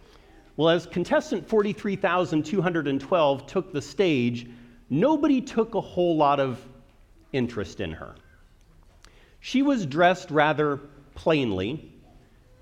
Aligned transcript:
Well, 0.55 0.69
as 0.69 0.87
contestant 0.87 1.47
43,212 1.47 3.45
took 3.45 3.71
the 3.71 3.81
stage, 3.81 4.47
nobody 4.89 5.39
took 5.39 5.75
a 5.75 5.81
whole 5.81 6.17
lot 6.17 6.39
of 6.39 6.59
interest 7.31 7.79
in 7.79 7.91
her. 7.91 8.15
She 9.39 9.61
was 9.61 9.85
dressed 9.85 10.31
rather 10.31 10.79
plainly. 11.13 11.93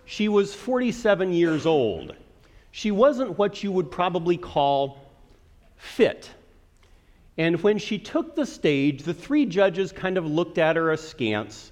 She 0.04 0.28
was 0.28 0.54
47 0.54 1.32
years 1.32 1.66
old. 1.66 2.14
She 2.72 2.92
wasn't 2.92 3.38
what 3.38 3.64
you 3.64 3.72
would 3.72 3.90
probably 3.90 4.36
call 4.36 5.00
fit. 5.78 6.30
And 7.38 7.62
when 7.62 7.78
she 7.78 7.98
took 7.98 8.36
the 8.36 8.46
stage, 8.46 9.04
the 9.04 9.14
three 9.14 9.46
judges 9.46 9.92
kind 9.92 10.18
of 10.18 10.26
looked 10.26 10.58
at 10.58 10.76
her 10.76 10.92
askance. 10.92 11.72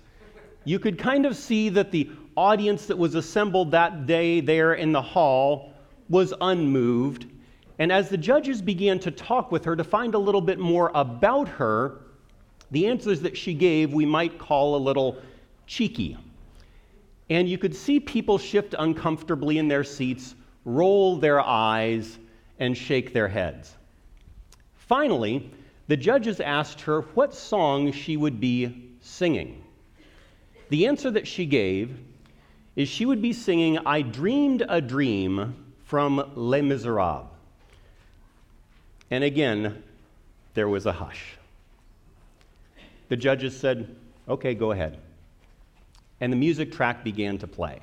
You 0.65 0.79
could 0.79 0.97
kind 0.97 1.25
of 1.25 1.35
see 1.35 1.69
that 1.69 1.91
the 1.91 2.09
audience 2.35 2.85
that 2.87 2.97
was 2.97 3.15
assembled 3.15 3.71
that 3.71 4.05
day 4.05 4.41
there 4.41 4.73
in 4.73 4.91
the 4.91 5.01
hall 5.01 5.73
was 6.09 6.33
unmoved. 6.41 7.27
And 7.79 7.91
as 7.91 8.09
the 8.09 8.17
judges 8.17 8.61
began 8.61 8.99
to 8.99 9.11
talk 9.11 9.51
with 9.51 9.65
her 9.65 9.75
to 9.75 9.83
find 9.83 10.15
a 10.15 10.19
little 10.19 10.41
bit 10.41 10.59
more 10.59 10.91
about 10.93 11.47
her, 11.47 12.01
the 12.71 12.87
answers 12.87 13.21
that 13.21 13.37
she 13.37 13.53
gave 13.53 13.93
we 13.93 14.05
might 14.05 14.37
call 14.37 14.75
a 14.75 14.77
little 14.77 15.17
cheeky. 15.67 16.17
And 17.29 17.47
you 17.47 17.57
could 17.57 17.75
see 17.75 17.99
people 17.99 18.37
shift 18.37 18.75
uncomfortably 18.77 19.57
in 19.57 19.67
their 19.67 19.83
seats, 19.83 20.35
roll 20.65 21.17
their 21.17 21.39
eyes, 21.39 22.17
and 22.59 22.77
shake 22.77 23.13
their 23.13 23.27
heads. 23.27 23.75
Finally, 24.93 25.49
the 25.87 25.97
judges 25.97 26.39
asked 26.39 26.81
her 26.81 27.01
what 27.15 27.33
song 27.33 27.91
she 27.91 28.15
would 28.15 28.39
be 28.39 28.91
singing. 29.01 29.63
The 30.69 30.85
answer 30.85 31.09
that 31.09 31.25
she 31.27 31.47
gave 31.47 31.97
is 32.75 32.87
she 32.87 33.07
would 33.07 33.19
be 33.19 33.33
singing 33.33 33.79
I 33.87 34.03
Dreamed 34.03 34.63
a 34.69 34.79
Dream 34.79 35.73
from 35.83 36.31
Les 36.35 36.61
Miserables. 36.61 37.25
And 39.09 39.23
again, 39.23 39.81
there 40.53 40.69
was 40.69 40.85
a 40.85 40.91
hush. 40.91 41.39
The 43.09 43.17
judges 43.17 43.59
said, 43.59 43.95
Okay, 44.29 44.53
go 44.53 44.73
ahead. 44.73 44.99
And 46.21 46.31
the 46.31 46.37
music 46.37 46.71
track 46.71 47.03
began 47.03 47.39
to 47.39 47.47
play. 47.47 47.79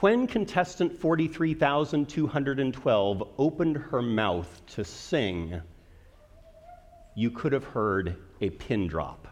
When 0.00 0.28
contestant 0.28 0.96
43,212 1.00 3.28
opened 3.36 3.76
her 3.76 4.00
mouth 4.00 4.62
to 4.74 4.84
sing, 4.84 5.60
you 7.16 7.32
could 7.32 7.52
have 7.52 7.64
heard 7.64 8.14
a 8.40 8.50
pin 8.50 8.86
drop. 8.86 9.26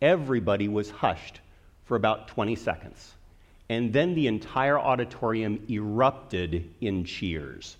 Everybody 0.00 0.68
was 0.68 0.90
hushed 0.90 1.40
for 1.86 1.96
about 1.96 2.28
20 2.28 2.54
seconds, 2.54 3.16
and 3.68 3.92
then 3.92 4.14
the 4.14 4.28
entire 4.28 4.78
auditorium 4.78 5.66
erupted 5.68 6.72
in 6.80 7.04
cheers. 7.04 7.78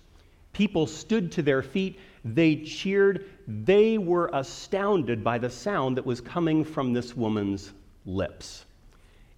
People 0.51 0.85
stood 0.85 1.31
to 1.31 1.41
their 1.41 1.63
feet, 1.63 1.97
they 2.25 2.57
cheered, 2.57 3.23
they 3.47 3.97
were 3.97 4.29
astounded 4.33 5.23
by 5.23 5.37
the 5.37 5.49
sound 5.49 5.95
that 5.95 6.05
was 6.05 6.19
coming 6.19 6.65
from 6.65 6.91
this 6.91 7.15
woman's 7.15 7.71
lips. 8.05 8.65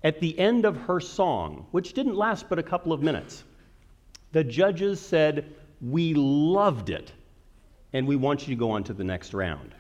At 0.03 0.19
the 0.19 0.37
end 0.37 0.65
of 0.65 0.75
her 0.75 0.99
song, 0.99 1.65
which 1.71 1.93
didn't 1.93 2.15
last 2.15 2.49
but 2.49 2.59
a 2.59 2.63
couple 2.63 2.91
of 2.91 3.01
minutes, 3.01 3.43
the 4.33 4.43
judges 4.43 4.99
said, 4.99 5.53
We 5.81 6.13
loved 6.13 6.89
it, 6.89 7.13
and 7.93 8.05
we 8.05 8.17
want 8.17 8.41
you 8.41 8.53
to 8.53 8.59
go 8.59 8.71
on 8.71 8.83
to 8.85 8.93
the 8.93 9.03
next 9.03 9.33
round. 9.33 9.73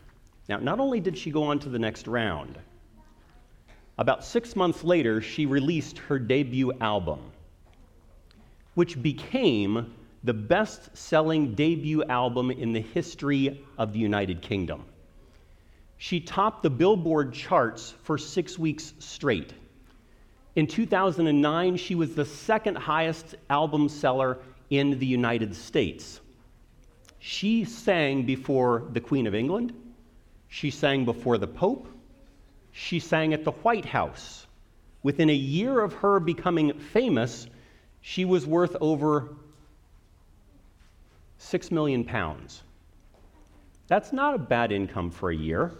Now, 0.47 0.57
not 0.57 0.79
only 0.79 0.99
did 0.99 1.17
she 1.17 1.31
go 1.31 1.43
on 1.43 1.59
to 1.59 1.69
the 1.69 1.79
next 1.79 2.07
round, 2.07 2.57
about 3.97 4.23
six 4.23 4.55
months 4.55 4.83
later, 4.83 5.21
she 5.21 5.45
released 5.45 5.97
her 5.97 6.19
debut 6.19 6.71
album, 6.79 7.19
which 8.75 9.01
became 9.01 9.93
the 10.23 10.33
best 10.33 10.95
selling 10.95 11.53
debut 11.53 12.03
album 12.05 12.49
in 12.49 12.71
the 12.71 12.81
history 12.81 13.61
of 13.77 13.91
the 13.91 13.99
United 13.99 14.41
Kingdom. 14.41 14.85
She 15.97 16.19
topped 16.19 16.63
the 16.63 16.69
Billboard 16.69 17.33
charts 17.33 17.93
for 18.03 18.17
six 18.17 18.57
weeks 18.57 18.93
straight. 18.99 19.53
In 20.55 20.67
2009, 20.67 21.77
she 21.77 21.95
was 21.95 22.13
the 22.13 22.25
second 22.25 22.75
highest 22.75 23.35
album 23.49 23.89
seller 23.89 24.37
in 24.69 24.99
the 24.99 25.05
United 25.05 25.55
States. 25.55 26.19
She 27.19 27.65
sang 27.65 28.25
before 28.25 28.83
the 28.91 28.99
Queen 28.99 29.25
of 29.25 29.33
England, 29.33 29.73
she 30.47 30.69
sang 30.69 31.05
before 31.05 31.37
the 31.37 31.47
Pope, 31.47 31.87
she 32.71 32.99
sang 32.99 33.33
at 33.33 33.43
the 33.43 33.51
White 33.51 33.85
House. 33.85 34.45
Within 35.01 35.29
a 35.29 35.33
year 35.33 35.79
of 35.79 35.93
her 35.93 36.19
becoming 36.19 36.77
famous, 36.77 37.47
she 38.01 38.25
was 38.25 38.45
worth 38.45 38.75
over 38.79 39.29
six 41.37 41.71
million 41.71 42.03
pounds. 42.03 42.61
That's 43.87 44.13
not 44.13 44.35
a 44.35 44.39
bad 44.39 44.71
income 44.71 45.09
for 45.09 45.29
a 45.29 45.35
year. 45.35 45.71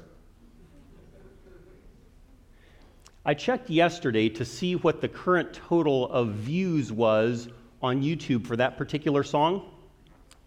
I 3.26 3.34
checked 3.34 3.70
yesterday 3.70 4.28
to 4.30 4.44
see 4.44 4.76
what 4.76 5.00
the 5.00 5.08
current 5.08 5.54
total 5.54 6.10
of 6.10 6.30
views 6.30 6.92
was 6.92 7.48
on 7.82 8.02
YouTube 8.02 8.46
for 8.46 8.58
that 8.58 8.78
particular 8.78 9.24
song 9.24 9.70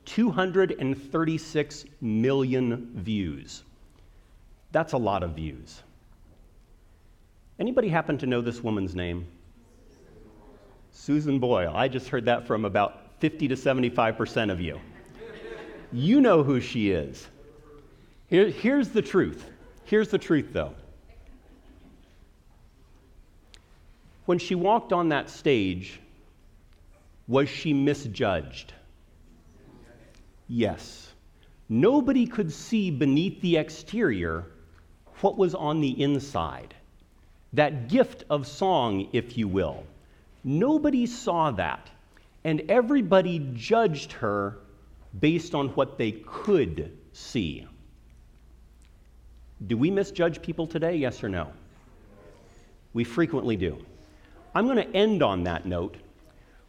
236 0.05 1.84
million 2.00 2.90
views. 2.94 3.64
That's 4.73 4.93
a 4.93 4.99
lot 4.99 5.23
of 5.23 5.32
views. 5.32 5.82
Anybody 7.58 7.88
happen 7.88 8.19
to 8.19 8.26
know 8.26 8.40
this 8.40 8.62
woman's 8.62 8.94
name? 8.94 9.26
Susan 10.93 11.38
Boyle. 11.38 11.72
I 11.75 11.88
just 11.88 12.08
heard 12.08 12.26
that 12.26 12.46
from 12.46 12.64
about 12.64 13.20
50 13.20 13.49
to 13.49 13.55
75% 13.55 14.52
of 14.52 14.61
you. 14.61 14.79
You 15.93 16.20
know 16.20 16.43
who 16.43 16.61
she 16.61 16.90
is. 16.90 17.26
Here, 18.29 18.49
here's 18.49 18.90
the 18.90 19.02
truth. 19.02 19.49
Here's 19.84 20.08
the 20.08 20.19
truth, 20.19 20.49
though. 20.52 20.75
When 24.26 24.38
she 24.38 24.55
walked 24.55 24.93
on 24.93 25.08
that 25.08 25.31
stage, 25.31 26.00
was 27.26 27.49
she 27.49 27.73
misjudged? 27.73 28.75
Yes. 30.49 31.12
Nobody 31.69 32.26
could 32.26 32.52
see 32.52 32.90
beneath 32.90 33.40
the 33.40 33.56
exterior 33.56 34.44
what 35.20 35.38
was 35.38 35.55
on 35.55 35.81
the 35.81 36.00
inside. 36.02 36.75
That 37.52 37.88
gift 37.88 38.25
of 38.28 38.46
song, 38.46 39.08
if 39.12 39.38
you 39.38 39.49
will. 39.49 39.84
Nobody 40.44 41.06
saw 41.06 41.50
that. 41.52 41.90
and 42.46 42.62
everybody 42.69 43.40
judged 43.55 44.12
her 44.12 44.56
based 45.19 45.52
on 45.52 45.67
what 45.70 45.99
they 45.99 46.12
could 46.12 46.96
see. 47.12 47.67
Do 49.67 49.76
we 49.76 49.90
misjudge 49.90 50.40
people 50.43 50.69
today? 50.69 50.94
Yes 50.94 51.25
or 51.25 51.29
no? 51.29 51.49
We 52.93 53.02
frequently 53.02 53.56
do. 53.56 53.84
I'm 54.56 54.64
going 54.64 54.79
to 54.79 54.97
end 54.97 55.23
on 55.23 55.44
that 55.44 55.67
note, 55.67 55.99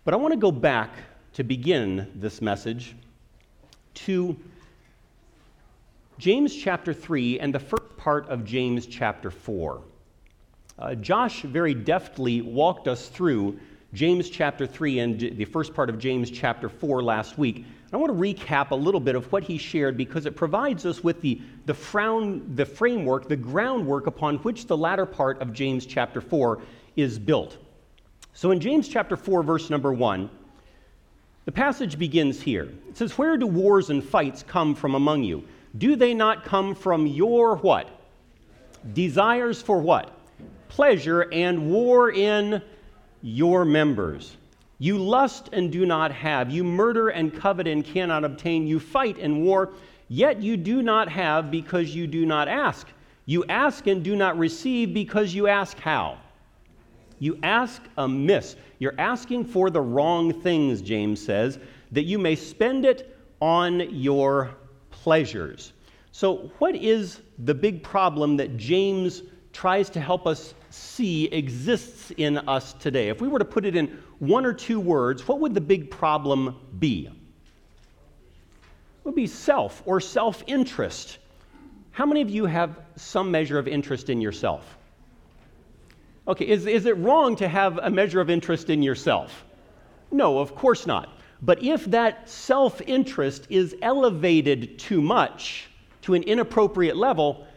but 0.04 0.14
I 0.14 0.18
want 0.18 0.34
to 0.34 0.38
go 0.38 0.52
back 0.52 0.92
to 1.36 1.44
begin 1.46 2.12
this 2.16 2.42
message 2.42 2.94
to 3.94 4.36
James 6.18 6.54
chapter 6.54 6.94
3 6.94 7.40
and 7.40 7.56
the 7.56 7.62
first 7.62 7.96
part 7.96 8.28
of 8.28 8.44
James 8.44 8.88
chapter 8.88 9.32
4. 9.32 9.82
Uh, 10.78 10.96
Josh 10.96 11.44
very 11.44 11.74
deftly 11.74 12.42
walked 12.42 12.90
us 12.90 13.08
through 13.08 13.58
James 13.94 14.30
chapter 14.30 14.68
3 14.68 15.00
and 15.00 15.20
the 15.22 15.46
first 15.46 15.74
part 15.74 15.90
of 15.90 15.98
James 15.98 16.30
chapter 16.30 16.68
4 16.68 17.02
last 17.02 17.38
week. 17.38 17.64
I 17.94 17.96
want 17.96 18.12
to 18.12 18.22
recap 18.22 18.72
a 18.72 18.76
little 18.76 19.00
bit 19.00 19.16
of 19.16 19.32
what 19.32 19.44
he 19.44 19.58
shared 19.58 19.96
because 19.96 20.26
it 20.26 20.36
provides 20.36 20.86
us 20.86 21.06
with 21.06 21.22
the, 21.22 21.42
the, 21.66 21.74
frown, 21.74 22.54
the 22.54 22.66
framework, 22.66 23.30
the 23.30 23.38
groundwork 23.38 24.08
upon 24.08 24.40
which 24.40 24.68
the 24.68 24.76
latter 24.76 25.06
part 25.06 25.42
of 25.42 25.54
James 25.54 25.86
chapter 25.86 26.20
4 26.20 26.62
is 26.98 27.18
built. 27.18 27.60
So 28.38 28.52
in 28.52 28.60
James 28.60 28.88
chapter 28.88 29.18
4, 29.18 29.42
verse 29.42 29.72
number 29.72 29.92
1, 29.92 30.30
the 31.46 31.52
passage 31.52 31.98
begins 31.98 32.40
here. 32.40 32.72
It 32.88 32.96
says, 32.96 33.18
Where 33.18 33.36
do 33.36 33.48
wars 33.48 33.90
and 33.90 34.04
fights 34.04 34.44
come 34.44 34.76
from 34.76 34.94
among 34.94 35.24
you? 35.24 35.44
Do 35.80 35.96
they 35.96 36.14
not 36.14 36.46
come 36.46 36.76
from 36.76 37.08
your 37.08 37.56
what? 37.56 37.90
Desires 38.94 39.60
for 39.60 39.80
what? 39.80 40.16
Pleasure 40.70 41.22
and 41.34 41.72
war 41.72 42.12
in 42.12 42.62
your 43.24 43.66
members. 43.66 44.38
You 44.78 45.00
lust 45.00 45.50
and 45.52 45.72
do 45.72 45.88
not 45.88 46.12
have. 46.12 46.52
You 46.52 46.64
murder 46.64 47.10
and 47.10 47.36
covet 47.36 47.66
and 47.66 47.84
cannot 47.84 48.24
obtain. 48.24 48.68
You 48.68 48.80
fight 48.80 49.18
and 49.18 49.42
war, 49.42 49.72
yet 50.10 50.44
you 50.44 50.58
do 50.58 50.84
not 50.84 51.10
have 51.10 51.50
because 51.50 51.96
you 51.96 52.06
do 52.06 52.24
not 52.24 52.48
ask. 52.48 52.86
You 53.26 53.46
ask 53.50 53.88
and 53.88 54.04
do 54.04 54.16
not 54.16 54.38
receive 54.38 54.94
because 54.94 55.34
you 55.34 55.48
ask 55.48 55.80
how? 55.80 56.20
You 57.20 57.40
ask 57.44 57.82
amiss. 57.98 58.56
You're 58.80 59.00
asking 59.00 59.46
for 59.46 59.70
the 59.70 59.82
wrong 59.82 60.42
things, 60.42 60.82
James 60.82 61.24
says, 61.24 61.60
that 61.92 62.04
you 62.04 62.20
may 62.20 62.36
spend 62.36 62.86
it 62.86 63.18
on 63.42 63.80
your 63.94 64.56
pleasures. 64.92 65.74
So, 66.12 66.52
what 66.60 66.76
is 66.76 67.22
the 67.40 67.54
big 67.54 67.84
problem 67.84 68.38
that 68.38 68.58
James 68.58 69.24
tries 69.54 69.90
to 69.92 70.00
help 70.00 70.28
us 70.28 70.54
see 70.70 71.26
exists 71.26 72.12
in 72.18 72.38
us 72.40 72.74
today? 72.74 73.10
If 73.10 73.22
we 73.22 73.28
were 73.28 73.40
to 73.40 73.46
put 73.46 73.66
it 73.66 73.76
in 73.76 74.00
one 74.20 74.46
or 74.46 74.54
two 74.54 74.80
words, 74.80 75.28
what 75.28 75.40
would 75.40 75.54
the 75.54 75.62
big 75.62 75.92
problem 75.92 76.56
be? 76.80 77.08
It 77.08 77.14
would 79.04 79.16
be 79.16 79.28
self 79.28 79.82
or 79.86 80.00
self 80.02 80.44
interest. 80.48 81.20
How 81.92 82.06
many 82.06 82.22
of 82.22 82.30
you 82.30 82.46
have 82.46 82.80
some 82.96 83.32
measure 83.32 83.58
of 83.58 83.68
interest 83.68 84.10
in 84.10 84.22
yourself? 84.22 84.77
Okay, 86.28 86.48
is, 86.48 86.66
is 86.66 86.86
it 86.86 86.98
wrong 86.98 87.36
to 87.38 87.48
have 87.48 87.78
a 87.78 87.90
measure 87.90 88.20
of 88.20 88.30
interest 88.30 88.70
in 88.70 88.84
yourself? 88.84 89.46
No, 90.12 90.40
of 90.40 90.56
course 90.56 90.86
not. 90.86 91.10
But 91.42 91.64
if 91.64 91.86
that 91.86 92.30
self 92.30 92.82
interest 92.82 93.48
is 93.50 93.76
elevated 93.82 94.78
too 94.80 95.02
much 95.02 95.70
to 96.02 96.16
an 96.16 96.24
inappropriate 96.24 96.98
level, 96.98 97.48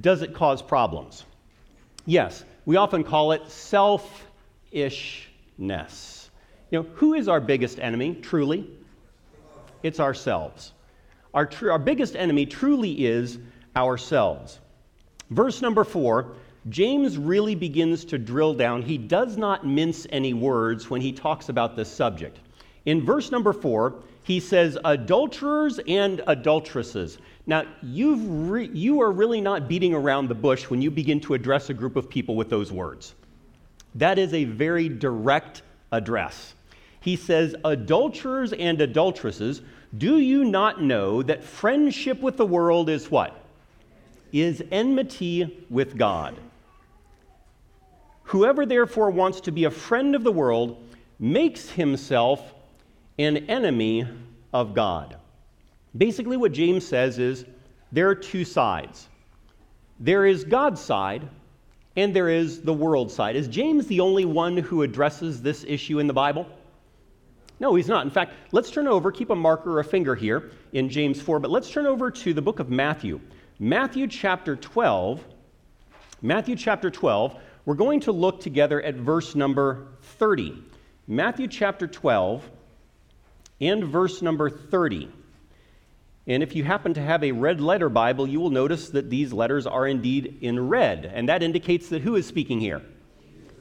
does 0.00 0.22
it 0.22 0.34
cause 0.34 0.62
problems? 0.62 1.24
Yes, 2.06 2.44
we 2.64 2.76
often 2.76 3.04
call 3.04 3.32
it 3.32 3.48
selfishness. 3.50 6.30
You 6.70 6.82
know, 6.82 6.88
who 6.94 7.14
is 7.14 7.28
our 7.28 7.40
biggest 7.40 7.78
enemy, 7.78 8.14
truly? 8.14 8.70
It's 9.82 10.00
ourselves. 10.00 10.72
Our, 11.34 11.46
tr- 11.46 11.70
our 11.70 11.78
biggest 11.78 12.16
enemy 12.16 12.46
truly 12.46 13.06
is 13.06 13.38
ourselves. 13.76 14.58
Verse 15.30 15.62
number 15.62 15.84
four, 15.84 16.34
James 16.68 17.16
really 17.16 17.54
begins 17.54 18.04
to 18.06 18.18
drill 18.18 18.54
down. 18.54 18.82
He 18.82 18.98
does 18.98 19.36
not 19.36 19.66
mince 19.66 20.06
any 20.10 20.34
words 20.34 20.90
when 20.90 21.00
he 21.00 21.12
talks 21.12 21.48
about 21.48 21.76
this 21.76 21.90
subject. 21.90 22.38
In 22.86 23.04
verse 23.04 23.30
number 23.30 23.52
four, 23.52 23.96
he 24.22 24.40
says, 24.40 24.76
adulterers 24.84 25.80
and 25.86 26.22
adulteresses. 26.26 27.18
Now, 27.46 27.64
you've 27.82 28.50
re- 28.50 28.70
you 28.72 29.00
are 29.00 29.10
really 29.10 29.40
not 29.40 29.68
beating 29.68 29.94
around 29.94 30.28
the 30.28 30.34
bush 30.34 30.68
when 30.68 30.82
you 30.82 30.90
begin 30.90 31.20
to 31.20 31.34
address 31.34 31.70
a 31.70 31.74
group 31.74 31.96
of 31.96 32.10
people 32.10 32.36
with 32.36 32.50
those 32.50 32.70
words. 32.70 33.14
That 33.94 34.18
is 34.18 34.34
a 34.34 34.44
very 34.44 34.88
direct 34.88 35.62
address. 35.92 36.54
He 37.00 37.16
says, 37.16 37.54
Adulterers 37.64 38.52
and 38.52 38.80
adulteresses, 38.80 39.62
do 39.96 40.18
you 40.18 40.44
not 40.44 40.82
know 40.82 41.22
that 41.22 41.42
friendship 41.42 42.20
with 42.20 42.36
the 42.36 42.44
world 42.44 42.90
is 42.90 43.10
what? 43.10 43.44
Is 44.32 44.62
enmity 44.70 45.64
with 45.70 45.96
God. 45.96 46.36
Whoever 48.28 48.66
therefore 48.66 49.10
wants 49.10 49.40
to 49.42 49.52
be 49.52 49.64
a 49.64 49.70
friend 49.70 50.14
of 50.14 50.22
the 50.22 50.32
world 50.32 50.82
makes 51.18 51.70
himself 51.70 52.54
an 53.18 53.38
enemy 53.48 54.06
of 54.52 54.74
God. 54.74 55.16
Basically, 55.96 56.36
what 56.36 56.52
James 56.52 56.86
says 56.86 57.18
is 57.18 57.46
there 57.90 58.08
are 58.08 58.14
two 58.14 58.44
sides 58.44 59.08
there 60.00 60.26
is 60.26 60.44
God's 60.44 60.80
side, 60.80 61.28
and 61.96 62.14
there 62.14 62.28
is 62.28 62.62
the 62.62 62.72
world 62.72 63.10
side. 63.10 63.34
Is 63.34 63.48
James 63.48 63.86
the 63.88 63.98
only 63.98 64.24
one 64.24 64.56
who 64.56 64.82
addresses 64.82 65.42
this 65.42 65.64
issue 65.64 65.98
in 65.98 66.06
the 66.06 66.12
Bible? 66.12 66.46
No, 67.58 67.74
he's 67.74 67.88
not. 67.88 68.04
In 68.04 68.10
fact, 68.10 68.34
let's 68.52 68.70
turn 68.70 68.86
over, 68.86 69.10
keep 69.10 69.30
a 69.30 69.34
marker 69.34 69.72
or 69.72 69.80
a 69.80 69.84
finger 69.84 70.14
here 70.14 70.52
in 70.72 70.88
James 70.88 71.20
4, 71.20 71.40
but 71.40 71.50
let's 71.50 71.68
turn 71.68 71.86
over 71.86 72.12
to 72.12 72.32
the 72.32 72.42
book 72.42 72.60
of 72.60 72.70
Matthew. 72.70 73.20
Matthew 73.58 74.06
chapter 74.06 74.54
12. 74.54 75.24
Matthew 76.22 76.54
chapter 76.56 76.90
12, 76.90 77.36
we're 77.68 77.74
going 77.74 78.00
to 78.00 78.12
look 78.12 78.40
together 78.40 78.80
at 78.80 78.94
verse 78.94 79.34
number 79.34 79.88
30. 80.00 80.56
Matthew 81.06 81.46
chapter 81.46 81.86
12 81.86 82.42
and 83.60 83.84
verse 83.84 84.22
number 84.22 84.48
30. 84.48 85.10
And 86.26 86.42
if 86.42 86.56
you 86.56 86.64
happen 86.64 86.94
to 86.94 87.02
have 87.02 87.22
a 87.22 87.30
red 87.32 87.60
letter 87.60 87.90
Bible, 87.90 88.26
you 88.26 88.40
will 88.40 88.48
notice 88.48 88.88
that 88.88 89.10
these 89.10 89.34
letters 89.34 89.66
are 89.66 89.86
indeed 89.86 90.38
in 90.40 90.70
red. 90.70 91.12
And 91.14 91.28
that 91.28 91.42
indicates 91.42 91.90
that 91.90 92.00
who 92.00 92.16
is 92.16 92.26
speaking 92.26 92.58
here? 92.58 92.80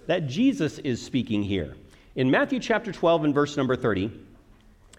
That 0.06 0.28
Jesus 0.28 0.80
is 0.80 1.02
speaking 1.02 1.44
here. 1.44 1.76
In 2.16 2.32
Matthew 2.32 2.62
chapter 2.62 2.94
12 2.94 3.26
and 3.26 3.34
verse 3.34 3.58
number 3.58 3.76
30, 3.76 4.10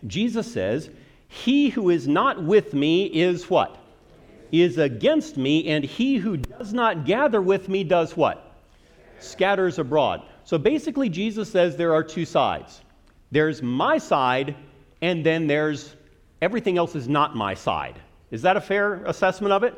Jesus 0.06 0.52
says, 0.52 0.90
He 1.28 1.70
who 1.70 1.88
is 1.88 2.06
not 2.06 2.42
with 2.42 2.74
me 2.74 3.06
is 3.06 3.48
what? 3.48 3.82
Is 4.52 4.76
against 4.76 5.38
me, 5.38 5.66
and 5.68 5.82
he 5.82 6.16
who 6.16 6.36
does 6.36 6.74
not 6.74 7.06
gather 7.06 7.40
with 7.40 7.70
me 7.70 7.84
does 7.84 8.14
what? 8.14 8.44
Scatters 9.20 9.78
abroad. 9.78 10.22
So 10.44 10.58
basically, 10.58 11.08
Jesus 11.08 11.50
says 11.50 11.76
there 11.76 11.94
are 11.94 12.04
two 12.04 12.24
sides 12.24 12.82
there's 13.30 13.62
my 13.62 13.98
side, 13.98 14.56
and 15.02 15.24
then 15.24 15.46
there's 15.46 15.94
Everything 16.40 16.78
else 16.78 16.94
is 16.94 17.08
not 17.08 17.34
my 17.34 17.54
side. 17.54 18.00
Is 18.30 18.42
that 18.42 18.56
a 18.56 18.60
fair 18.60 19.04
assessment 19.04 19.52
of 19.52 19.64
it? 19.64 19.74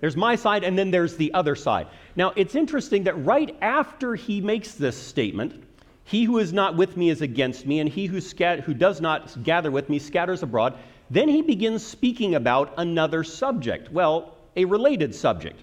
There's 0.00 0.16
my 0.16 0.36
side, 0.36 0.64
and 0.64 0.78
then 0.78 0.90
there's 0.90 1.16
the 1.16 1.34
other 1.34 1.54
side. 1.54 1.88
Now, 2.16 2.32
it's 2.36 2.54
interesting 2.54 3.04
that 3.04 3.24
right 3.24 3.56
after 3.60 4.14
he 4.14 4.40
makes 4.40 4.74
this 4.74 4.96
statement, 4.96 5.64
he 6.04 6.24
who 6.24 6.38
is 6.38 6.52
not 6.52 6.76
with 6.76 6.96
me 6.96 7.10
is 7.10 7.20
against 7.20 7.66
me, 7.66 7.80
and 7.80 7.88
he 7.88 8.06
who, 8.06 8.20
scat- 8.20 8.60
who 8.60 8.72
does 8.72 9.00
not 9.00 9.42
gather 9.42 9.70
with 9.70 9.88
me 9.88 9.98
scatters 9.98 10.42
abroad. 10.42 10.78
Then 11.10 11.28
he 11.28 11.42
begins 11.42 11.84
speaking 11.84 12.36
about 12.36 12.74
another 12.78 13.24
subject. 13.24 13.92
Well, 13.92 14.36
a 14.56 14.64
related 14.64 15.14
subject. 15.14 15.62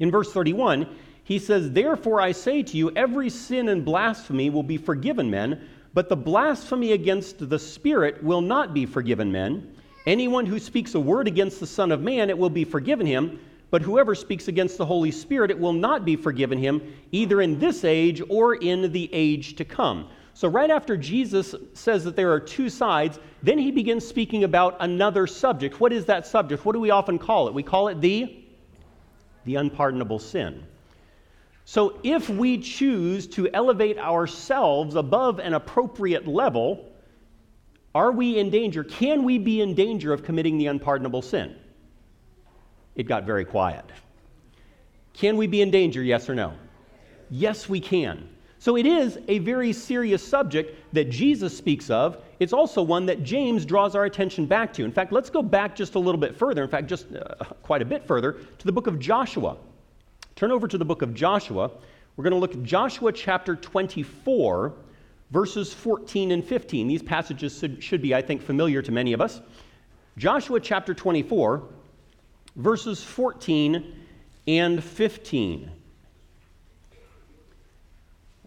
In 0.00 0.10
verse 0.10 0.32
31, 0.32 0.86
he 1.30 1.38
says, 1.38 1.70
Therefore 1.70 2.20
I 2.20 2.32
say 2.32 2.62
to 2.62 2.76
you, 2.76 2.90
every 2.90 3.30
sin 3.30 3.68
and 3.68 3.84
blasphemy 3.84 4.50
will 4.50 4.62
be 4.62 4.76
forgiven 4.76 5.30
men 5.30 5.66
but 5.92 6.08
the 6.08 6.16
blasphemy 6.16 6.92
against 6.92 7.48
the 7.48 7.58
Spirit 7.58 8.22
will 8.22 8.40
not 8.40 8.72
be 8.72 8.86
forgiven 8.86 9.32
men. 9.32 9.74
Anyone 10.06 10.46
who 10.46 10.58
speaks 10.58 10.94
a 10.94 11.00
word 11.00 11.26
against 11.26 11.60
the 11.60 11.66
Son 11.66 11.90
of 11.90 12.00
Man, 12.00 12.30
it 12.30 12.38
will 12.38 12.50
be 12.50 12.64
forgiven 12.64 13.06
him. 13.06 13.40
But 13.70 13.82
whoever 13.82 14.14
speaks 14.14 14.48
against 14.48 14.78
the 14.78 14.86
Holy 14.86 15.10
Spirit, 15.10 15.50
it 15.50 15.58
will 15.58 15.72
not 15.72 16.04
be 16.04 16.16
forgiven 16.16 16.58
him, 16.58 16.94
either 17.12 17.40
in 17.40 17.58
this 17.58 17.84
age 17.84 18.20
or 18.28 18.54
in 18.54 18.90
the 18.90 19.08
age 19.12 19.56
to 19.56 19.64
come. 19.64 20.08
So, 20.34 20.48
right 20.48 20.70
after 20.70 20.96
Jesus 20.96 21.54
says 21.74 22.02
that 22.04 22.16
there 22.16 22.32
are 22.32 22.40
two 22.40 22.68
sides, 22.68 23.18
then 23.42 23.58
he 23.58 23.70
begins 23.70 24.06
speaking 24.06 24.44
about 24.44 24.76
another 24.80 25.26
subject. 25.26 25.80
What 25.80 25.92
is 25.92 26.06
that 26.06 26.26
subject? 26.26 26.64
What 26.64 26.72
do 26.72 26.80
we 26.80 26.90
often 26.90 27.18
call 27.18 27.46
it? 27.48 27.54
We 27.54 27.62
call 27.62 27.88
it 27.88 28.00
the, 28.00 28.44
the 29.44 29.56
unpardonable 29.56 30.18
sin. 30.18 30.64
So, 31.72 32.00
if 32.02 32.28
we 32.28 32.58
choose 32.58 33.28
to 33.28 33.48
elevate 33.54 33.96
ourselves 33.96 34.96
above 34.96 35.38
an 35.38 35.54
appropriate 35.54 36.26
level, 36.26 36.90
are 37.94 38.10
we 38.10 38.40
in 38.40 38.50
danger? 38.50 38.82
Can 38.82 39.22
we 39.22 39.38
be 39.38 39.60
in 39.60 39.76
danger 39.76 40.12
of 40.12 40.24
committing 40.24 40.58
the 40.58 40.66
unpardonable 40.66 41.22
sin? 41.22 41.54
It 42.96 43.04
got 43.04 43.22
very 43.22 43.44
quiet. 43.44 43.84
Can 45.12 45.36
we 45.36 45.46
be 45.46 45.62
in 45.62 45.70
danger, 45.70 46.02
yes 46.02 46.28
or 46.28 46.34
no? 46.34 46.54
Yes, 47.30 47.68
we 47.68 47.78
can. 47.78 48.28
So 48.58 48.76
it 48.76 48.84
is 48.84 49.20
a 49.28 49.38
very 49.38 49.72
serious 49.72 50.26
subject 50.26 50.92
that 50.92 51.08
Jesus 51.08 51.56
speaks 51.56 51.88
of. 51.88 52.20
It's 52.40 52.52
also 52.52 52.82
one 52.82 53.06
that 53.06 53.22
James 53.22 53.64
draws 53.64 53.94
our 53.94 54.06
attention 54.06 54.44
back 54.44 54.72
to. 54.72 54.84
In 54.84 54.90
fact, 54.90 55.12
let's 55.12 55.30
go 55.30 55.40
back 55.40 55.76
just 55.76 55.94
a 55.94 56.00
little 56.00 56.20
bit 56.20 56.34
further, 56.34 56.64
in 56.64 56.68
fact, 56.68 56.88
just 56.88 57.06
uh, 57.14 57.44
quite 57.62 57.80
a 57.80 57.84
bit 57.84 58.04
further, 58.08 58.38
to 58.58 58.66
the 58.66 58.72
book 58.72 58.88
of 58.88 58.98
Joshua. 58.98 59.56
Turn 60.40 60.52
over 60.52 60.66
to 60.66 60.78
the 60.78 60.86
book 60.86 61.02
of 61.02 61.12
Joshua. 61.12 61.70
We're 62.16 62.24
going 62.24 62.32
to 62.32 62.38
look 62.38 62.54
at 62.54 62.62
Joshua 62.62 63.12
chapter 63.12 63.54
24, 63.54 64.72
verses 65.30 65.74
14 65.74 66.30
and 66.30 66.42
15. 66.42 66.88
These 66.88 67.02
passages 67.02 67.58
should, 67.58 67.84
should 67.84 68.00
be, 68.00 68.14
I 68.14 68.22
think, 68.22 68.40
familiar 68.40 68.80
to 68.80 68.90
many 68.90 69.12
of 69.12 69.20
us. 69.20 69.42
Joshua 70.16 70.58
chapter 70.58 70.94
24, 70.94 71.62
verses 72.56 73.04
14 73.04 73.94
and 74.48 74.82
15 74.82 75.72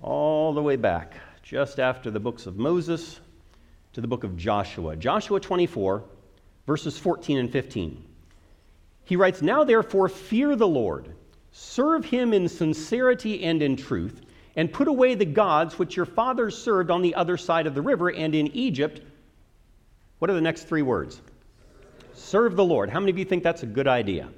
all 0.01 0.51
the 0.51 0.63
way 0.63 0.77
back, 0.77 1.13
just 1.43 1.79
after 1.79 2.09
the 2.09 2.19
books 2.19 2.47
of 2.47 2.57
Moses 2.57 3.19
to 3.91 4.01
the 4.01 4.07
book 4.07 4.23
of 4.23 4.35
Joshua. 4.35 4.95
Joshua 4.95 5.39
24, 5.39 6.03
verses 6.65 6.97
14 6.97 7.37
and 7.37 7.51
15. 7.51 8.03
He 9.03 9.15
writes, 9.15 9.43
Now 9.43 9.63
therefore 9.63 10.09
fear 10.09 10.55
the 10.55 10.67
Lord, 10.67 11.13
serve 11.53 12.03
him 12.03 12.33
in 12.33 12.49
sincerity 12.49 13.43
and 13.43 13.61
in 13.61 13.77
truth, 13.77 14.21
and 14.55 14.73
put 14.73 14.87
away 14.87 15.15
the 15.15 15.25
gods 15.25 15.79
which 15.79 15.95
your 15.95 16.05
fathers 16.05 16.57
served 16.57 16.91
on 16.91 17.01
the 17.01 17.15
other 17.15 17.37
side 17.37 17.67
of 17.67 17.75
the 17.75 17.81
river 17.81 18.11
and 18.11 18.35
in 18.35 18.47
Egypt. 18.55 19.01
What 20.19 20.29
are 20.29 20.33
the 20.35 20.41
next 20.41 20.63
three 20.63 20.81
words? 20.81 21.21
Serve 22.13 22.55
the 22.55 22.65
Lord. 22.65 22.89
How 22.89 22.99
many 22.99 23.11
of 23.11 23.17
you 23.17 23.25
think 23.25 23.43
that's 23.43 23.63
a 23.63 23.67
good 23.67 23.87
idea? 23.87 24.29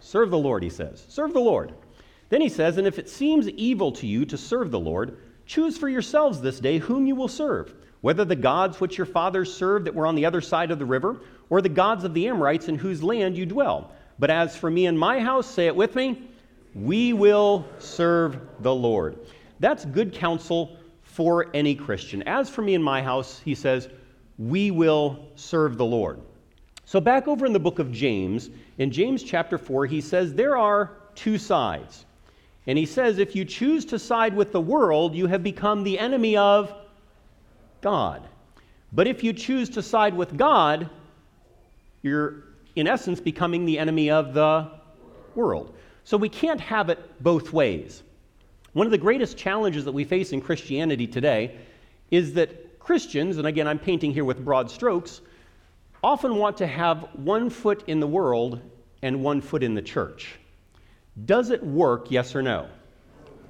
Serve 0.00 0.30
the 0.30 0.38
Lord, 0.38 0.62
he 0.62 0.70
says. 0.70 1.04
Serve 1.08 1.32
the 1.32 1.40
Lord. 1.40 1.72
Then 2.28 2.42
he 2.42 2.48
says, 2.48 2.76
And 2.76 2.86
if 2.86 2.98
it 2.98 3.08
seems 3.08 3.48
evil 3.48 3.92
to 3.92 4.06
you 4.06 4.26
to 4.26 4.36
serve 4.36 4.70
the 4.70 4.80
Lord, 4.80 5.16
choose 5.46 5.78
for 5.78 5.88
yourselves 5.88 6.40
this 6.40 6.60
day 6.60 6.78
whom 6.78 7.06
you 7.06 7.14
will 7.14 7.28
serve, 7.28 7.74
whether 8.02 8.24
the 8.24 8.36
gods 8.36 8.80
which 8.80 8.98
your 8.98 9.06
fathers 9.06 9.52
served 9.52 9.86
that 9.86 9.94
were 9.94 10.06
on 10.06 10.14
the 10.14 10.26
other 10.26 10.42
side 10.42 10.70
of 10.70 10.78
the 10.78 10.84
river, 10.84 11.20
or 11.48 11.62
the 11.62 11.68
gods 11.70 12.04
of 12.04 12.12
the 12.12 12.28
Amorites 12.28 12.68
in 12.68 12.76
whose 12.76 13.02
land 13.02 13.36
you 13.36 13.46
dwell. 13.46 13.92
But 14.18 14.30
as 14.30 14.56
for 14.56 14.70
me 14.70 14.86
and 14.86 14.98
my 14.98 15.20
house, 15.20 15.46
say 15.46 15.66
it 15.66 15.76
with 15.76 15.94
me, 15.94 16.22
we 16.74 17.12
will 17.12 17.66
serve 17.78 18.40
the 18.60 18.74
Lord. 18.74 19.18
That's 19.60 19.84
good 19.84 20.12
counsel 20.12 20.76
for 21.02 21.46
any 21.54 21.74
Christian. 21.74 22.22
As 22.24 22.50
for 22.50 22.62
me 22.62 22.74
and 22.74 22.82
my 22.82 23.02
house, 23.02 23.40
he 23.44 23.54
says, 23.54 23.88
we 24.38 24.70
will 24.70 25.28
serve 25.36 25.78
the 25.78 25.84
Lord. 25.84 26.20
So, 26.84 27.00
back 27.00 27.28
over 27.28 27.46
in 27.46 27.52
the 27.52 27.60
book 27.60 27.78
of 27.78 27.92
James, 27.92 28.50
in 28.78 28.90
James 28.90 29.22
chapter 29.22 29.56
4, 29.56 29.86
he 29.86 30.00
says 30.00 30.34
there 30.34 30.56
are 30.56 30.92
two 31.14 31.38
sides. 31.38 32.04
And 32.66 32.76
he 32.76 32.86
says, 32.86 33.18
if 33.18 33.36
you 33.36 33.44
choose 33.44 33.84
to 33.86 33.98
side 33.98 34.34
with 34.34 34.52
the 34.52 34.60
world, 34.60 35.14
you 35.14 35.26
have 35.26 35.42
become 35.42 35.84
the 35.84 35.98
enemy 35.98 36.36
of 36.36 36.74
God. 37.80 38.22
But 38.92 39.06
if 39.06 39.22
you 39.22 39.32
choose 39.32 39.68
to 39.70 39.82
side 39.82 40.14
with 40.14 40.36
God, 40.36 40.88
you're, 42.02 42.44
in 42.76 42.86
essence, 42.86 43.20
becoming 43.20 43.66
the 43.66 43.78
enemy 43.78 44.10
of 44.10 44.34
the 44.34 44.70
world. 45.34 45.74
So 46.04 46.16
we 46.16 46.28
can't 46.28 46.60
have 46.60 46.90
it 46.90 47.22
both 47.22 47.52
ways. 47.52 48.02
One 48.74 48.86
of 48.86 48.90
the 48.90 48.98
greatest 48.98 49.36
challenges 49.36 49.84
that 49.86 49.92
we 49.92 50.04
face 50.04 50.32
in 50.32 50.40
Christianity 50.40 51.06
today 51.06 51.56
is 52.10 52.34
that 52.34 52.78
Christians, 52.78 53.38
and 53.38 53.46
again, 53.46 53.66
I'm 53.66 53.78
painting 53.78 54.12
here 54.12 54.24
with 54.24 54.44
broad 54.44 54.70
strokes, 54.70 55.22
often 56.02 56.36
want 56.36 56.58
to 56.58 56.66
have 56.66 57.08
one 57.14 57.48
foot 57.48 57.84
in 57.86 58.00
the 58.00 58.06
world 58.06 58.60
and 59.02 59.22
one 59.22 59.40
foot 59.40 59.62
in 59.62 59.74
the 59.74 59.82
church. 59.82 60.34
Does 61.24 61.50
it 61.50 61.62
work, 61.62 62.10
yes 62.10 62.34
or 62.34 62.42
no? 62.42 62.68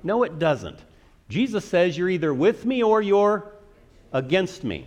No, 0.05 0.23
it 0.23 0.39
doesn't. 0.39 0.79
Jesus 1.29 1.65
says 1.65 1.99
you're 1.99 2.11
either 2.11 2.33
with 2.33 2.65
me 2.65 2.83
or 2.83 3.03
you're 3.03 3.55
against 4.13 4.63
me. 4.63 4.87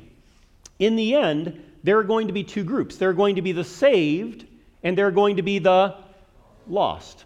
In 0.80 0.96
the 0.96 1.16
end, 1.16 1.64
there 1.84 1.98
are 1.98 2.04
going 2.04 2.28
to 2.28 2.34
be 2.34 2.44
two 2.44 2.64
groups 2.64 2.98
there 2.98 3.10
are 3.10 3.14
going 3.14 3.36
to 3.36 3.42
be 3.42 3.52
the 3.52 3.64
saved, 3.64 4.46
and 4.84 4.98
there 4.98 5.08
are 5.08 5.12
going 5.12 5.36
to 5.38 5.42
be 5.42 5.60
the 5.60 5.96
lost. 6.68 7.26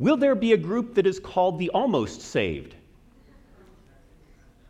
Will 0.00 0.16
there 0.16 0.34
be 0.34 0.54
a 0.54 0.56
group 0.56 0.94
that 0.94 1.06
is 1.06 1.20
called 1.20 1.58
the 1.58 1.68
almost 1.68 2.22
saved? 2.22 2.74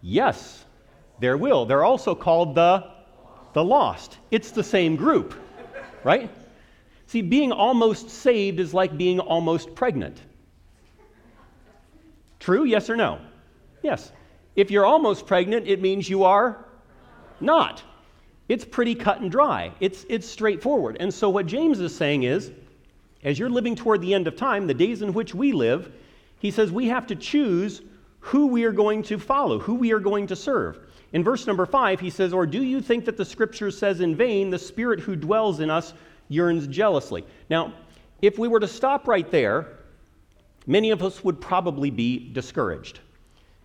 Yes, 0.03 0.65
there 1.21 1.37
will. 1.37 1.67
They're 1.67 1.85
also 1.85 2.17
called 2.17 2.57
the, 2.57 2.91
the 3.53 3.63
lost. 3.63 4.19
It's 4.33 4.51
the 4.51 4.65
same 4.65 4.97
group, 4.97 5.35
right? 6.03 6.29
See, 7.07 7.23
being 7.23 7.53
almost 7.53 8.11
saved 8.11 8.59
is 8.59 8.75
like 8.75 8.99
being 8.99 9.21
almost 9.21 9.73
pregnant. 9.77 10.21
True, 12.41 12.65
yes 12.65 12.91
or 12.91 12.97
no? 12.97 13.21
Yes. 13.85 14.11
If 14.57 14.73
you're 14.73 14.87
almost 14.87 15.29
pregnant, 15.29 15.69
it 15.69 15.81
means 15.81 16.11
you 16.11 16.25
are 16.25 16.65
not. 17.39 17.85
It's 18.49 18.65
pretty 18.65 18.97
cut 18.97 19.21
and 19.21 19.31
dry, 19.31 19.71
it's, 19.79 20.05
it's 20.09 20.27
straightforward. 20.27 20.97
And 20.99 21.15
so, 21.15 21.31
what 21.31 21.47
James 21.47 21.79
is 21.79 21.95
saying 21.95 22.25
is, 22.25 22.51
as 23.23 23.39
you're 23.39 23.51
living 23.51 23.77
toward 23.77 24.01
the 24.01 24.15
end 24.15 24.27
of 24.27 24.37
time, 24.37 24.67
the 24.67 24.75
days 24.75 25.03
in 25.03 25.13
which 25.13 25.35
we 25.35 25.53
live, 25.53 25.93
he 26.39 26.51
says 26.51 26.73
we 26.73 26.89
have 26.89 27.07
to 27.09 27.15
choose 27.15 27.83
who 28.21 28.47
we 28.47 28.65
are 28.65 28.73
going 28.73 29.03
to 29.05 29.19
follow, 29.19 29.59
who 29.59 29.75
we 29.75 29.93
are 29.93 30.01
going 30.01 30.27
to 30.27 30.37
serve. 30.37 30.79
In 31.13 31.25
verse 31.25 31.47
number 31.47 31.67
five, 31.67 32.01
he 32.01 32.11
says, 32.11 32.33
Or 32.33 32.47
do 32.47 32.63
you 32.63 32.81
think 32.81 33.05
that 33.05 33.17
the 33.17 33.25
scripture 33.25 33.71
says 33.71 34.01
in 34.01 34.15
vain, 34.15 34.51
the 34.51 34.59
Spirit 34.59 35.01
who 35.01 35.17
dwells 35.17 35.61
in 35.61 35.71
us 35.71 35.93
yearns 36.31 36.67
jealously. 36.69 37.25
Now, 37.51 37.75
if 38.23 38.39
we 38.39 38.49
were 38.49 38.61
to 38.61 38.69
stop 38.69 39.07
right 39.07 39.31
there, 39.31 39.67
many 40.67 40.91
of 40.91 41.03
us 41.03 41.23
would 41.23 41.41
probably 41.41 41.91
be 41.91 42.31
discouraged. 42.33 43.01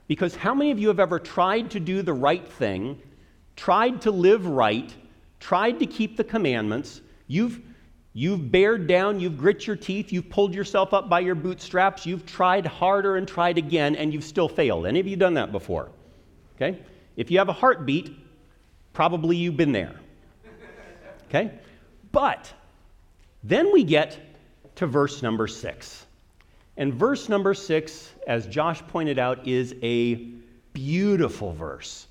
Because 0.07 0.35
how 0.35 0.53
many 0.53 0.71
of 0.71 0.79
you 0.79 0.89
have 0.89 0.99
ever 0.99 1.19
tried 1.19 1.71
to 1.71 1.79
do 1.79 2.01
the 2.01 2.13
right 2.13 2.45
thing, 2.45 2.99
tried 3.55 4.01
to 4.01 4.11
live 4.11 4.45
right, 4.45 4.93
tried 5.39 5.79
to 5.79 5.85
keep 5.85 6.17
the 6.17 6.23
commandments? 6.23 7.01
You've 7.27 7.61
You've 8.17 8.49
bared 8.49 8.87
down, 8.87 9.19
you've 9.19 9.37
grit 9.37 9.67
your 9.67 9.75
teeth, 9.75 10.13
you've 10.13 10.29
pulled 10.29 10.55
yourself 10.55 10.93
up 10.93 11.09
by 11.09 11.19
your 11.19 11.35
bootstraps, 11.35 12.05
you've 12.05 12.25
tried 12.25 12.65
harder 12.65 13.17
and 13.17 13.27
tried 13.27 13.57
again, 13.57 13.93
and 13.97 14.13
you've 14.13 14.23
still 14.23 14.47
failed. 14.47 14.85
Any 14.85 15.01
of 15.01 15.07
you 15.07 15.17
done 15.17 15.33
that 15.33 15.51
before? 15.51 15.89
Okay? 16.55 16.79
If 17.17 17.29
you 17.29 17.39
have 17.39 17.49
a 17.49 17.53
heartbeat, 17.53 18.15
probably 18.93 19.35
you've 19.35 19.57
been 19.57 19.73
there. 19.73 19.99
Okay? 21.27 21.59
But 22.13 22.53
then 23.43 23.73
we 23.73 23.83
get 23.83 24.17
to 24.75 24.87
verse 24.87 25.21
number 25.21 25.45
six. 25.45 26.05
And 26.77 26.93
verse 26.93 27.27
number 27.27 27.53
six, 27.53 28.11
as 28.27 28.47
Josh 28.47 28.81
pointed 28.87 29.19
out, 29.19 29.45
is 29.45 29.75
a 29.81 30.15
beautiful 30.71 31.51
verse. 31.51 32.07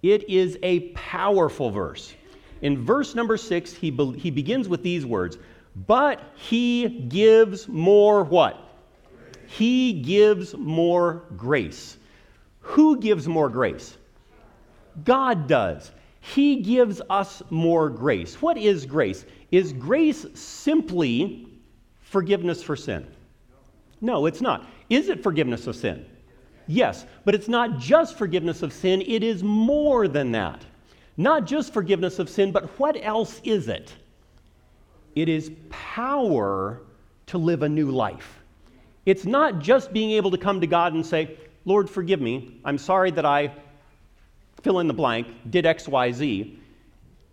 It 0.00 0.30
is 0.30 0.58
a 0.62 0.90
powerful 0.90 1.70
verse. 1.70 2.14
In 2.62 2.84
verse 2.84 3.14
number 3.14 3.36
six, 3.36 3.72
he, 3.72 3.90
be- 3.90 4.18
he 4.18 4.30
begins 4.30 4.68
with 4.68 4.82
these 4.82 5.06
words 5.06 5.38
But 5.86 6.22
he 6.34 6.88
gives 6.88 7.68
more 7.68 8.24
what? 8.24 8.58
He 9.46 9.94
gives 9.94 10.54
more 10.56 11.24
grace. 11.36 11.96
Who 12.60 12.98
gives 12.98 13.26
more 13.26 13.48
grace? 13.48 13.96
God 15.04 15.48
does. 15.48 15.90
He 16.20 16.56
gives 16.56 17.00
us 17.08 17.42
more 17.50 17.88
grace. 17.88 18.40
What 18.42 18.58
is 18.58 18.84
grace? 18.84 19.24
Is 19.50 19.72
grace 19.72 20.26
simply 20.34 21.48
forgiveness 22.00 22.62
for 22.62 22.76
sin? 22.76 23.06
No, 24.00 24.26
it's 24.26 24.40
not. 24.40 24.66
Is 24.88 25.08
it 25.08 25.22
forgiveness 25.22 25.66
of 25.66 25.76
sin? 25.76 26.06
Yes, 26.66 27.06
but 27.24 27.34
it's 27.34 27.48
not 27.48 27.78
just 27.78 28.16
forgiveness 28.16 28.62
of 28.62 28.72
sin, 28.72 29.02
it 29.02 29.24
is 29.24 29.42
more 29.42 30.06
than 30.06 30.32
that. 30.32 30.64
Not 31.20 31.44
just 31.44 31.74
forgiveness 31.74 32.18
of 32.18 32.30
sin, 32.30 32.50
but 32.50 32.64
what 32.80 32.96
else 32.98 33.42
is 33.44 33.68
it? 33.68 33.92
It 35.14 35.28
is 35.28 35.52
power 35.68 36.80
to 37.26 37.36
live 37.36 37.62
a 37.62 37.68
new 37.68 37.90
life. 37.90 38.42
It's 39.04 39.26
not 39.26 39.58
just 39.58 39.92
being 39.92 40.12
able 40.12 40.30
to 40.30 40.38
come 40.38 40.62
to 40.62 40.66
God 40.66 40.94
and 40.94 41.04
say, 41.04 41.36
Lord, 41.66 41.90
forgive 41.90 42.22
me. 42.22 42.58
I'm 42.64 42.78
sorry 42.78 43.10
that 43.10 43.26
I 43.26 43.52
fill 44.62 44.80
in 44.80 44.88
the 44.88 44.94
blank, 44.94 45.26
did 45.50 45.66
X, 45.66 45.86
Y, 45.86 46.10
Z. 46.10 46.58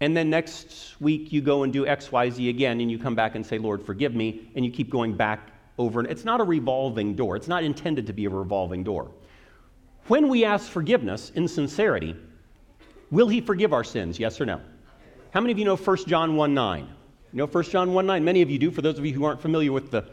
And 0.01 0.17
then 0.17 0.29
next 0.29 0.99
week 0.99 1.31
you 1.31 1.39
go 1.39 1.63
and 1.63 1.71
do 1.71 1.87
X, 1.87 2.11
Y, 2.11 2.29
Z 2.29 2.49
again, 2.49 2.81
and 2.81 2.91
you 2.91 2.99
come 2.99 3.15
back 3.15 3.35
and 3.35 3.45
say, 3.45 3.57
Lord, 3.57 3.81
forgive 3.81 4.13
me, 4.13 4.51
and 4.57 4.65
you 4.65 4.71
keep 4.71 4.89
going 4.89 5.15
back 5.15 5.49
over. 5.77 6.01
And 6.01 6.09
it's 6.09 6.25
not 6.25 6.41
a 6.41 6.43
revolving 6.43 7.15
door, 7.15 7.37
it's 7.37 7.47
not 7.47 7.63
intended 7.63 8.05
to 8.07 8.11
be 8.11 8.25
a 8.25 8.29
revolving 8.29 8.83
door. 8.83 9.11
When 10.07 10.27
we 10.27 10.43
ask 10.43 10.69
forgiveness 10.69 11.31
in 11.35 11.47
sincerity, 11.47 12.17
will 13.11 13.27
He 13.27 13.41
forgive 13.41 13.73
our 13.73 13.83
sins? 13.83 14.19
Yes 14.19 14.39
or 14.39 14.45
no? 14.45 14.61
How 15.31 15.41
many 15.41 15.51
of 15.51 15.59
you 15.59 15.65
know 15.65 15.75
1 15.75 15.97
John 16.05 16.35
1 16.35 16.53
9? 16.53 16.87
You 17.33 17.37
know 17.37 17.47
1 17.47 17.63
John 17.65 17.93
1 17.93 18.05
9? 18.05 18.23
Many 18.23 18.41
of 18.41 18.49
you 18.49 18.57
do. 18.57 18.71
For 18.71 18.81
those 18.81 18.97
of 18.97 19.05
you 19.05 19.13
who 19.13 19.25
aren't 19.25 19.41
familiar 19.41 19.71
with 19.71 19.91
the, 19.91 20.05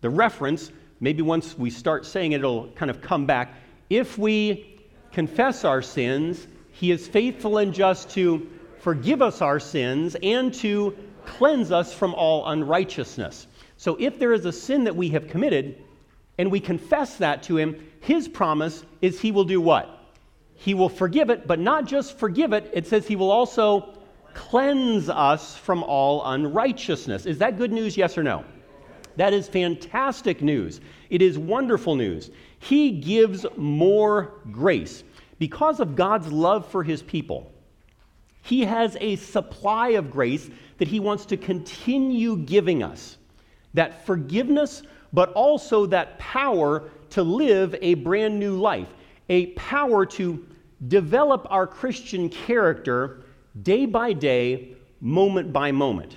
the 0.00 0.10
reference, 0.10 0.70
maybe 1.00 1.22
once 1.22 1.56
we 1.56 1.70
start 1.70 2.04
saying 2.04 2.32
it, 2.32 2.38
it'll 2.38 2.68
kind 2.72 2.90
of 2.90 3.00
come 3.00 3.26
back. 3.26 3.54
If 3.88 4.18
we 4.18 4.80
confess 5.12 5.64
our 5.64 5.82
sins, 5.82 6.46
He 6.72 6.90
is 6.90 7.06
faithful 7.06 7.58
and 7.58 7.72
just 7.72 8.10
to 8.10 8.50
forgive 8.80 9.22
us 9.22 9.42
our 9.42 9.58
sins, 9.58 10.16
and 10.22 10.54
to 10.54 10.96
cleanse 11.24 11.72
us 11.72 11.92
from 11.92 12.14
all 12.14 12.46
unrighteousness. 12.46 13.48
So 13.76 13.96
if 13.98 14.18
there 14.18 14.32
is 14.32 14.44
a 14.44 14.52
sin 14.52 14.84
that 14.84 14.94
we 14.94 15.08
have 15.08 15.26
committed, 15.26 15.82
and 16.38 16.50
we 16.50 16.60
confess 16.60 17.16
that 17.16 17.42
to 17.44 17.56
Him, 17.56 17.84
His 18.00 18.28
promise 18.28 18.84
is 19.02 19.20
He 19.20 19.32
will 19.32 19.44
do 19.44 19.60
what? 19.60 19.95
He 20.56 20.74
will 20.74 20.88
forgive 20.88 21.30
it, 21.30 21.46
but 21.46 21.60
not 21.60 21.86
just 21.86 22.18
forgive 22.18 22.52
it, 22.52 22.70
it 22.72 22.86
says 22.86 23.06
He 23.06 23.16
will 23.16 23.30
also 23.30 23.94
cleanse 24.34 25.08
us 25.08 25.56
from 25.56 25.82
all 25.82 26.24
unrighteousness. 26.26 27.26
Is 27.26 27.38
that 27.38 27.56
good 27.56 27.72
news, 27.72 27.96
yes 27.96 28.18
or 28.18 28.22
no? 28.22 28.44
That 29.16 29.32
is 29.32 29.48
fantastic 29.48 30.42
news. 30.42 30.80
It 31.08 31.22
is 31.22 31.38
wonderful 31.38 31.94
news. 31.94 32.30
He 32.58 32.90
gives 32.90 33.46
more 33.56 34.34
grace. 34.50 35.04
Because 35.38 35.80
of 35.80 35.96
God's 35.96 36.30
love 36.32 36.66
for 36.66 36.82
his 36.82 37.02
people, 37.02 37.52
he 38.42 38.62
has 38.62 38.96
a 39.00 39.16
supply 39.16 39.90
of 39.90 40.10
grace 40.10 40.50
that 40.78 40.88
he 40.88 41.00
wants 41.00 41.26
to 41.26 41.36
continue 41.36 42.36
giving 42.36 42.82
us. 42.82 43.18
That 43.74 44.06
forgiveness, 44.06 44.82
but 45.12 45.32
also 45.32 45.86
that 45.86 46.18
power 46.18 46.90
to 47.10 47.22
live 47.22 47.74
a 47.80 47.94
brand 47.94 48.38
new 48.38 48.56
life, 48.56 48.88
a 49.28 49.46
power 49.52 50.06
to 50.06 50.46
develop 50.88 51.46
our 51.50 51.66
Christian 51.66 52.28
character 52.28 53.22
day 53.62 53.86
by 53.86 54.12
day, 54.12 54.76
moment 55.00 55.52
by 55.52 55.72
moment. 55.72 56.16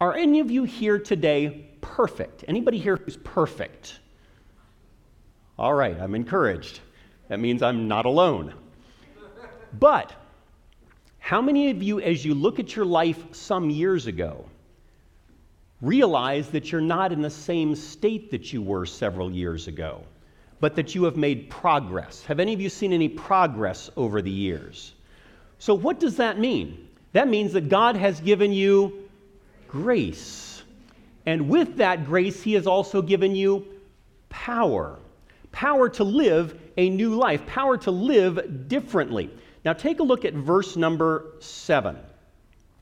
Are 0.00 0.14
any 0.14 0.40
of 0.40 0.50
you 0.50 0.64
here 0.64 0.98
today 0.98 1.70
perfect? 1.80 2.44
Anybody 2.48 2.78
here 2.78 2.96
who's 2.96 3.16
perfect? 3.16 4.00
All 5.58 5.74
right, 5.74 5.98
I'm 6.00 6.14
encouraged. 6.14 6.80
That 7.28 7.38
means 7.38 7.62
I'm 7.62 7.88
not 7.88 8.06
alone. 8.06 8.54
But 9.78 10.12
how 11.18 11.40
many 11.40 11.70
of 11.70 11.82
you, 11.82 12.00
as 12.00 12.24
you 12.24 12.34
look 12.34 12.58
at 12.58 12.76
your 12.76 12.84
life 12.84 13.34
some 13.34 13.70
years 13.70 14.06
ago, 14.06 14.44
realize 15.80 16.48
that 16.50 16.70
you're 16.70 16.80
not 16.80 17.12
in 17.12 17.22
the 17.22 17.30
same 17.30 17.74
state 17.74 18.30
that 18.30 18.52
you 18.52 18.62
were 18.62 18.86
several 18.86 19.30
years 19.30 19.68
ago, 19.68 20.04
but 20.64 20.76
that 20.76 20.94
you 20.94 21.04
have 21.04 21.18
made 21.18 21.50
progress? 21.50 22.24
Have 22.24 22.40
any 22.40 22.54
of 22.54 22.60
you 22.62 22.70
seen 22.70 22.94
any 22.94 23.06
progress 23.06 23.90
over 23.98 24.22
the 24.22 24.30
years? 24.30 24.94
So, 25.58 25.74
what 25.74 26.00
does 26.00 26.16
that 26.16 26.38
mean? 26.38 26.88
That 27.12 27.28
means 27.28 27.52
that 27.52 27.68
God 27.68 27.96
has 27.96 28.18
given 28.18 28.50
you 28.50 29.10
grace. 29.68 30.62
And 31.26 31.50
with 31.50 31.76
that 31.76 32.06
grace, 32.06 32.42
He 32.42 32.54
has 32.54 32.66
also 32.66 33.02
given 33.02 33.36
you 33.36 33.66
power 34.30 34.98
power 35.52 35.90
to 35.90 36.02
live 36.02 36.58
a 36.78 36.88
new 36.88 37.14
life, 37.14 37.44
power 37.44 37.76
to 37.76 37.90
live 37.90 38.66
differently. 38.66 39.28
Now, 39.66 39.74
take 39.74 40.00
a 40.00 40.02
look 40.02 40.24
at 40.24 40.32
verse 40.32 40.76
number 40.76 41.26
seven. 41.40 41.98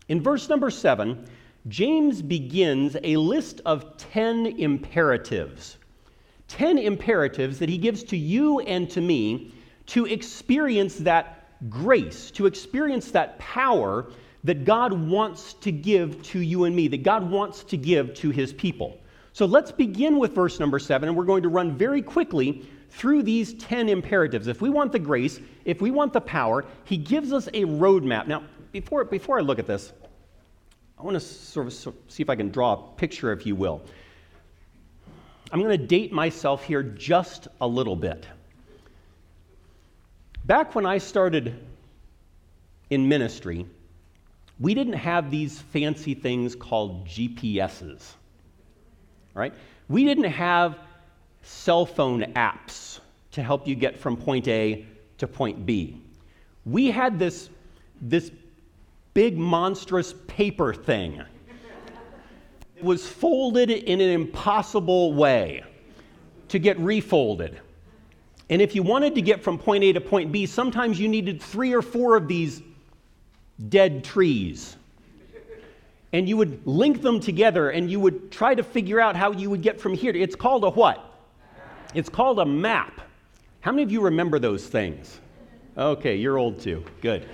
In 0.07 0.23
verse 0.23 0.49
number 0.49 0.71
seven, 0.71 1.27
James 1.67 2.23
begins 2.23 2.97
a 3.03 3.17
list 3.17 3.61
of 3.67 3.97
10 3.97 4.47
imperatives. 4.47 5.79
10 6.53 6.77
imperatives 6.77 7.59
that 7.59 7.71
he 7.71 7.79
gives 7.79 8.03
to 8.05 8.17
you 8.17 8.61
and 8.61 8.91
to 8.91 9.01
me 9.01 9.55
to 9.87 10.05
experience 10.05 10.97
that 10.97 11.49
grace, 11.71 12.31
to 12.33 12.45
experience 12.45 13.11
that 13.13 13.39
power 13.39 14.11
that 14.45 14.67
God 14.67 14.93
wants 14.93 15.55
to 15.55 15.73
give 15.73 16.23
to 16.25 16.41
you 16.41 16.65
and 16.65 16.77
me, 16.77 16.89
that 16.89 17.03
God 17.03 17.31
wants 17.31 17.65
to 17.65 17.79
give 17.79 18.13
to 18.15 18.29
his 18.29 18.53
people. 18.53 18.99
So 19.33 19.47
let's 19.47 19.73
begin 19.73 20.19
with 20.19 20.35
verse 20.35 20.61
number 20.61 20.79
seven, 20.79 21.09
and 21.09 21.17
we're 21.17 21.25
going 21.25 21.43
to 21.43 21.49
run 21.49 21.75
very 21.75 22.03
quickly 22.03 22.69
through 22.91 23.23
these 23.23 23.55
10 23.55 23.89
imperatives. 23.89 24.47
If 24.47 24.61
we 24.61 24.69
want 24.69 24.93
the 24.93 24.99
grace, 24.99 25.41
if 25.65 25.81
we 25.81 25.91
want 25.91 26.13
the 26.13 26.21
power, 26.21 26.67
he 26.85 26.99
gives 26.99 27.33
us 27.33 27.47
a 27.49 27.65
roadmap. 27.65 28.27
Now, 28.27 28.45
before, 28.73 29.05
before 29.05 29.39
I 29.39 29.41
look 29.41 29.59
at 29.59 29.67
this, 29.67 29.95
I 30.99 31.03
want 31.03 31.15
to 31.15 31.21
sort 31.21 31.67
of 31.67 31.73
see 31.73 32.23
if 32.23 32.29
I 32.29 32.37
can 32.37 32.51
draw 32.51 32.75
a 32.75 32.97
picture, 32.99 33.33
if 33.33 33.47
you 33.47 33.57
will. 33.57 33.83
I'm 35.53 35.61
going 35.61 35.79
to 35.79 35.87
date 35.87 36.13
myself 36.13 36.65
here 36.65 36.83
just 36.83 37.47
a 37.61 37.67
little 37.67 37.97
bit. 37.97 38.27
Back 40.47 40.75
when 40.75 40.87
I 40.87 40.99
started 40.99 41.55
in 42.91 43.09
ministry, 43.09 43.67
we 44.59 44.75
didn't 44.75 44.95
have 44.95 45.31
these 45.31 45.61
fancy 45.61 46.15
things 46.15 46.57
called 46.57 47.07
GPSs 47.07 48.15
right? 49.35 49.55
We 49.89 50.05
didn't 50.05 50.25
have 50.25 50.79
cell 51.43 51.87
phone 51.87 52.23
apps 52.35 53.01
to 53.33 53.43
help 53.43 53.67
you 53.67 53.75
get 53.75 53.99
from 53.99 54.17
point 54.17 54.49
A 54.49 54.87
to 55.19 55.27
point 55.27 55.65
B. 55.67 56.01
We 56.65 56.91
had 56.91 57.19
this, 57.19 57.49
this 58.01 58.31
big, 59.15 59.37
monstrous 59.39 60.15
paper 60.27 60.75
thing. 60.75 61.23
Was 62.83 63.07
folded 63.07 63.71
in 63.71 64.01
an 64.01 64.11
impossible 64.11 65.15
way 65.15 65.65
to 66.49 66.59
get 66.59 66.79
refolded. 66.79 67.61
And 68.51 68.61
if 68.61 68.75
you 68.75 68.83
wanted 68.83 69.15
to 69.15 69.23
get 69.23 69.43
from 69.43 69.59
point 69.59 69.85
A 69.85 69.93
to 69.93 70.01
point 70.01 70.33
B, 70.33 70.45
sometimes 70.45 71.01
you 71.01 71.09
needed 71.09 71.41
three 71.41 71.73
or 71.73 71.81
four 71.81 72.17
of 72.17 72.29
these 72.29 72.61
dead 73.69 74.05
trees 74.05 74.77
and 76.13 76.29
you 76.29 76.37
would 76.37 76.67
link 76.67 77.01
them 77.01 77.21
together 77.21 77.71
and 77.71 77.91
you 77.91 77.99
would 77.99 78.31
try 78.31 78.55
to 78.55 78.63
figure 78.63 79.01
out 79.01 79.17
how 79.17 79.33
you 79.33 79.49
would 79.49 79.63
get 79.63 79.81
from 79.81 79.95
here. 79.95 80.13
It's 80.15 80.37
called 80.37 80.65
a 80.65 80.71
what? 80.71 81.03
It's 81.95 82.09
called 82.09 82.39
a 82.39 82.47
map. 82.47 83.01
How 83.61 83.73
many 83.73 83.83
of 83.83 83.91
you 83.91 84.01
remember 84.01 84.39
those 84.39 84.67
things? 84.67 85.21
Okay, 85.77 86.17
you're 86.17 86.37
old 86.37 86.61
too. 86.61 86.85
Good. 87.01 87.29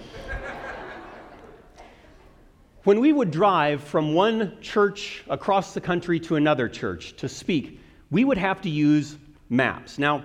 When 2.88 3.00
we 3.00 3.12
would 3.12 3.30
drive 3.30 3.84
from 3.84 4.14
one 4.14 4.56
church 4.62 5.22
across 5.28 5.74
the 5.74 5.80
country 5.80 6.18
to 6.18 6.36
another 6.36 6.70
church 6.70 7.14
to 7.18 7.28
speak, 7.28 7.82
we 8.10 8.24
would 8.24 8.38
have 8.38 8.62
to 8.62 8.70
use 8.70 9.18
maps. 9.50 9.98
Now, 9.98 10.24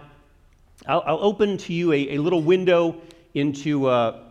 I'll, 0.87 1.03
I'll 1.05 1.19
open 1.19 1.57
to 1.57 1.73
you 1.73 1.91
a, 1.91 2.15
a 2.15 2.17
little 2.19 2.41
window 2.41 3.01
into 3.33 3.87
uh, 3.87 4.21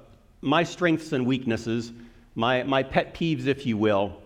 my 0.41 0.63
strengths 0.63 1.13
and 1.13 1.27
weaknesses 1.27 1.93
my, 2.35 2.63
my 2.63 2.83
pet 2.83 3.15
peeves, 3.15 3.49
if 3.49 3.67
you 3.67 3.77
will. 3.77 4.17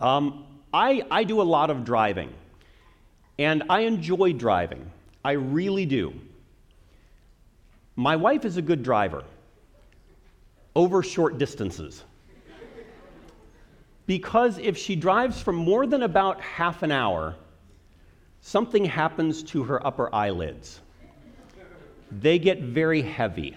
Um, 0.00 0.46
I, 0.72 1.02
I 1.10 1.24
do 1.24 1.42
a 1.42 1.48
lot 1.56 1.70
of 1.70 1.84
driving, 1.84 2.32
and 3.36 3.64
I 3.68 3.80
enjoy 3.80 4.34
driving. 4.34 4.88
I 5.24 5.32
really 5.32 5.86
do. 5.86 6.14
My 7.96 8.14
wife 8.14 8.44
is 8.44 8.58
a 8.58 8.62
good 8.62 8.84
driver 8.84 9.24
over 10.76 11.02
short 11.02 11.38
distances. 11.38 12.04
Because 14.06 14.58
if 14.58 14.76
she 14.76 14.96
drives 14.96 15.40
for 15.40 15.52
more 15.52 15.86
than 15.86 16.02
about 16.02 16.40
half 16.40 16.82
an 16.82 16.90
hour, 16.90 17.36
something 18.40 18.84
happens 18.84 19.42
to 19.44 19.62
her 19.64 19.84
upper 19.86 20.14
eyelids. 20.14 20.80
They 22.10 22.38
get 22.38 22.60
very 22.60 23.00
heavy, 23.02 23.56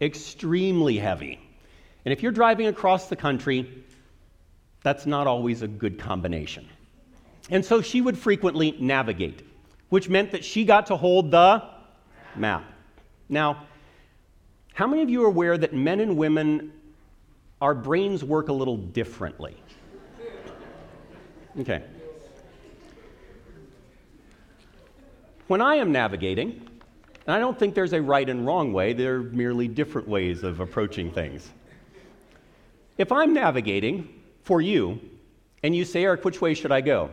extremely 0.00 0.98
heavy. 0.98 1.40
And 2.04 2.12
if 2.12 2.22
you're 2.22 2.32
driving 2.32 2.66
across 2.66 3.08
the 3.08 3.16
country, 3.16 3.84
that's 4.82 5.06
not 5.06 5.26
always 5.28 5.62
a 5.62 5.68
good 5.68 5.98
combination. 5.98 6.68
And 7.50 7.64
so 7.64 7.80
she 7.80 8.00
would 8.00 8.18
frequently 8.18 8.76
navigate, 8.80 9.46
which 9.88 10.08
meant 10.08 10.32
that 10.32 10.44
she 10.44 10.64
got 10.64 10.86
to 10.86 10.96
hold 10.96 11.30
the 11.30 11.62
map. 12.34 12.64
Now, 13.28 13.64
how 14.74 14.86
many 14.86 15.02
of 15.02 15.10
you 15.10 15.22
are 15.24 15.28
aware 15.28 15.56
that 15.56 15.72
men 15.72 16.00
and 16.00 16.16
women, 16.16 16.72
our 17.62 17.74
brains 17.76 18.24
work 18.24 18.48
a 18.48 18.52
little 18.52 18.76
differently? 18.76 19.56
Okay. 21.60 21.84
When 25.46 25.60
I 25.60 25.76
am 25.76 25.92
navigating, 25.92 26.68
and 27.24 27.36
I 27.36 27.38
don't 27.38 27.56
think 27.56 27.76
there's 27.76 27.92
a 27.92 28.02
right 28.02 28.28
and 28.28 28.44
wrong 28.44 28.72
way, 28.72 28.94
there 28.94 29.14
are 29.14 29.22
merely 29.22 29.68
different 29.68 30.08
ways 30.08 30.42
of 30.42 30.58
approaching 30.58 31.12
things. 31.12 31.50
If 32.98 33.12
I'm 33.12 33.32
navigating 33.32 34.08
for 34.42 34.60
you 34.60 35.00
and 35.62 35.76
you 35.76 35.84
say, 35.84 36.02
Eric, 36.02 36.24
which 36.24 36.40
way 36.40 36.54
should 36.54 36.72
I 36.72 36.80
go? 36.80 37.10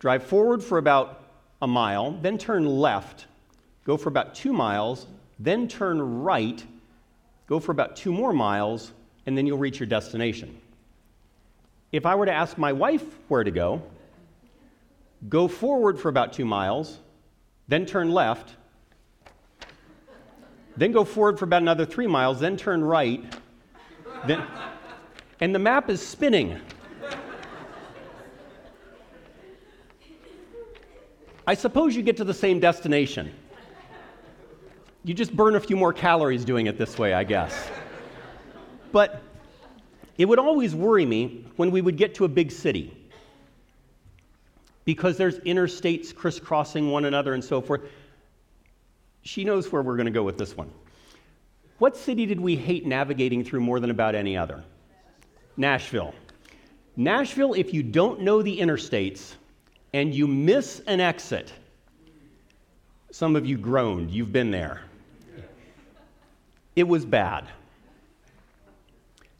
Drive 0.00 0.22
forward 0.22 0.62
for 0.62 0.76
about 0.76 1.24
a 1.62 1.66
mile, 1.66 2.10
then 2.20 2.36
turn 2.36 2.66
left, 2.66 3.24
go 3.84 3.96
for 3.96 4.10
about 4.10 4.34
two 4.34 4.52
miles, 4.52 5.06
then 5.38 5.66
turn 5.66 6.22
right, 6.22 6.62
go 7.46 7.60
for 7.60 7.72
about 7.72 7.96
two 7.96 8.12
more 8.12 8.32
miles, 8.32 8.92
and 9.26 9.36
then 9.36 9.46
you'll 9.46 9.58
reach 9.58 9.78
your 9.78 9.86
destination. 9.86 10.60
If 11.92 12.04
I 12.06 12.14
were 12.14 12.26
to 12.26 12.32
ask 12.32 12.58
my 12.58 12.72
wife 12.72 13.04
where 13.28 13.44
to 13.44 13.50
go, 13.50 13.82
go 15.28 15.48
forward 15.48 15.98
for 15.98 16.08
about 16.08 16.32
two 16.32 16.44
miles, 16.44 16.98
then 17.68 17.86
turn 17.86 18.10
left, 18.10 18.56
then 20.76 20.92
go 20.92 21.04
forward 21.04 21.38
for 21.38 21.44
about 21.44 21.62
another 21.62 21.86
three 21.86 22.06
miles, 22.06 22.38
then 22.38 22.56
turn 22.56 22.84
right, 22.84 23.24
then, 24.26 24.42
and 25.40 25.54
the 25.54 25.58
map 25.58 25.88
is 25.88 26.06
spinning. 26.06 26.60
I 31.46 31.54
suppose 31.54 31.94
you 31.94 32.02
get 32.02 32.16
to 32.16 32.24
the 32.24 32.34
same 32.34 32.58
destination. 32.58 33.32
You 35.06 35.14
just 35.14 35.36
burn 35.36 35.54
a 35.54 35.60
few 35.60 35.76
more 35.76 35.92
calories 35.92 36.44
doing 36.44 36.66
it 36.66 36.78
this 36.78 36.98
way, 36.98 37.14
I 37.14 37.22
guess. 37.22 37.70
But 38.90 39.22
it 40.18 40.24
would 40.24 40.40
always 40.40 40.74
worry 40.74 41.06
me 41.06 41.44
when 41.54 41.70
we 41.70 41.80
would 41.80 41.96
get 41.96 42.16
to 42.16 42.24
a 42.24 42.28
big 42.28 42.50
city. 42.50 42.92
because 44.86 45.18
there's 45.18 45.38
interstates 45.40 46.14
crisscrossing 46.14 46.90
one 46.90 47.04
another 47.04 47.34
and 47.34 47.44
so 47.44 47.60
forth. 47.60 47.82
She 49.22 49.44
knows 49.44 49.70
where 49.70 49.82
we're 49.82 49.96
going 49.96 50.06
to 50.06 50.12
go 50.12 50.22
with 50.22 50.38
this 50.38 50.56
one. 50.56 50.70
What 51.78 51.96
city 51.96 52.24
did 52.24 52.40
we 52.40 52.56
hate 52.56 52.86
navigating 52.86 53.44
through 53.44 53.60
more 53.60 53.80
than 53.80 53.90
about 53.90 54.14
any 54.14 54.36
other? 54.36 54.64
Nashville. 55.58 56.14
Nashville, 56.96 57.52
if 57.52 57.74
you 57.74 57.82
don't 57.82 58.20
know 58.20 58.40
the 58.40 58.58
interstates 58.58 59.34
and 59.92 60.14
you 60.14 60.26
miss 60.26 60.80
an 60.86 61.00
exit, 61.00 61.52
some 63.10 63.36
of 63.36 63.44
you 63.44 63.58
groaned, 63.58 64.10
you've 64.10 64.32
been 64.32 64.50
there. 64.50 64.82
It 66.76 66.86
was 66.86 67.06
bad. 67.06 67.48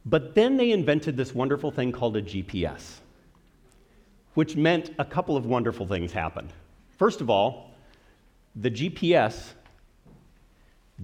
But 0.06 0.34
then 0.34 0.56
they 0.56 0.70
invented 0.70 1.16
this 1.16 1.34
wonderful 1.34 1.70
thing 1.70 1.92
called 1.92 2.16
a 2.16 2.22
GPS, 2.22 3.00
which 4.34 4.56
meant 4.56 4.90
a 4.98 5.04
couple 5.04 5.36
of 5.36 5.44
wonderful 5.44 5.86
things 5.86 6.12
happened. 6.12 6.52
First 6.96 7.20
of 7.20 7.28
all, 7.28 7.72
the 8.54 8.70
GPS 8.70 9.52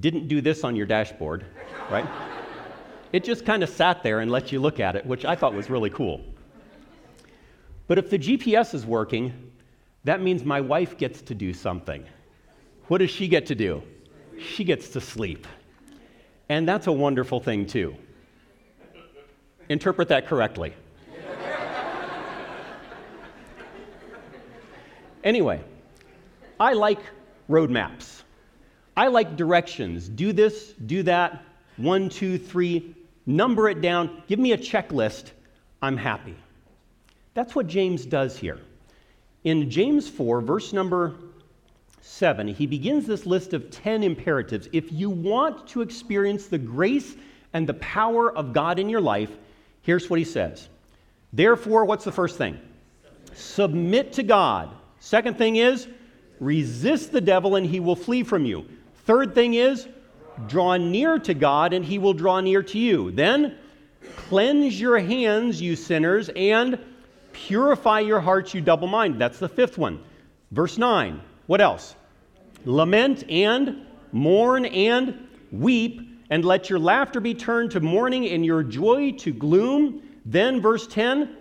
didn't 0.00 0.28
do 0.28 0.40
this 0.40 0.64
on 0.64 0.74
your 0.74 0.86
dashboard, 0.86 1.44
right? 1.90 2.08
it 3.12 3.24
just 3.24 3.44
kind 3.44 3.62
of 3.62 3.68
sat 3.68 4.02
there 4.02 4.20
and 4.20 4.30
let 4.30 4.52
you 4.52 4.60
look 4.60 4.80
at 4.80 4.96
it, 4.96 5.04
which 5.04 5.26
I 5.26 5.34
thought 5.34 5.52
was 5.52 5.68
really 5.68 5.90
cool. 5.90 6.22
But 7.88 7.98
if 7.98 8.08
the 8.08 8.18
GPS 8.18 8.72
is 8.72 8.86
working, 8.86 9.50
that 10.04 10.22
means 10.22 10.44
my 10.44 10.60
wife 10.60 10.96
gets 10.96 11.20
to 11.22 11.34
do 11.34 11.52
something. 11.52 12.04
What 12.86 12.98
does 12.98 13.10
she 13.10 13.28
get 13.28 13.46
to 13.46 13.54
do? 13.54 13.82
She 14.38 14.64
gets 14.64 14.88
to 14.90 15.00
sleep. 15.00 15.46
And 16.48 16.68
that's 16.68 16.86
a 16.86 16.92
wonderful 16.92 17.40
thing, 17.40 17.66
too. 17.66 17.96
Interpret 19.68 20.08
that 20.08 20.26
correctly. 20.26 20.74
anyway, 25.24 25.60
I 26.58 26.74
like 26.74 27.00
roadmaps. 27.48 28.22
I 28.96 29.08
like 29.08 29.36
directions. 29.36 30.08
Do 30.08 30.32
this, 30.32 30.72
do 30.72 31.02
that, 31.04 31.42
one, 31.76 32.08
two, 32.08 32.38
three, 32.38 32.94
number 33.26 33.68
it 33.68 33.80
down, 33.80 34.22
give 34.26 34.38
me 34.38 34.52
a 34.52 34.58
checklist. 34.58 35.30
I'm 35.80 35.96
happy. 35.96 36.36
That's 37.34 37.54
what 37.54 37.66
James 37.66 38.04
does 38.04 38.36
here. 38.36 38.58
In 39.44 39.70
James 39.70 40.08
4, 40.08 40.40
verse 40.42 40.72
number 40.72 41.14
7, 42.12 42.46
he 42.48 42.66
begins 42.66 43.06
this 43.06 43.26
list 43.26 43.54
of 43.54 43.70
10 43.70 44.02
imperatives. 44.02 44.68
If 44.72 44.92
you 44.92 45.08
want 45.10 45.66
to 45.68 45.80
experience 45.80 46.46
the 46.46 46.58
grace 46.58 47.16
and 47.52 47.66
the 47.66 47.74
power 47.74 48.30
of 48.30 48.52
God 48.52 48.78
in 48.78 48.88
your 48.88 49.00
life, 49.00 49.30
here's 49.80 50.08
what 50.10 50.18
he 50.18 50.24
says. 50.24 50.68
Therefore, 51.32 51.84
what's 51.84 52.04
the 52.04 52.12
first 52.12 52.36
thing? 52.36 52.58
Submit 53.34 54.12
to 54.14 54.22
God. 54.22 54.70
Second 55.00 55.38
thing 55.38 55.56
is, 55.56 55.88
resist 56.38 57.12
the 57.12 57.20
devil 57.20 57.56
and 57.56 57.66
he 57.66 57.80
will 57.80 57.96
flee 57.96 58.22
from 58.22 58.44
you. 58.44 58.66
Third 59.06 59.34
thing 59.34 59.54
is, 59.54 59.88
draw 60.48 60.76
near 60.76 61.18
to 61.18 61.34
God 61.34 61.72
and 61.72 61.84
he 61.84 61.98
will 61.98 62.14
draw 62.14 62.40
near 62.40 62.62
to 62.62 62.78
you. 62.78 63.10
Then, 63.10 63.56
cleanse 64.16 64.78
your 64.78 64.98
hands, 64.98 65.60
you 65.62 65.76
sinners, 65.76 66.30
and 66.36 66.78
purify 67.32 68.00
your 68.00 68.20
hearts, 68.20 68.52
you 68.52 68.60
double 68.60 68.86
minded. 68.86 69.18
That's 69.18 69.38
the 69.38 69.48
fifth 69.48 69.78
one. 69.78 70.02
Verse 70.50 70.76
9. 70.76 71.20
What 71.46 71.60
else? 71.60 71.96
Lament 72.64 73.24
and 73.30 73.86
mourn 74.12 74.64
and 74.66 75.28
weep, 75.50 76.00
and 76.30 76.44
let 76.44 76.70
your 76.70 76.78
laughter 76.78 77.20
be 77.20 77.34
turned 77.34 77.70
to 77.72 77.80
mourning 77.80 78.28
and 78.28 78.44
your 78.44 78.62
joy 78.62 79.12
to 79.12 79.32
gloom. 79.32 80.02
Then, 80.24 80.60
verse 80.60 80.86
10 80.86 81.36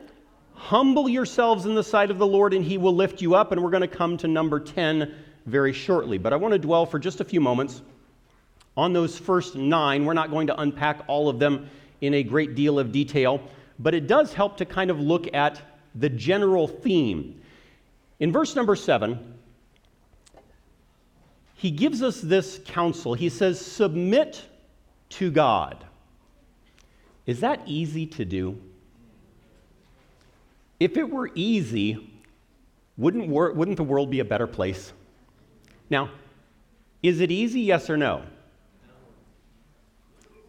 humble 0.62 1.10
yourselves 1.10 1.66
in 1.66 1.74
the 1.74 1.84
sight 1.84 2.12
of 2.12 2.20
the 2.20 2.28
Lord, 2.28 2.54
and 2.54 2.64
he 2.64 2.78
will 2.78 2.96
lift 2.96 3.22
you 3.22 3.34
up. 3.34 3.52
And 3.52 3.64
we're 3.64 3.72
going 3.72 3.82
to 3.82 3.88
come 3.88 4.16
to 4.18 4.28
number 4.28 4.60
10 4.60 5.14
very 5.48 5.74
shortly. 5.74 6.20
But 6.20 6.34
I 6.34 6.36
want 6.36 6.54
to 6.54 6.60
dwell 6.60 6.86
for 6.86 7.00
just 7.00 7.20
a 7.20 7.26
few 7.26 7.42
moments 7.42 7.82
on 8.78 8.94
those 8.94 9.18
first 9.18 9.56
nine. 9.56 10.06
We're 10.06 10.14
not 10.14 10.30
going 10.30 10.48
to 10.48 10.62
unpack 10.62 11.04
all 11.08 11.30
of 11.30 11.40
them 11.40 11.68
in 12.02 12.14
a 12.14 12.24
great 12.24 12.56
deal 12.56 12.80
of 12.80 12.92
detail, 12.92 13.42
but 13.80 13.94
it 13.94 14.08
does 14.08 14.34
help 14.34 14.58
to 14.58 14.66
kind 14.66 14.92
of 14.92 15.00
look 15.00 15.34
at 15.34 15.62
the 15.96 16.10
general 16.10 16.68
theme. 16.68 17.42
In 18.20 18.32
verse 18.32 18.56
number 18.56 18.76
seven, 18.76 19.36
he 21.62 21.70
gives 21.70 22.02
us 22.02 22.20
this 22.20 22.60
counsel. 22.66 23.14
He 23.14 23.30
says, 23.30 23.64
Submit 23.64 24.44
to 25.10 25.30
God. 25.30 25.86
Is 27.28 27.42
that 27.42 27.62
easy 27.68 28.08
to 28.08 28.26
do? 28.26 28.60
If 30.80 30.98
it 30.98 31.08
were 31.08 31.30
easy, 31.36 32.10
wouldn't, 32.98 33.28
wor- 33.28 33.52
wouldn't 33.54 33.78
the 33.78 33.84
world 33.84 34.10
be 34.10 34.22
a 34.22 34.26
better 34.26 34.48
place? 34.48 34.92
Now, 35.92 36.10
is 37.04 37.20
it 37.20 37.30
easy, 37.30 37.62
yes 37.62 37.92
or 37.92 37.98
no? 37.98 38.24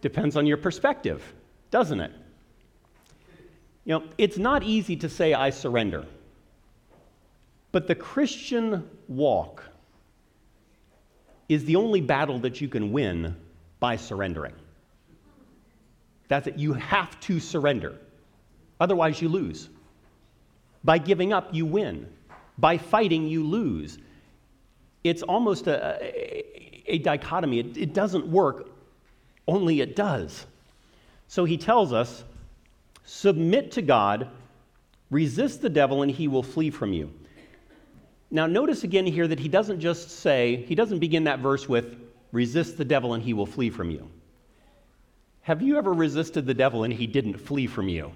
Depends 0.01 0.35
on 0.35 0.46
your 0.46 0.57
perspective, 0.57 1.22
doesn't 1.70 2.01
it? 2.01 2.12
You 3.85 3.98
know, 3.98 4.05
it's 4.16 4.38
not 4.38 4.62
easy 4.62 4.96
to 4.96 5.11
say, 5.11 5.35
I 5.35 5.51
surrender. 5.51 6.07
But 7.70 7.87
the 7.87 7.94
Christian 7.94 8.88
walk 9.09 9.62
is 11.49 11.65
the 11.65 11.77
only 11.77 12.01
battle 12.01 12.39
that 12.41 12.61
you 12.61 12.69
can 12.69 12.93
win 12.93 13.37
by 13.81 13.97
surrendering. 13.97 14.55
That's 16.29 16.47
it. 16.47 16.59
You 16.59 16.75
have 16.75 17.19
to 17.21 17.41
surrender. 17.41 17.99
Otherwise, 18.81 19.21
you 19.21 19.29
lose. 19.29 19.69
By 20.85 20.99
giving 20.99 21.33
up, 21.33 21.53
you 21.53 21.67
win. 21.67 22.09
By 22.59 22.79
fighting, 22.79 23.29
you 23.29 23.45
lose 23.45 23.99
it's 25.05 25.23
almost 25.23 25.67
a, 25.67 25.99
a, 26.01 26.95
a 26.95 26.99
dichotomy. 26.99 27.59
It, 27.59 27.77
it 27.77 27.95
doesn't 27.95 28.27
work, 28.27 28.69
only 29.49 29.81
it 29.81 29.97
does. 29.97 30.47
So 31.29 31.45
he 31.45 31.57
tells 31.57 31.93
us 31.93 32.23
submit 33.05 33.73
to 33.73 33.83
God, 33.83 34.29
resist 35.11 35.61
the 35.61 35.71
devil, 35.71 36.03
and 36.03 36.11
he 36.11 36.29
will 36.29 36.43
flee 36.43 36.71
from 36.71 36.93
you. 36.93 37.13
Now, 38.33 38.47
notice 38.47 38.83
again 38.83 39.05
here 39.05 39.29
that 39.29 39.38
he 39.38 39.49
doesn't 39.49 39.79
just 39.79 40.11
say, 40.11 40.64
he 40.66 40.75
doesn't 40.75 41.01
begin 41.01 41.25
that 41.25 41.40
verse 41.40 41.68
with, 41.68 41.99
resist 42.33 42.79
the 42.79 42.85
devil 42.85 43.12
and 43.12 43.23
he 43.23 43.35
will 43.35 43.45
flee 43.45 43.68
from 43.68 43.90
you. 43.90 44.09
Have 45.42 45.61
you 45.61 45.77
ever 45.77 45.92
resisted 45.92 46.47
the 46.47 46.55
devil 46.55 46.85
and 46.85 46.95
he 46.95 47.07
didn't 47.07 47.37
flee 47.37 47.66
from 47.66 47.88
you? 47.88 48.11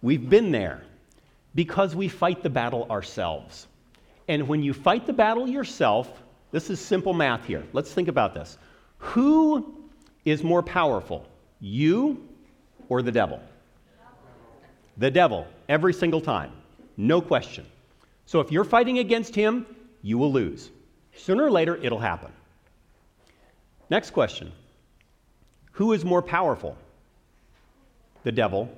We've 0.00 0.30
been 0.30 0.50
there 0.50 0.82
because 1.54 1.94
we 1.94 2.08
fight 2.08 2.42
the 2.42 2.48
battle 2.48 2.86
ourselves. 2.90 3.66
And 4.28 4.48
when 4.48 4.62
you 4.62 4.72
fight 4.72 5.06
the 5.06 5.12
battle 5.12 5.46
yourself, 5.46 6.22
this 6.50 6.70
is 6.70 6.80
simple 6.80 7.12
math 7.12 7.44
here. 7.44 7.64
Let's 7.74 7.92
think 7.92 8.08
about 8.08 8.32
this. 8.32 8.56
Who 8.96 9.74
is 10.24 10.42
more 10.42 10.62
powerful, 10.62 11.26
you 11.60 12.26
or 12.88 13.02
the 13.02 13.12
devil? 13.12 13.42
The 14.96 15.10
devil, 15.10 15.46
every 15.68 15.92
single 15.92 16.22
time. 16.22 16.52
No 16.96 17.20
question. 17.20 17.66
So 18.28 18.40
if 18.40 18.52
you're 18.52 18.62
fighting 18.62 18.98
against 18.98 19.34
him, 19.34 19.64
you 20.02 20.18
will 20.18 20.30
lose. 20.30 20.68
Sooner 21.16 21.44
or 21.44 21.50
later, 21.50 21.76
it'll 21.76 21.98
happen. 21.98 22.30
Next 23.88 24.10
question 24.10 24.52
Who 25.72 25.94
is 25.94 26.04
more 26.04 26.20
powerful, 26.20 26.76
the 28.24 28.32
devil 28.32 28.68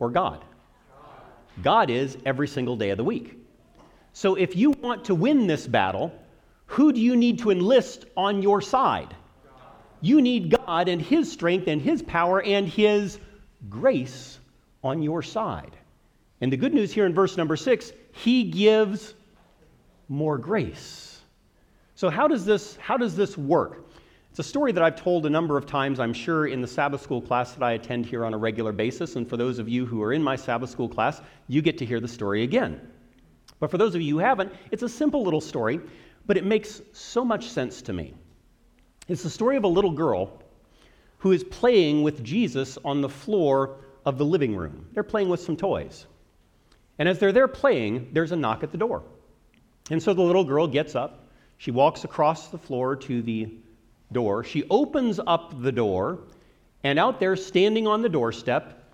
or 0.00 0.10
God? 0.10 0.44
God 1.62 1.88
is 1.88 2.18
every 2.26 2.48
single 2.48 2.74
day 2.74 2.90
of 2.90 2.96
the 2.96 3.04
week. 3.04 3.38
So 4.12 4.34
if 4.34 4.56
you 4.56 4.72
want 4.72 5.04
to 5.04 5.14
win 5.14 5.46
this 5.46 5.68
battle, 5.68 6.12
who 6.66 6.92
do 6.92 7.00
you 7.00 7.14
need 7.14 7.38
to 7.38 7.52
enlist 7.52 8.06
on 8.16 8.42
your 8.42 8.60
side? 8.60 9.14
You 10.00 10.20
need 10.20 10.50
God 10.66 10.88
and 10.88 11.00
His 11.00 11.30
strength 11.30 11.68
and 11.68 11.80
His 11.80 12.02
power 12.02 12.42
and 12.42 12.66
His 12.66 13.20
grace 13.68 14.40
on 14.82 15.00
your 15.00 15.22
side. 15.22 15.76
And 16.40 16.52
the 16.52 16.56
good 16.56 16.74
news 16.74 16.92
here 16.92 17.06
in 17.06 17.14
verse 17.14 17.36
number 17.36 17.54
six, 17.54 17.92
He 18.12 18.44
gives 18.44 19.14
more 20.08 20.38
grace. 20.38 21.20
So 21.94 22.08
how 22.08 22.26
does 22.26 22.44
this, 22.44 22.76
how 22.76 22.96
does 22.96 23.14
this 23.14 23.36
work? 23.36 23.86
It's 24.30 24.38
a 24.38 24.44
story 24.44 24.72
that 24.72 24.82
I've 24.82 24.96
told 24.96 25.26
a 25.26 25.30
number 25.30 25.56
of 25.56 25.66
times, 25.66 25.98
I'm 25.98 26.12
sure, 26.12 26.46
in 26.46 26.60
the 26.60 26.66
Sabbath 26.66 27.02
school 27.02 27.20
class 27.20 27.52
that 27.52 27.62
I 27.64 27.72
attend 27.72 28.06
here 28.06 28.24
on 28.24 28.32
a 28.32 28.38
regular 28.38 28.72
basis. 28.72 29.16
And 29.16 29.28
for 29.28 29.36
those 29.36 29.58
of 29.58 29.68
you 29.68 29.84
who 29.84 30.02
are 30.02 30.12
in 30.12 30.22
my 30.22 30.36
Sabbath 30.36 30.70
school 30.70 30.88
class, 30.88 31.20
you 31.48 31.62
get 31.62 31.76
to 31.78 31.84
hear 31.84 32.00
the 32.00 32.08
story 32.08 32.42
again. 32.44 32.80
But 33.58 33.70
for 33.70 33.78
those 33.78 33.94
of 33.94 34.00
you 34.00 34.14
who 34.14 34.20
haven't, 34.20 34.52
it's 34.70 34.82
a 34.82 34.88
simple 34.88 35.22
little 35.22 35.40
story, 35.40 35.80
but 36.26 36.36
it 36.36 36.44
makes 36.44 36.80
so 36.92 37.24
much 37.24 37.48
sense 37.48 37.82
to 37.82 37.92
me. 37.92 38.14
It's 39.08 39.22
the 39.22 39.30
story 39.30 39.56
of 39.56 39.64
a 39.64 39.68
little 39.68 39.90
girl 39.90 40.42
who 41.18 41.32
is 41.32 41.44
playing 41.44 42.02
with 42.02 42.22
Jesus 42.22 42.78
on 42.84 43.00
the 43.00 43.08
floor 43.08 43.76
of 44.06 44.16
the 44.16 44.24
living 44.24 44.56
room. 44.56 44.86
They're 44.92 45.02
playing 45.02 45.28
with 45.28 45.40
some 45.40 45.56
toys. 45.56 46.06
And 47.00 47.08
as 47.08 47.18
they're 47.18 47.32
there 47.32 47.48
playing, 47.48 48.10
there's 48.12 48.30
a 48.30 48.36
knock 48.36 48.62
at 48.62 48.70
the 48.70 48.78
door. 48.78 49.02
And 49.90 50.02
so 50.02 50.14
the 50.14 50.22
little 50.22 50.44
girl 50.44 50.68
gets 50.68 50.94
up. 50.94 51.26
She 51.56 51.70
walks 51.70 52.04
across 52.04 52.48
the 52.48 52.58
floor 52.58 52.94
to 52.94 53.22
the 53.22 53.54
door. 54.12 54.44
She 54.44 54.64
opens 54.68 55.18
up 55.26 55.62
the 55.62 55.72
door, 55.72 56.20
and 56.84 56.98
out 56.98 57.18
there, 57.18 57.36
standing 57.36 57.86
on 57.86 58.02
the 58.02 58.08
doorstep, 58.08 58.84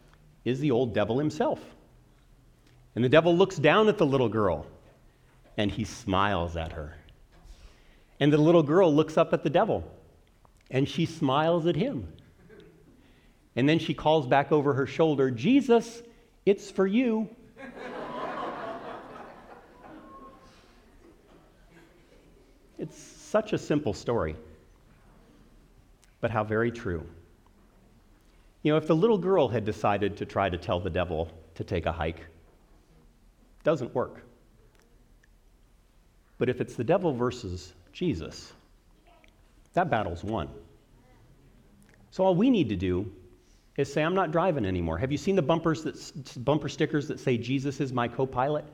is 0.44 0.60
the 0.60 0.70
old 0.70 0.94
devil 0.94 1.18
himself. 1.18 1.60
And 2.94 3.04
the 3.04 3.08
devil 3.08 3.36
looks 3.36 3.56
down 3.56 3.88
at 3.88 3.98
the 3.98 4.06
little 4.06 4.28
girl 4.28 4.66
and 5.58 5.70
he 5.70 5.84
smiles 5.84 6.56
at 6.56 6.72
her. 6.72 6.96
And 8.20 8.32
the 8.32 8.38
little 8.38 8.62
girl 8.62 8.94
looks 8.94 9.18
up 9.18 9.32
at 9.34 9.42
the 9.42 9.50
devil 9.50 9.84
and 10.70 10.88
she 10.88 11.04
smiles 11.04 11.66
at 11.66 11.76
him. 11.76 12.08
And 13.54 13.68
then 13.68 13.78
she 13.78 13.92
calls 13.92 14.26
back 14.26 14.52
over 14.52 14.74
her 14.74 14.86
shoulder, 14.86 15.30
Jesus, 15.30 16.02
it's 16.46 16.70
for 16.70 16.86
you. 16.86 17.28
it's 22.78 22.96
such 23.36 23.52
a 23.52 23.58
simple 23.58 23.92
story, 23.92 24.34
but 26.22 26.30
how 26.30 26.42
very 26.42 26.70
true. 26.70 27.06
You 28.62 28.72
know, 28.72 28.78
if 28.78 28.86
the 28.86 28.96
little 28.96 29.18
girl 29.18 29.46
had 29.46 29.62
decided 29.66 30.16
to 30.16 30.24
try 30.24 30.48
to 30.48 30.56
tell 30.56 30.80
the 30.80 30.88
devil 30.88 31.30
to 31.56 31.62
take 31.62 31.84
a 31.84 31.92
hike, 31.92 32.24
doesn't 33.62 33.94
work. 33.94 34.22
But 36.38 36.48
if 36.48 36.62
it's 36.62 36.76
the 36.76 36.84
devil 36.84 37.12
versus 37.12 37.74
Jesus, 37.92 38.54
that 39.74 39.90
battle's 39.90 40.24
won. 40.24 40.48
So 42.12 42.24
all 42.24 42.34
we 42.34 42.48
need 42.48 42.70
to 42.70 42.76
do 42.76 43.12
is 43.76 43.92
say, 43.92 44.02
I'm 44.02 44.14
not 44.14 44.30
driving 44.32 44.64
anymore. 44.64 44.96
Have 44.96 45.12
you 45.12 45.18
seen 45.18 45.36
the 45.36 45.42
bumpers 45.42 45.82
that, 45.82 46.42
bumper 46.42 46.70
stickers 46.70 47.08
that 47.08 47.20
say, 47.20 47.36
Jesus 47.36 47.82
is 47.82 47.92
my 47.92 48.08
co 48.08 48.24
pilot? 48.24 48.64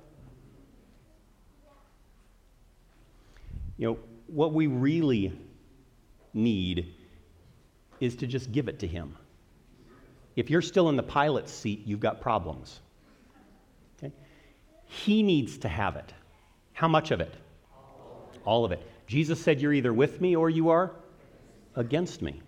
You 3.76 3.88
know, 3.88 3.98
what 4.32 4.52
we 4.52 4.66
really 4.66 5.38
need 6.32 6.94
is 8.00 8.16
to 8.16 8.26
just 8.26 8.50
give 8.50 8.68
it 8.68 8.78
to 8.80 8.86
Him. 8.86 9.16
If 10.34 10.48
you're 10.48 10.62
still 10.62 10.88
in 10.88 10.96
the 10.96 11.02
pilot's 11.02 11.52
seat, 11.52 11.82
you've 11.84 12.00
got 12.00 12.20
problems. 12.20 12.80
Okay? 13.98 14.12
He 14.86 15.22
needs 15.22 15.58
to 15.58 15.68
have 15.68 15.96
it. 15.96 16.12
How 16.72 16.88
much 16.88 17.10
of 17.10 17.20
it? 17.20 17.34
All 18.44 18.64
of 18.64 18.72
it. 18.72 18.82
Jesus 19.06 19.40
said, 19.40 19.60
You're 19.60 19.74
either 19.74 19.92
with 19.92 20.20
me 20.20 20.34
or 20.34 20.48
you 20.48 20.70
are 20.70 20.92
against 21.76 22.22
me. 22.22 22.40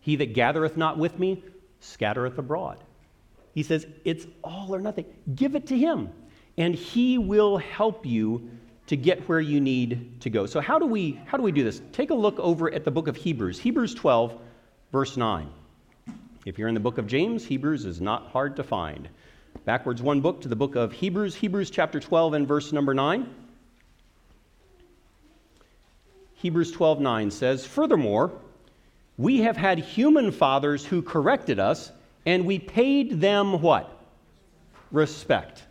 He 0.00 0.16
that 0.16 0.34
gathereth 0.34 0.76
not 0.76 0.98
with 0.98 1.18
me 1.18 1.42
scattereth 1.80 2.38
abroad. 2.38 2.84
He 3.54 3.62
says, 3.62 3.86
It's 4.04 4.26
all 4.42 4.74
or 4.74 4.80
nothing. 4.80 5.06
Give 5.34 5.54
it 5.54 5.66
to 5.68 5.78
Him, 5.78 6.10
and 6.58 6.74
He 6.74 7.16
will 7.16 7.56
help 7.56 8.04
you 8.04 8.50
to 8.86 8.96
get 8.96 9.28
where 9.28 9.40
you 9.40 9.60
need 9.60 10.20
to 10.20 10.30
go. 10.30 10.46
So, 10.46 10.60
how 10.60 10.78
do 10.78 10.86
we, 10.86 11.18
how 11.26 11.36
do, 11.36 11.42
we 11.42 11.52
do 11.52 11.64
this? 11.64 11.80
Take 11.92 12.10
a 12.10 12.14
look 12.14 12.38
over 12.38 12.72
at 12.72 12.84
the 12.84 12.90
book 12.90 13.08
of 13.08 13.16
Hebrews, 13.16 13.58
Hebrews 13.58 13.94
12, 13.94 14.38
verse 14.92 15.16
9. 15.16 15.48
If 16.44 16.58
you're 16.58 16.68
in 16.68 16.74
the 16.74 16.80
book 16.80 16.98
of 16.98 17.06
James, 17.06 17.44
Hebrews 17.46 17.86
is 17.86 18.00
not 18.00 18.28
hard 18.28 18.56
to 18.56 18.62
find. 18.62 19.08
Backwards 19.64 20.02
one 20.02 20.20
book 20.20 20.42
to 20.42 20.48
the 20.48 20.56
book 20.56 20.76
of 20.76 20.92
Hebrews, 20.92 21.34
Hebrews 21.34 21.70
chapter 21.70 22.00
12 22.00 22.34
and 22.34 22.48
verse 22.48 22.72
number 22.72 22.92
9. 22.92 23.26
Hebrews 26.34 26.72
12 26.72 27.00
9 27.00 27.30
says, 27.30 27.64
Furthermore, 27.64 28.32
we 29.16 29.38
have 29.42 29.56
had 29.56 29.78
human 29.78 30.30
fathers 30.30 30.84
who 30.84 31.00
corrected 31.00 31.58
us, 31.58 31.90
and 32.26 32.44
we 32.44 32.58
paid 32.58 33.20
them 33.20 33.62
what? 33.62 33.90
Respect. 34.92 35.62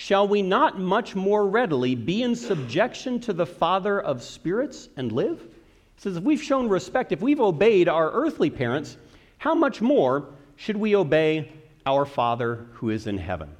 Shall 0.00 0.28
we 0.28 0.42
not 0.42 0.78
much 0.78 1.16
more 1.16 1.44
readily 1.44 1.96
be 1.96 2.22
in 2.22 2.36
subjection 2.36 3.18
to 3.22 3.32
the 3.32 3.44
Father 3.44 4.00
of 4.00 4.22
spirits 4.22 4.88
and 4.96 5.10
live? 5.10 5.40
He 5.40 6.02
says, 6.02 6.16
if 6.16 6.22
we've 6.22 6.40
shown 6.40 6.68
respect, 6.68 7.10
if 7.10 7.20
we've 7.20 7.40
obeyed 7.40 7.88
our 7.88 8.12
earthly 8.12 8.48
parents, 8.48 8.96
how 9.38 9.56
much 9.56 9.80
more 9.80 10.26
should 10.54 10.76
we 10.76 10.94
obey 10.94 11.50
our 11.84 12.06
Father 12.06 12.68
who 12.74 12.90
is 12.90 13.08
in 13.08 13.18
heaven? 13.18 13.50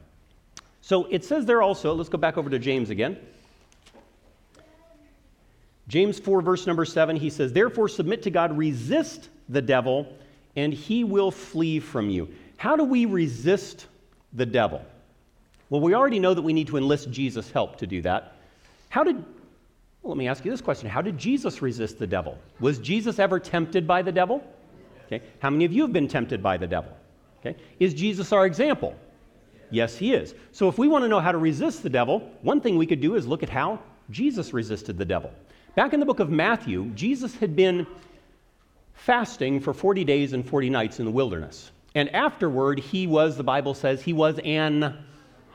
So 0.80 1.06
it 1.10 1.24
says 1.24 1.44
there 1.44 1.60
also, 1.60 1.92
let's 1.92 2.08
go 2.08 2.18
back 2.18 2.38
over 2.38 2.48
to 2.50 2.60
James 2.60 2.90
again. 2.90 3.18
James 5.88 6.20
4, 6.20 6.40
verse 6.40 6.68
number 6.68 6.84
7, 6.84 7.16
he 7.16 7.30
says, 7.30 7.52
Therefore 7.52 7.88
submit 7.88 8.22
to 8.22 8.30
God, 8.30 8.56
resist 8.56 9.28
the 9.48 9.60
devil, 9.60 10.16
and 10.54 10.72
he 10.72 11.02
will 11.02 11.32
flee 11.32 11.80
from 11.80 12.08
you. 12.08 12.28
How 12.58 12.76
do 12.76 12.84
we 12.84 13.06
resist 13.06 13.86
the 14.32 14.46
devil? 14.46 14.86
Well, 15.70 15.80
we 15.80 15.94
already 15.94 16.18
know 16.18 16.34
that 16.34 16.42
we 16.42 16.52
need 16.52 16.68
to 16.68 16.76
enlist 16.76 17.10
Jesus' 17.10 17.50
help 17.50 17.76
to 17.78 17.86
do 17.86 18.02
that. 18.02 18.34
How 18.88 19.04
did, 19.04 19.16
well, 19.16 20.14
let 20.14 20.16
me 20.16 20.28
ask 20.28 20.44
you 20.44 20.50
this 20.50 20.60
question 20.60 20.88
How 20.88 21.02
did 21.02 21.18
Jesus 21.18 21.60
resist 21.60 21.98
the 21.98 22.06
devil? 22.06 22.38
Was 22.60 22.78
Jesus 22.78 23.18
ever 23.18 23.38
tempted 23.38 23.86
by 23.86 24.02
the 24.02 24.12
devil? 24.12 24.42
Okay. 25.06 25.24
How 25.40 25.50
many 25.50 25.64
of 25.64 25.72
you 25.72 25.82
have 25.82 25.92
been 25.92 26.08
tempted 26.08 26.42
by 26.42 26.56
the 26.56 26.66
devil? 26.66 26.92
Okay. 27.40 27.58
Is 27.78 27.94
Jesus 27.94 28.32
our 28.32 28.46
example? 28.46 28.94
Yes, 29.70 29.96
he 29.96 30.14
is. 30.14 30.34
So 30.52 30.68
if 30.68 30.78
we 30.78 30.88
want 30.88 31.04
to 31.04 31.08
know 31.08 31.20
how 31.20 31.32
to 31.32 31.38
resist 31.38 31.82
the 31.82 31.90
devil, 31.90 32.30
one 32.42 32.60
thing 32.60 32.78
we 32.78 32.86
could 32.86 33.00
do 33.00 33.16
is 33.16 33.26
look 33.26 33.42
at 33.42 33.50
how 33.50 33.80
Jesus 34.10 34.54
resisted 34.54 34.96
the 34.96 35.04
devil. 35.04 35.30
Back 35.74 35.92
in 35.92 36.00
the 36.00 36.06
book 36.06 36.20
of 36.20 36.30
Matthew, 36.30 36.86
Jesus 36.94 37.34
had 37.36 37.54
been 37.54 37.86
fasting 38.94 39.60
for 39.60 39.74
40 39.74 40.04
days 40.04 40.32
and 40.32 40.46
40 40.48 40.70
nights 40.70 40.98
in 40.98 41.04
the 41.04 41.10
wilderness. 41.10 41.70
And 41.94 42.14
afterward, 42.14 42.78
he 42.78 43.06
was, 43.06 43.36
the 43.36 43.44
Bible 43.44 43.74
says, 43.74 44.02
he 44.02 44.12
was 44.12 44.38
an 44.40 44.96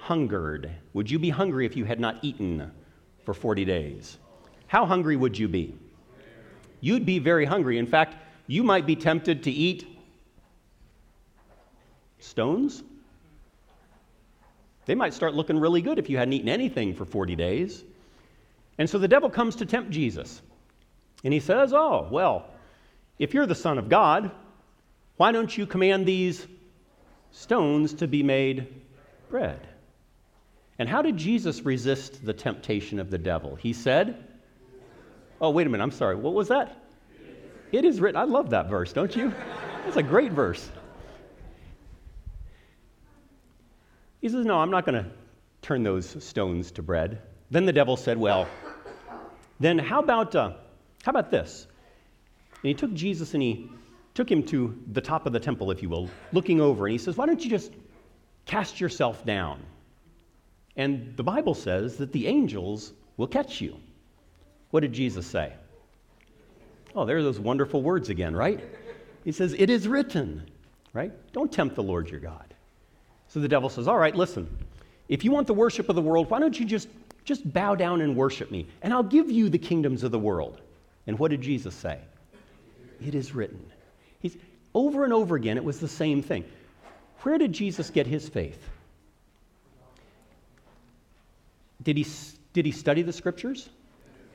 hungered. 0.04 0.70
Would 0.94 1.10
you 1.10 1.18
be 1.18 1.30
hungry 1.30 1.66
if 1.66 1.78
you 1.78 1.86
had 1.86 2.00
not 2.00 2.20
eaten 2.22 2.72
for 3.24 3.34
40 3.34 3.64
days? 3.64 4.18
How 4.68 4.86
hungry 4.86 5.16
would 5.16 5.38
you 5.38 5.48
be? 5.48 5.78
You'd 6.82 7.06
be 7.06 7.20
very 7.20 7.46
hungry. 7.46 7.78
In 7.78 7.88
fact, 7.88 8.18
you 8.46 8.64
might 8.64 8.86
be 8.86 8.98
tempted 8.98 9.44
to 9.44 9.52
eat 9.52 9.88
stones. 12.20 12.84
They 14.86 14.96
might 14.96 15.14
start 15.14 15.34
looking 15.34 15.58
really 15.58 15.82
good 15.82 16.00
if 16.00 16.10
you 16.10 16.18
hadn't 16.18 16.34
eaten 16.34 16.50
anything 16.50 16.94
for 16.96 17.06
40 17.06 17.38
days. 17.38 17.84
And 18.78 18.90
so 18.90 18.98
the 18.98 19.08
devil 19.08 19.30
comes 19.30 19.58
to 19.58 19.66
tempt 19.66 19.92
Jesus. 19.92 20.42
And 21.24 21.34
he 21.34 21.40
says, 21.40 21.72
Oh, 21.74 22.10
well, 22.12 22.48
if 23.20 23.34
you're 23.34 23.46
the 23.46 23.56
Son 23.56 23.78
of 23.78 23.88
God, 23.88 24.32
why 25.16 25.32
don't 25.32 25.58
you 25.58 25.66
command 25.66 26.06
these 26.06 26.46
stones 27.32 27.94
to 27.96 28.08
be 28.08 28.22
made 28.22 28.68
bread? 29.30 29.66
And 30.80 30.90
how 30.90 31.02
did 31.02 31.18
Jesus 31.18 31.62
resist 31.62 32.26
the 32.26 32.34
temptation 32.34 33.00
of 33.00 33.10
the 33.10 33.18
devil? 33.18 33.56
He 33.56 33.74
said, 33.74 34.28
Oh, 35.40 35.50
wait 35.50 35.68
a 35.68 35.70
minute, 35.70 35.84
I'm 35.84 35.92
sorry. 35.92 36.16
What 36.16 36.34
was 36.34 36.48
that? 36.48 36.78
It 37.72 37.86
is 37.86 38.00
written. 38.00 38.20
I 38.20 38.24
love 38.24 38.52
that 38.52 38.70
verse, 38.70 38.94
don't 38.94 39.16
you? 39.16 39.34
It's 39.88 39.98
a 39.98 40.04
great 40.04 40.32
verse. 40.32 40.70
He 44.22 44.30
says, 44.30 44.46
No, 44.46 44.60
I'm 44.60 44.72
not 44.72 44.86
going 44.86 45.04
to 45.04 45.10
turn 45.62 45.84
those 45.84 46.24
stones 46.24 46.72
to 46.72 46.82
bread. 46.82 47.22
Then 47.52 47.66
the 47.66 47.74
devil 47.74 47.98
said, 47.98 48.18
Well, 48.18 48.48
then 49.60 49.78
how 49.78 50.00
about, 50.00 50.36
uh, 50.36 50.54
how 51.04 51.10
about 51.10 51.30
this? 51.30 51.68
And 52.62 52.70
he 52.70 52.74
took 52.74 52.94
Jesus 52.94 53.34
and 53.34 53.44
he 53.44 53.70
took 54.14 54.32
him 54.32 54.44
to 54.44 54.80
the 54.92 55.02
top 55.02 55.26
of 55.26 55.34
the 55.34 55.40
temple, 55.40 55.72
if 55.72 55.82
you 55.82 55.90
will, 55.90 56.10
looking 56.32 56.62
over, 56.62 56.86
and 56.86 56.92
he 56.92 56.98
says, 56.98 57.18
Why 57.18 57.26
don't 57.26 57.44
you 57.44 57.50
just 57.50 57.72
cast 58.46 58.80
yourself 58.80 59.26
down? 59.26 59.60
And 60.76 61.16
the 61.16 61.24
Bible 61.24 61.54
says 61.54 61.98
that 61.98 62.12
the 62.12 62.28
angels 62.28 62.94
will 63.18 63.28
catch 63.28 63.62
you. 63.62 63.78
What 64.72 64.80
did 64.80 64.94
Jesus 64.94 65.28
say? 65.28 65.54
Oh, 66.96 67.06
there 67.06 67.18
are 67.18 67.24
those 67.24 67.40
wonderful 67.40 67.82
words 67.82 68.10
again, 68.10 68.36
right? 68.36 68.60
He 69.24 69.32
says, 69.32 69.56
It 69.58 69.70
is 69.70 69.88
written, 69.88 70.50
right? 70.94 71.12
Don't 71.32 71.52
tempt 71.52 71.76
the 71.76 71.84
Lord 71.84 72.10
your 72.10 72.20
God. 72.20 72.54
So 73.28 73.40
the 73.40 73.48
devil 73.48 73.70
says, 73.70 73.88
All 73.88 73.98
right, 73.98 74.16
listen, 74.16 74.48
if 75.10 75.24
you 75.24 75.32
want 75.32 75.48
the 75.48 75.54
worship 75.54 75.90
of 75.90 75.96
the 75.96 76.02
world, 76.02 76.30
why 76.30 76.40
don't 76.40 76.60
you 76.60 76.66
just, 76.66 76.88
just 77.26 77.52
bow 77.54 77.76
down 77.76 78.02
and 78.02 78.16
worship 78.16 78.52
me, 78.52 78.68
and 78.82 78.94
I'll 78.94 79.04
give 79.04 79.30
you 79.30 79.50
the 79.50 79.58
kingdoms 79.58 80.04
of 80.04 80.12
the 80.12 80.20
world. 80.20 80.62
And 81.08 81.18
what 81.20 81.32
did 81.32 81.42
Jesus 81.42 81.76
say? 81.76 82.00
It 83.06 83.16
is 83.16 83.36
written. 83.36 83.64
He's, 84.20 84.38
over 84.74 85.04
and 85.04 85.14
over 85.14 85.36
again, 85.36 85.58
it 85.58 85.64
was 85.64 85.80
the 85.80 85.88
same 85.88 86.22
thing. 86.22 86.46
Where 87.22 87.38
did 87.38 87.54
Jesus 87.54 87.90
get 87.90 88.08
his 88.08 88.30
faith? 88.30 88.70
Did 91.84 91.98
he, 91.98 92.06
did 92.54 92.66
he 92.66 92.72
study 92.72 93.02
the 93.02 93.14
scriptures? 93.14 93.70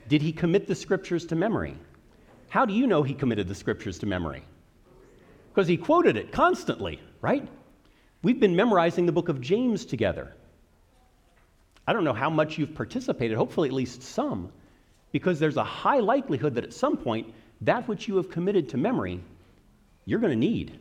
Did 0.09 0.23
he 0.23 0.33
commit 0.33 0.67
the 0.67 0.75
scriptures 0.75 1.27
to 1.27 1.37
memory? 1.37 1.75
How 2.49 2.65
do 2.65 2.73
you 2.73 2.87
know 2.87 3.03
he 3.03 3.15
committed 3.15 3.49
the 3.49 3.55
scriptures 3.55 3.99
to 4.01 4.07
memory? 4.07 4.43
Because 5.51 5.69
he 5.69 5.77
quoted 5.77 6.17
it 6.17 6.33
constantly, 6.33 7.01
right? 7.21 7.47
We've 8.23 8.41
been 8.41 8.57
memorizing 8.57 9.07
the 9.07 9.13
book 9.13 9.29
of 9.29 9.41
James 9.41 9.85
together. 9.85 10.35
I 11.87 11.93
don't 11.93 12.05
know 12.05 12.13
how 12.13 12.31
much 12.31 12.59
you've 12.59 12.75
participated, 12.75 13.37
hopefully, 13.37 13.69
at 13.69 13.75
least 13.75 14.03
some, 14.03 14.53
because 15.11 15.39
there's 15.39 15.57
a 15.57 15.65
high 15.65 16.01
likelihood 16.01 16.55
that 16.55 16.65
at 16.65 16.73
some 16.73 16.97
point, 16.97 17.33
that 17.63 17.89
which 17.89 18.09
you 18.09 18.17
have 18.17 18.31
committed 18.31 18.69
to 18.71 18.77
memory, 18.77 19.21
you're 20.05 20.21
going 20.21 20.33
to 20.33 20.39
need. 20.39 20.79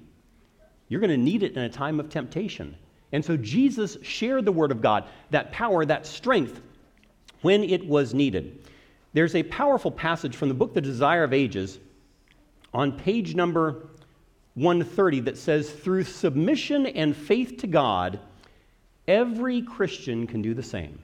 You're 0.90 1.00
going 1.00 1.12
to 1.12 1.18
need 1.18 1.44
it 1.44 1.56
in 1.56 1.64
a 1.64 1.70
time 1.70 2.00
of 2.00 2.10
temptation. 2.10 2.76
And 3.12 3.24
so 3.24 3.38
Jesus 3.38 3.98
shared 4.02 4.46
the 4.46 4.52
Word 4.52 4.72
of 4.72 4.82
God, 4.82 5.06
that 5.30 5.52
power, 5.52 5.86
that 5.86 6.06
strength, 6.06 6.62
when 7.42 7.64
it 7.64 7.88
was 7.88 8.14
needed. 8.14 8.66
There's 9.14 9.36
a 9.36 9.44
powerful 9.44 9.92
passage 9.92 10.36
from 10.36 10.50
the 10.50 10.54
book 10.54 10.74
The 10.74 10.82
Desire 10.82 11.24
of 11.24 11.34
Ages 11.34 11.80
on 12.74 12.92
page 12.92 13.36
number 13.36 13.88
130 14.56 15.22
that 15.22 15.38
says, 15.38 15.70
Through 15.70 16.04
submission 16.04 16.86
and 16.86 17.16
faith 17.16 17.58
to 17.60 17.68
God, 17.68 18.20
Every 19.08 19.62
Christian 19.62 20.28
can 20.28 20.42
do 20.42 20.54
the 20.54 20.64
same. 20.64 21.00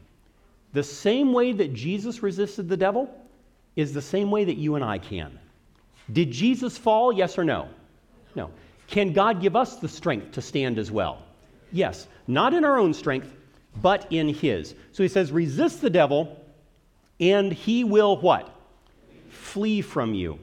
The 0.74 0.84
same 0.84 1.32
way 1.32 1.54
that 1.54 1.74
Jesus 1.74 2.22
resisted 2.22 2.68
the 2.68 2.78
devil 2.78 3.10
is 3.76 3.94
the 3.94 4.02
same 4.02 4.30
way 4.30 4.44
that 4.44 4.58
you 4.58 4.76
and 4.76 4.84
I 4.84 4.98
can. 4.98 5.40
Did 6.12 6.32
Jesus 6.32 6.78
fall? 6.78 7.14
Yes 7.14 7.38
or 7.38 7.46
no? 7.46 7.70
No. 8.36 8.52
Can 8.88 9.14
God 9.14 9.42
give 9.42 9.56
us 9.56 9.78
the 9.78 9.88
strength 9.88 10.34
to 10.34 10.42
stand 10.42 10.78
as 10.78 10.92
well? 10.92 11.20
Yes. 11.74 12.08
Not 12.28 12.54
in 12.54 12.64
our 12.64 12.78
own 12.78 12.94
strength, 12.94 13.36
but 13.82 14.10
in 14.12 14.30
His. 14.30 14.76
So 14.94 15.04
he 15.04 15.10
says, 15.10 15.32
resist 15.32 15.82
the 15.82 15.90
devil, 15.90 16.40
and 17.20 17.52
he 17.52 17.84
will 17.84 18.16
what? 18.18 18.50
Flee 19.30 19.82
from 19.82 20.14
you. 20.14 20.40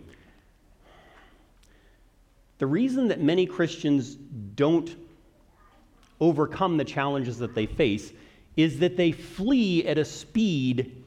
The 2.59 2.67
reason 2.67 3.09
that 3.09 3.21
many 3.23 3.47
Christians 3.47 4.17
don't 4.55 4.95
overcome 6.21 6.77
the 6.77 6.85
challenges 6.85 7.39
that 7.39 7.55
they 7.55 7.65
face 7.65 8.13
is 8.57 8.81
that 8.81 8.97
they 8.97 9.13
flee 9.13 9.87
at 9.87 9.97
a 9.97 10.05
speed 10.05 11.03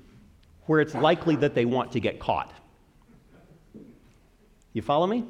where 0.66 0.80
it's 0.80 0.96
likely 0.96 1.36
that 1.36 1.54
they 1.54 1.66
want 1.66 1.92
to 1.92 2.00
get 2.00 2.20
caught. 2.20 2.52
You 4.72 4.82
follow 4.82 5.06
me? 5.06 5.26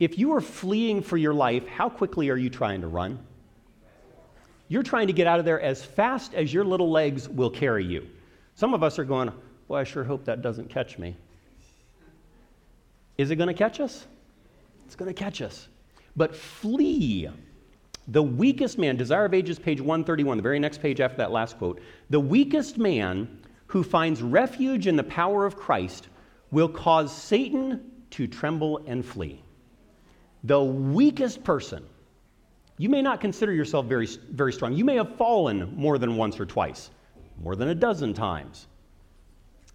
If 0.00 0.18
you 0.18 0.32
are 0.32 0.40
fleeing 0.40 1.02
for 1.02 1.16
your 1.16 1.34
life, 1.34 1.68
how 1.68 1.88
quickly 1.88 2.30
are 2.30 2.36
you 2.36 2.50
trying 2.50 2.80
to 2.80 2.88
run? 2.88 3.24
You're 4.72 4.82
trying 4.82 5.08
to 5.08 5.12
get 5.12 5.26
out 5.26 5.38
of 5.38 5.44
there 5.44 5.60
as 5.60 5.84
fast 5.84 6.32
as 6.32 6.50
your 6.50 6.64
little 6.64 6.90
legs 6.90 7.28
will 7.28 7.50
carry 7.50 7.84
you. 7.84 8.08
Some 8.54 8.72
of 8.72 8.82
us 8.82 8.98
are 8.98 9.04
going, 9.04 9.30
Boy, 9.68 9.76
I 9.76 9.84
sure 9.84 10.02
hope 10.02 10.24
that 10.24 10.40
doesn't 10.40 10.70
catch 10.70 10.98
me. 10.98 11.14
Is 13.18 13.30
it 13.30 13.36
going 13.36 13.48
to 13.48 13.54
catch 13.54 13.80
us? 13.80 14.06
It's 14.86 14.96
going 14.96 15.12
to 15.12 15.22
catch 15.22 15.42
us. 15.42 15.68
But 16.16 16.34
flee. 16.34 17.28
The 18.08 18.22
weakest 18.22 18.78
man, 18.78 18.96
Desire 18.96 19.26
of 19.26 19.34
Ages, 19.34 19.58
page 19.58 19.78
131, 19.78 20.38
the 20.38 20.42
very 20.42 20.58
next 20.58 20.80
page 20.80 21.02
after 21.02 21.18
that 21.18 21.32
last 21.32 21.58
quote. 21.58 21.82
The 22.08 22.20
weakest 22.20 22.78
man 22.78 23.42
who 23.66 23.82
finds 23.82 24.22
refuge 24.22 24.86
in 24.86 24.96
the 24.96 25.04
power 25.04 25.44
of 25.44 25.54
Christ 25.54 26.08
will 26.50 26.70
cause 26.70 27.14
Satan 27.14 27.92
to 28.12 28.26
tremble 28.26 28.82
and 28.86 29.04
flee. 29.04 29.44
The 30.44 30.64
weakest 30.64 31.44
person, 31.44 31.84
you 32.78 32.88
may 32.88 33.02
not 33.02 33.20
consider 33.20 33.52
yourself 33.52 33.86
very, 33.86 34.06
very 34.30 34.52
strong. 34.52 34.72
You 34.72 34.84
may 34.84 34.96
have 34.96 35.16
fallen 35.16 35.74
more 35.76 35.98
than 35.98 36.16
once 36.16 36.40
or 36.40 36.46
twice, 36.46 36.90
more 37.42 37.54
than 37.54 37.68
a 37.68 37.74
dozen 37.74 38.14
times. 38.14 38.66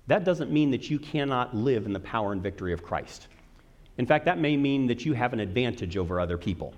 That 0.07 0.23
doesn't 0.23 0.51
mean 0.51 0.71
that 0.71 0.89
you 0.89 0.99
cannot 0.99 1.55
live 1.55 1.86
in 1.86 1.93
the 1.93 1.99
power 1.99 2.31
and 2.31 2.41
victory 2.41 2.73
of 2.73 2.83
Christ. 2.83 3.27
In 3.97 4.05
fact, 4.05 4.25
that 4.25 4.39
may 4.39 4.55
mean 4.55 4.88
that 4.88 5.05
you 5.05 5.13
have 5.13 5.33
an 5.33 5.39
advantage 5.39 5.97
over 5.97 6.19
other 6.19 6.38
people. 6.38 6.73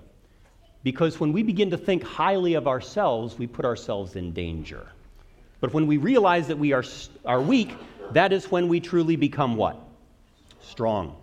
Because 0.82 1.20
when 1.20 1.32
we 1.32 1.42
begin 1.42 1.70
to 1.70 1.76
think 1.76 2.02
highly 2.02 2.54
of 2.54 2.66
ourselves, 2.66 3.38
we 3.38 3.46
put 3.46 3.64
ourselves 3.64 4.16
in 4.16 4.32
danger. 4.32 4.88
But 5.60 5.74
when 5.74 5.86
we 5.86 5.98
realize 5.98 6.48
that 6.48 6.58
we 6.58 6.72
are, 6.72 6.84
are 7.26 7.40
weak, 7.40 7.74
that 8.12 8.32
is 8.32 8.50
when 8.50 8.66
we 8.68 8.80
truly 8.80 9.16
become 9.16 9.56
what? 9.56 9.78
Strong. 10.62 11.16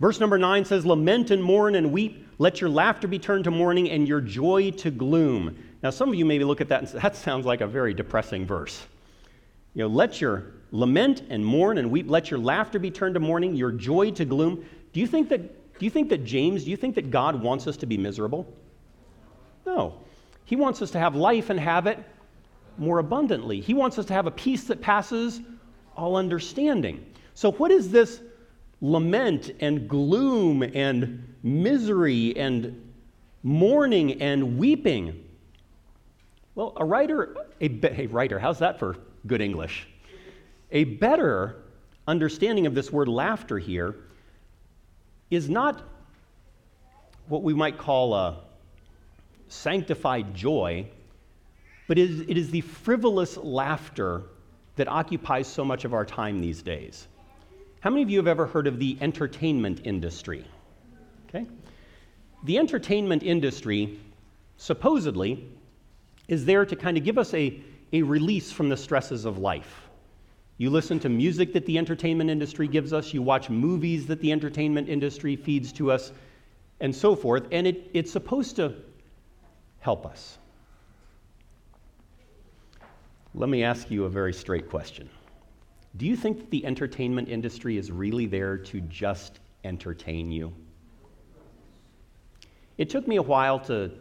Verse 0.00 0.20
number 0.20 0.38
nine 0.38 0.64
says, 0.64 0.84
Lament 0.84 1.30
and 1.30 1.42
mourn 1.42 1.74
and 1.74 1.92
weep. 1.92 2.26
Let 2.38 2.60
your 2.60 2.70
laughter 2.70 3.06
be 3.06 3.18
turned 3.18 3.44
to 3.44 3.50
mourning 3.50 3.90
and 3.90 4.08
your 4.08 4.20
joy 4.20 4.72
to 4.72 4.90
gloom. 4.90 5.56
Now, 5.82 5.90
some 5.90 6.08
of 6.08 6.14
you 6.14 6.24
maybe 6.24 6.44
look 6.44 6.60
at 6.60 6.68
that 6.68 6.80
and 6.80 6.88
say, 6.88 6.98
That 6.98 7.16
sounds 7.16 7.46
like 7.46 7.60
a 7.60 7.66
very 7.66 7.94
depressing 7.94 8.46
verse. 8.46 8.82
You 9.74 9.84
know, 9.84 9.88
let 9.88 10.20
your 10.20 10.52
lament 10.70 11.22
and 11.30 11.44
mourn 11.44 11.78
and 11.78 11.90
weep. 11.90 12.08
Let 12.08 12.30
your 12.30 12.40
laughter 12.40 12.78
be 12.78 12.90
turned 12.90 13.14
to 13.14 13.20
mourning, 13.20 13.54
your 13.54 13.72
joy 13.72 14.10
to 14.12 14.24
gloom. 14.24 14.64
Do 14.92 15.00
you 15.00 15.06
think 15.06 15.28
that, 15.28 15.78
do 15.78 15.84
you 15.84 15.90
think 15.90 16.08
that 16.10 16.24
James, 16.24 16.64
do 16.64 16.70
you 16.70 16.76
think 16.76 16.94
that 16.96 17.10
God 17.10 17.40
wants 17.40 17.66
us 17.66 17.76
to 17.78 17.86
be 17.86 17.96
miserable? 17.96 18.52
No. 19.66 20.00
He 20.44 20.56
wants 20.56 20.82
us 20.82 20.90
to 20.92 20.98
have 20.98 21.14
life 21.14 21.50
and 21.50 21.58
have 21.58 21.86
it 21.86 21.98
more 22.78 22.98
abundantly. 22.98 23.60
He 23.60 23.74
wants 23.74 23.98
us 23.98 24.06
to 24.06 24.12
have 24.12 24.26
a 24.26 24.30
peace 24.30 24.64
that 24.64 24.80
passes 24.80 25.40
all 25.96 26.16
understanding. 26.16 27.04
So, 27.34 27.52
what 27.52 27.70
is 27.70 27.90
this 27.90 28.20
lament 28.80 29.50
and 29.60 29.88
gloom 29.88 30.62
and 30.62 31.34
misery 31.42 32.36
and 32.36 32.92
mourning 33.42 34.20
and 34.22 34.58
weeping? 34.58 35.24
Well, 36.54 36.72
a 36.76 36.84
writer, 36.84 37.36
a, 37.60 38.02
a 38.02 38.06
writer, 38.06 38.38
how's 38.38 38.58
that 38.60 38.78
for 38.78 38.96
good 39.26 39.40
English? 39.40 39.86
A 40.70 40.84
better 40.84 41.62
understanding 42.06 42.66
of 42.66 42.74
this 42.74 42.92
word 42.92 43.08
laughter 43.08 43.58
here 43.58 43.96
is 45.30 45.48
not 45.48 45.82
what 47.28 47.42
we 47.42 47.54
might 47.54 47.78
call 47.78 48.14
a 48.14 48.40
sanctified 49.48 50.34
joy, 50.34 50.86
but 51.88 51.98
it 51.98 52.36
is 52.36 52.50
the 52.50 52.60
frivolous 52.60 53.36
laughter 53.36 54.22
that 54.76 54.88
occupies 54.88 55.46
so 55.46 55.64
much 55.64 55.84
of 55.84 55.94
our 55.94 56.04
time 56.04 56.40
these 56.40 56.62
days. 56.62 57.06
How 57.84 57.90
many 57.90 58.02
of 58.02 58.08
you 58.08 58.16
have 58.16 58.26
ever 58.26 58.46
heard 58.46 58.66
of 58.66 58.78
the 58.78 58.96
entertainment 59.02 59.82
industry? 59.84 60.46
Okay? 61.28 61.46
The 62.44 62.56
entertainment 62.56 63.22
industry 63.22 64.00
supposedly 64.56 65.46
is 66.26 66.46
there 66.46 66.64
to 66.64 66.76
kind 66.76 66.96
of 66.96 67.04
give 67.04 67.18
us 67.18 67.34
a, 67.34 67.60
a 67.92 68.00
release 68.00 68.50
from 68.50 68.70
the 68.70 68.76
stresses 68.78 69.26
of 69.26 69.36
life. 69.36 69.82
You 70.56 70.70
listen 70.70 70.98
to 71.00 71.10
music 71.10 71.52
that 71.52 71.66
the 71.66 71.76
entertainment 71.76 72.30
industry 72.30 72.68
gives 72.68 72.94
us, 72.94 73.12
you 73.12 73.20
watch 73.20 73.50
movies 73.50 74.06
that 74.06 74.22
the 74.22 74.32
entertainment 74.32 74.88
industry 74.88 75.36
feeds 75.36 75.70
to 75.74 75.92
us, 75.92 76.10
and 76.80 76.96
so 76.96 77.14
forth, 77.14 77.46
and 77.52 77.66
it, 77.66 77.90
it's 77.92 78.10
supposed 78.10 78.56
to 78.56 78.76
help 79.80 80.06
us. 80.06 80.38
Let 83.34 83.50
me 83.50 83.62
ask 83.62 83.90
you 83.90 84.06
a 84.06 84.08
very 84.08 84.32
straight 84.32 84.70
question. 84.70 85.10
Do 85.96 86.06
you 86.06 86.16
think 86.16 86.38
that 86.38 86.50
the 86.50 86.66
entertainment 86.66 87.28
industry 87.28 87.78
is 87.78 87.92
really 87.92 88.26
there 88.26 88.58
to 88.58 88.80
just 88.82 89.38
entertain 89.62 90.32
you? 90.32 90.52
It 92.76 92.90
took 92.90 93.06
me 93.06 93.16
a 93.16 93.22
while 93.22 93.60
to, 93.60 93.92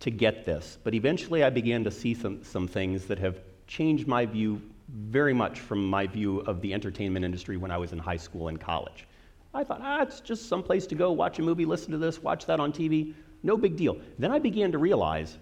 to 0.00 0.10
get 0.10 0.44
this, 0.44 0.78
but 0.84 0.94
eventually 0.94 1.42
I 1.42 1.48
began 1.48 1.84
to 1.84 1.90
see 1.90 2.12
some, 2.12 2.44
some 2.44 2.68
things 2.68 3.06
that 3.06 3.18
have 3.18 3.40
changed 3.66 4.06
my 4.06 4.26
view 4.26 4.60
very 4.88 5.32
much 5.32 5.60
from 5.60 5.86
my 5.86 6.06
view 6.06 6.40
of 6.40 6.60
the 6.60 6.74
entertainment 6.74 7.24
industry 7.24 7.56
when 7.56 7.70
I 7.70 7.78
was 7.78 7.92
in 7.92 7.98
high 7.98 8.16
school 8.16 8.48
and 8.48 8.60
college. 8.60 9.06
I 9.54 9.64
thought, 9.64 9.80
ah, 9.82 10.02
it's 10.02 10.20
just 10.20 10.48
some 10.48 10.62
place 10.62 10.86
to 10.88 10.94
go, 10.94 11.10
watch 11.12 11.38
a 11.38 11.42
movie, 11.42 11.64
listen 11.64 11.92
to 11.92 11.98
this, 11.98 12.22
watch 12.22 12.46
that 12.46 12.60
on 12.60 12.72
TV. 12.72 13.14
No 13.42 13.56
big 13.56 13.76
deal. 13.76 13.96
Then 14.18 14.30
I 14.30 14.38
began 14.38 14.72
to 14.72 14.78
realize 14.78 15.38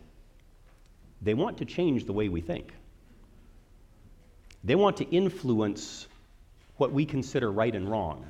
they 1.21 1.35
want 1.35 1.59
to 1.59 1.65
change 1.65 2.05
the 2.05 2.13
way 2.13 2.29
we 2.29 2.41
think. 2.41 2.73
They 4.65 4.75
want 4.75 4.97
to 4.99 5.09
influence 5.09 6.07
what 6.77 6.93
we 6.93 7.05
consider 7.05 7.51
right 7.51 7.75
and 7.75 7.89
wrong. 7.89 8.25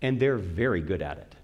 And 0.00 0.18
they're 0.18 0.38
very 0.38 0.80
good 0.80 1.02
at 1.02 1.18
it. 1.18 1.34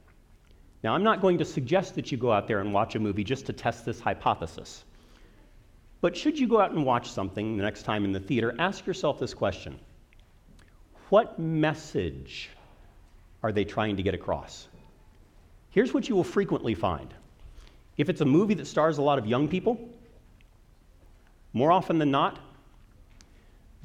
Now, 0.83 0.95
I'm 0.95 1.03
not 1.03 1.21
going 1.21 1.39
to 1.39 1.45
suggest 1.45 1.97
that 1.97 2.11
you 2.13 2.19
go 2.19 2.33
out 2.33 2.47
there 2.47 2.61
and 2.61 2.73
watch 2.73 2.95
a 2.95 2.99
movie 3.01 3.25
just 3.25 3.47
to 3.47 3.53
test 3.53 3.85
this 3.85 4.01
hypothesis. 4.01 4.85
But 6.01 6.17
should 6.17 6.39
you 6.39 6.47
go 6.47 6.61
out 6.61 6.71
and 6.71 6.85
watch 6.85 7.11
something 7.11 7.57
the 7.57 7.65
next 7.65 7.83
time 7.83 8.05
in 8.05 8.13
the 8.13 8.21
theater, 8.21 8.55
ask 8.59 8.87
yourself 8.87 9.19
this 9.19 9.35
question 9.35 9.79
What 11.09 11.39
message 11.39 12.51
are 13.43 13.51
they 13.53 13.65
trying 13.65 13.97
to 13.97 14.03
get 14.03 14.15
across? 14.15 14.69
Here's 15.71 15.93
what 15.93 16.09
you 16.09 16.15
will 16.15 16.25
frequently 16.25 16.75
find 16.75 17.13
if 17.97 18.09
it's 18.09 18.21
a 18.21 18.25
movie 18.25 18.55
that 18.55 18.67
stars 18.67 18.99
a 18.99 19.03
lot 19.03 19.19
of 19.19 19.27
young 19.27 19.49
people, 19.49 19.89
more 21.53 21.73
often 21.73 21.99
than 21.99 22.13
not, 22.13 22.39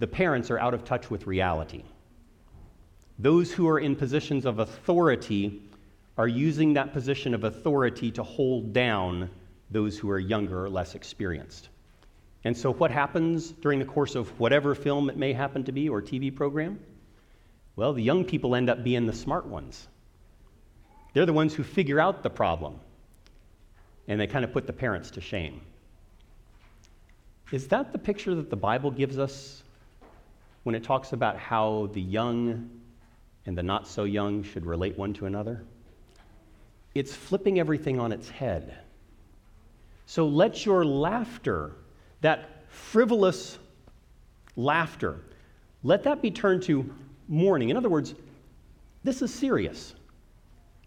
the 0.03 0.07
parents 0.07 0.51
are 0.51 0.59
out 0.59 0.73
of 0.73 0.83
touch 0.83 1.09
with 1.09 1.27
reality. 1.27 1.81
Those 3.19 3.53
who 3.53 3.69
are 3.69 3.79
in 3.79 3.95
positions 3.95 4.45
of 4.45 4.59
authority 4.59 5.61
are 6.17 6.27
using 6.27 6.73
that 6.73 6.91
position 6.91 7.33
of 7.33 7.45
authority 7.45 8.11
to 8.11 8.21
hold 8.21 8.73
down 8.73 9.29
those 9.71 9.97
who 9.97 10.09
are 10.09 10.19
younger 10.19 10.61
or 10.61 10.69
less 10.69 10.93
experienced. 10.93 11.69
And 12.43 12.57
so, 12.57 12.73
what 12.73 12.91
happens 12.91 13.51
during 13.51 13.79
the 13.79 13.85
course 13.85 14.15
of 14.15 14.27
whatever 14.41 14.75
film 14.75 15.09
it 15.09 15.15
may 15.15 15.31
happen 15.31 15.63
to 15.63 15.71
be 15.71 15.87
or 15.87 16.01
TV 16.01 16.35
program? 16.35 16.81
Well, 17.77 17.93
the 17.93 18.03
young 18.03 18.25
people 18.25 18.55
end 18.55 18.69
up 18.69 18.83
being 18.83 19.05
the 19.05 19.13
smart 19.13 19.45
ones. 19.45 19.87
They're 21.13 21.25
the 21.25 21.31
ones 21.31 21.53
who 21.53 21.63
figure 21.63 22.01
out 22.01 22.23
the 22.23 22.29
problem, 22.29 22.77
and 24.09 24.19
they 24.19 24.27
kind 24.27 24.43
of 24.43 24.51
put 24.51 24.67
the 24.67 24.73
parents 24.73 25.11
to 25.11 25.21
shame. 25.21 25.61
Is 27.53 27.69
that 27.69 27.93
the 27.93 27.99
picture 27.99 28.35
that 28.35 28.49
the 28.49 28.57
Bible 28.57 28.91
gives 28.91 29.17
us 29.17 29.62
when 30.63 30.75
it 30.75 30.83
talks 30.83 31.13
about 31.13 31.37
how 31.37 31.89
the 31.93 32.01
young 32.01 32.69
and 33.45 33.57
the 33.57 33.63
not 33.63 33.87
so 33.87 34.05
young 34.05 34.43
should 34.43 34.65
relate 34.65 34.97
one 34.97 35.13
to 35.13 35.25
another? 35.25 35.63
It's 36.95 37.13
flipping 37.13 37.59
everything 37.59 37.99
on 37.99 38.11
its 38.11 38.29
head. 38.29 38.77
So 40.05 40.27
let 40.27 40.65
your 40.65 40.85
laughter 40.85 41.75
that 42.21 42.69
frivolous 42.69 43.57
laughter, 44.55 45.19
let 45.83 46.03
that 46.03 46.21
be 46.21 46.31
turned 46.31 46.63
to 46.63 46.93
mourning. 47.27 47.69
In 47.69 47.77
other 47.77 47.89
words, 47.89 48.15
this 49.03 49.21
is 49.21 49.33
serious. 49.33 49.95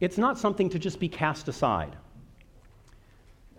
It's 0.00 0.18
not 0.18 0.38
something 0.38 0.70
to 0.70 0.78
just 0.78 1.00
be 1.00 1.08
cast 1.08 1.48
aside. 1.48 1.96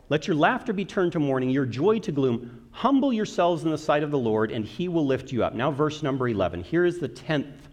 Let 0.09 0.27
your 0.27 0.35
laughter 0.37 0.71
be 0.71 0.85
turned 0.85 1.11
to 1.13 1.19
mourning, 1.19 1.49
your 1.49 1.65
joy 1.65 1.99
to 1.99 2.11
gloom. 2.11 2.67
Humble 2.71 3.11
yourselves 3.11 3.63
in 3.63 3.71
the 3.71 3.77
sight 3.77 4.03
of 4.03 4.11
the 4.11 4.17
Lord, 4.17 4.51
and 4.51 4.63
he 4.63 4.87
will 4.87 5.05
lift 5.05 5.31
you 5.33 5.43
up. 5.43 5.53
Now, 5.53 5.69
verse 5.69 6.01
number 6.01 6.29
11. 6.29 6.63
Here 6.63 6.85
is 6.85 6.99
the 6.99 7.09
tenth, 7.09 7.67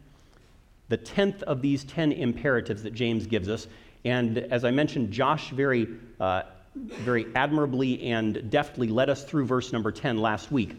the 0.88 0.96
tenth 0.96 1.42
of 1.44 1.62
these 1.62 1.84
ten 1.84 2.10
imperatives 2.10 2.82
that 2.82 2.92
James 2.92 3.26
gives 3.26 3.48
us. 3.48 3.68
And 4.04 4.38
as 4.38 4.64
I 4.64 4.72
mentioned, 4.72 5.12
Josh 5.12 5.50
very, 5.50 5.86
uh, 6.18 6.42
very 6.74 7.26
admirably 7.36 8.02
and 8.02 8.50
deftly 8.50 8.88
led 8.88 9.08
us 9.08 9.24
through 9.24 9.46
verse 9.46 9.72
number 9.72 9.92
10 9.92 10.18
last 10.18 10.50
week. 10.50 10.76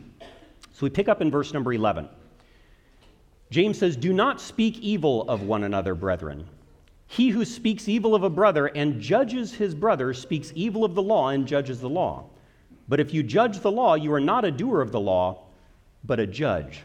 So 0.74 0.82
we 0.82 0.90
pick 0.90 1.08
up 1.08 1.22
in 1.22 1.32
verse 1.32 1.54
number 1.54 1.72
11. 1.72 2.10
James 3.50 3.78
says, 3.78 3.96
Do 3.96 4.12
not 4.12 4.42
speak 4.42 4.78
evil 4.80 5.28
of 5.30 5.44
one 5.44 5.64
another, 5.64 5.96
brethren. 5.96 6.46
He 7.16 7.30
who 7.30 7.46
speaks 7.46 7.88
evil 7.88 8.14
of 8.14 8.24
a 8.24 8.30
brother 8.30 8.68
and 8.68 9.00
judges 9.00 9.54
his 9.54 9.74
brother 9.74 10.14
speaks 10.14 10.52
evil 10.54 10.84
of 10.84 10.96
the 10.96 11.02
law 11.02 11.30
and 11.30 11.48
judges 11.48 11.80
the 11.80 11.88
law. 11.88 12.26
But 12.90 13.00
if 13.00 13.14
you 13.14 13.24
judge 13.24 13.62
the 13.62 13.72
law, 13.72 13.94
you 13.96 14.12
are 14.12 14.20
not 14.20 14.44
a 14.44 14.52
doer 14.52 14.82
of 14.82 14.92
the 14.92 15.00
law, 15.00 15.44
but 16.04 16.20
a 16.20 16.28
judge. 16.28 16.84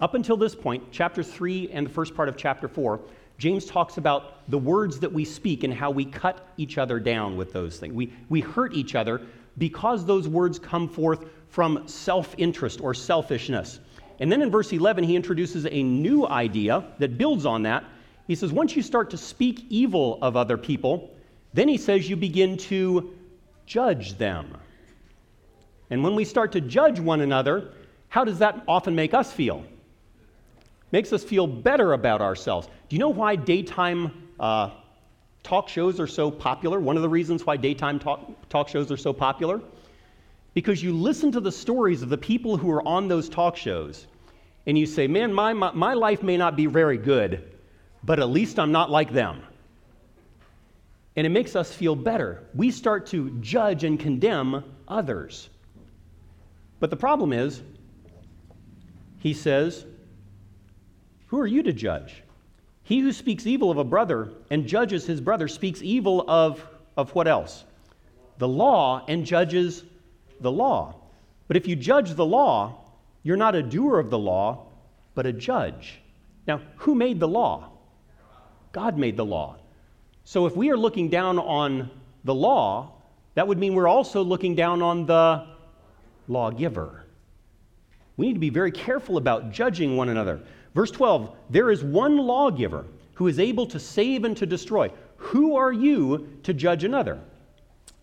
Up 0.00 0.14
until 0.14 0.38
this 0.38 0.54
point, 0.54 0.84
chapter 0.90 1.22
3 1.22 1.68
and 1.70 1.86
the 1.86 1.90
first 1.90 2.14
part 2.14 2.30
of 2.30 2.36
chapter 2.38 2.66
4, 2.66 2.98
James 3.36 3.66
talks 3.66 3.98
about 3.98 4.48
the 4.50 4.56
words 4.56 4.98
that 5.00 5.12
we 5.12 5.22
speak 5.22 5.64
and 5.64 5.74
how 5.74 5.90
we 5.90 6.06
cut 6.06 6.48
each 6.56 6.78
other 6.78 6.98
down 6.98 7.36
with 7.36 7.52
those 7.52 7.78
things. 7.78 7.92
We, 7.92 8.10
we 8.30 8.40
hurt 8.40 8.72
each 8.72 8.94
other 8.94 9.20
because 9.58 10.06
those 10.06 10.28
words 10.28 10.58
come 10.58 10.88
forth 10.88 11.26
from 11.50 11.86
self 11.86 12.34
interest 12.38 12.80
or 12.80 12.94
selfishness. 12.94 13.80
And 14.18 14.32
then 14.32 14.40
in 14.40 14.50
verse 14.50 14.72
11, 14.72 15.04
he 15.04 15.14
introduces 15.14 15.66
a 15.66 15.82
new 15.82 16.26
idea 16.26 16.84
that 17.00 17.18
builds 17.18 17.44
on 17.44 17.64
that 17.64 17.84
he 18.26 18.34
says, 18.34 18.52
once 18.52 18.76
you 18.76 18.82
start 18.82 19.10
to 19.10 19.16
speak 19.16 19.66
evil 19.68 20.18
of 20.22 20.36
other 20.36 20.56
people, 20.56 21.10
then 21.52 21.68
he 21.68 21.76
says 21.76 22.08
you 22.08 22.16
begin 22.16 22.56
to 22.56 23.14
judge 23.66 24.16
them. 24.18 24.56
And 25.90 26.02
when 26.02 26.14
we 26.14 26.24
start 26.24 26.52
to 26.52 26.60
judge 26.60 27.00
one 27.00 27.20
another, 27.20 27.72
how 28.08 28.24
does 28.24 28.38
that 28.38 28.62
often 28.68 28.94
make 28.94 29.12
us 29.12 29.32
feel? 29.32 29.64
Makes 30.90 31.12
us 31.12 31.24
feel 31.24 31.46
better 31.46 31.92
about 31.92 32.20
ourselves. 32.20 32.66
Do 32.88 32.96
you 32.96 33.00
know 33.00 33.08
why 33.08 33.36
daytime 33.36 34.28
uh, 34.38 34.70
talk 35.42 35.68
shows 35.68 35.98
are 35.98 36.06
so 36.06 36.30
popular? 36.30 36.78
One 36.78 36.96
of 36.96 37.02
the 37.02 37.08
reasons 37.08 37.44
why 37.44 37.56
daytime 37.56 37.98
talk, 37.98 38.48
talk 38.48 38.68
shows 38.68 38.92
are 38.92 38.96
so 38.96 39.12
popular? 39.12 39.60
Because 40.54 40.82
you 40.82 40.92
listen 40.92 41.32
to 41.32 41.40
the 41.40 41.52
stories 41.52 42.02
of 42.02 42.10
the 42.10 42.18
people 42.18 42.58
who 42.58 42.70
are 42.70 42.86
on 42.86 43.08
those 43.08 43.28
talk 43.28 43.56
shows, 43.56 44.06
and 44.66 44.76
you 44.76 44.84
say, 44.84 45.06
Man, 45.06 45.32
my, 45.32 45.54
my, 45.54 45.72
my 45.72 45.94
life 45.94 46.22
may 46.22 46.36
not 46.36 46.56
be 46.56 46.66
very 46.66 46.98
good, 46.98 47.42
but 48.04 48.18
at 48.18 48.30
least 48.30 48.58
I'm 48.58 48.72
not 48.72 48.90
like 48.90 49.12
them. 49.12 49.42
And 51.14 51.26
it 51.26 51.30
makes 51.30 51.54
us 51.54 51.72
feel 51.72 51.94
better. 51.94 52.44
We 52.54 52.70
start 52.70 53.06
to 53.08 53.30
judge 53.40 53.84
and 53.84 54.00
condemn 54.00 54.64
others. 54.88 55.50
But 56.80 56.90
the 56.90 56.96
problem 56.96 57.32
is, 57.32 57.62
he 59.18 59.34
says, 59.34 59.84
Who 61.26 61.38
are 61.38 61.46
you 61.46 61.62
to 61.62 61.72
judge? 61.72 62.22
He 62.82 63.00
who 63.00 63.12
speaks 63.12 63.46
evil 63.46 63.70
of 63.70 63.78
a 63.78 63.84
brother 63.84 64.30
and 64.50 64.66
judges 64.66 65.06
his 65.06 65.20
brother 65.20 65.48
speaks 65.48 65.82
evil 65.82 66.24
of, 66.28 66.66
of 66.96 67.14
what 67.14 67.28
else? 67.28 67.64
The 68.38 68.48
law 68.48 69.04
and 69.06 69.24
judges 69.24 69.84
the 70.40 70.50
law. 70.50 70.96
But 71.46 71.56
if 71.56 71.68
you 71.68 71.76
judge 71.76 72.14
the 72.14 72.26
law, 72.26 72.80
you're 73.22 73.36
not 73.36 73.54
a 73.54 73.62
doer 73.62 73.98
of 73.98 74.10
the 74.10 74.18
law, 74.18 74.66
but 75.14 75.26
a 75.26 75.32
judge. 75.32 76.00
Now, 76.48 76.60
who 76.76 76.94
made 76.94 77.20
the 77.20 77.28
law? 77.28 77.71
God 78.72 78.98
made 78.98 79.16
the 79.16 79.24
law. 79.24 79.56
So 80.24 80.46
if 80.46 80.56
we 80.56 80.70
are 80.70 80.76
looking 80.76 81.08
down 81.08 81.38
on 81.38 81.90
the 82.24 82.34
law, 82.34 82.92
that 83.34 83.46
would 83.46 83.58
mean 83.58 83.74
we're 83.74 83.88
also 83.88 84.22
looking 84.22 84.54
down 84.54 84.82
on 84.82 85.06
the 85.06 85.46
lawgiver. 86.28 87.04
We 88.16 88.26
need 88.26 88.34
to 88.34 88.40
be 88.40 88.50
very 88.50 88.72
careful 88.72 89.16
about 89.16 89.52
judging 89.52 89.96
one 89.96 90.08
another. 90.08 90.40
Verse 90.74 90.90
12 90.90 91.34
there 91.50 91.70
is 91.70 91.84
one 91.84 92.16
lawgiver 92.16 92.86
who 93.14 93.26
is 93.28 93.38
able 93.38 93.66
to 93.66 93.78
save 93.78 94.24
and 94.24 94.36
to 94.36 94.46
destroy. 94.46 94.90
Who 95.16 95.54
are 95.56 95.72
you 95.72 96.38
to 96.42 96.54
judge 96.54 96.84
another? 96.84 97.20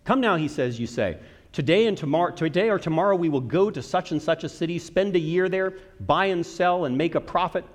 Come 0.06 0.22
now, 0.22 0.36
he 0.36 0.48
says, 0.48 0.80
you 0.80 0.88
say. 0.88 1.18
Today 1.52 1.88
and 1.88 1.98
tomorrow, 1.98 2.32
today 2.32 2.70
or 2.70 2.80
tomorrow, 2.80 3.16
we 3.16 3.30
will 3.30 3.42
go 3.42 3.72
to 3.72 3.82
such 3.82 4.12
and 4.12 4.22
such 4.22 4.44
a 4.44 4.50
city, 4.50 4.78
spend 4.78 5.16
a 5.16 5.20
year 5.20 5.50
there, 5.50 5.74
buy 6.00 6.26
and 6.26 6.46
sell, 6.46 6.86
and 6.86 6.98
make 6.98 7.16
a 7.16 7.22
profit. 7.22 7.66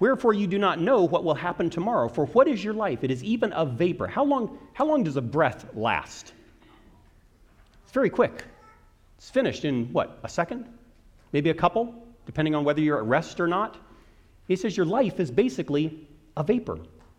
Wherefore 0.00 0.32
you 0.32 0.46
do 0.46 0.58
not 0.58 0.80
know 0.80 1.04
what 1.04 1.24
will 1.24 1.34
happen 1.34 1.70
tomorrow. 1.70 2.08
For 2.08 2.26
what 2.26 2.48
is 2.48 2.62
your 2.64 2.74
life? 2.74 3.04
It 3.04 3.10
is 3.10 3.22
even 3.22 3.52
a 3.52 3.64
vapor. 3.64 4.06
How 4.06 4.24
long, 4.24 4.58
how 4.72 4.84
long 4.84 5.04
does 5.04 5.16
a 5.16 5.22
breath 5.22 5.66
last? 5.74 6.32
It's 7.84 7.92
very 7.92 8.10
quick. 8.10 8.44
It's 9.18 9.30
finished 9.30 9.64
in 9.64 9.92
what, 9.92 10.18
a 10.24 10.28
second? 10.28 10.66
Maybe 11.32 11.50
a 11.50 11.54
couple, 11.54 11.94
depending 12.26 12.54
on 12.54 12.64
whether 12.64 12.80
you're 12.80 12.98
at 12.98 13.04
rest 13.04 13.38
or 13.38 13.46
not. 13.46 13.76
He 14.48 14.56
says 14.56 14.76
your 14.76 14.86
life 14.86 15.20
is 15.20 15.30
basically 15.30 16.08
a 16.36 16.42
vapor, 16.42 16.78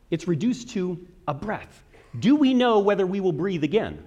it's 0.10 0.28
reduced 0.28 0.70
to 0.72 1.00
a 1.28 1.34
breath. 1.34 1.84
Do 2.20 2.36
we 2.36 2.54
know 2.54 2.80
whether 2.80 3.08
we 3.08 3.20
will 3.20 3.32
breathe 3.32 3.64
again? 3.64 4.06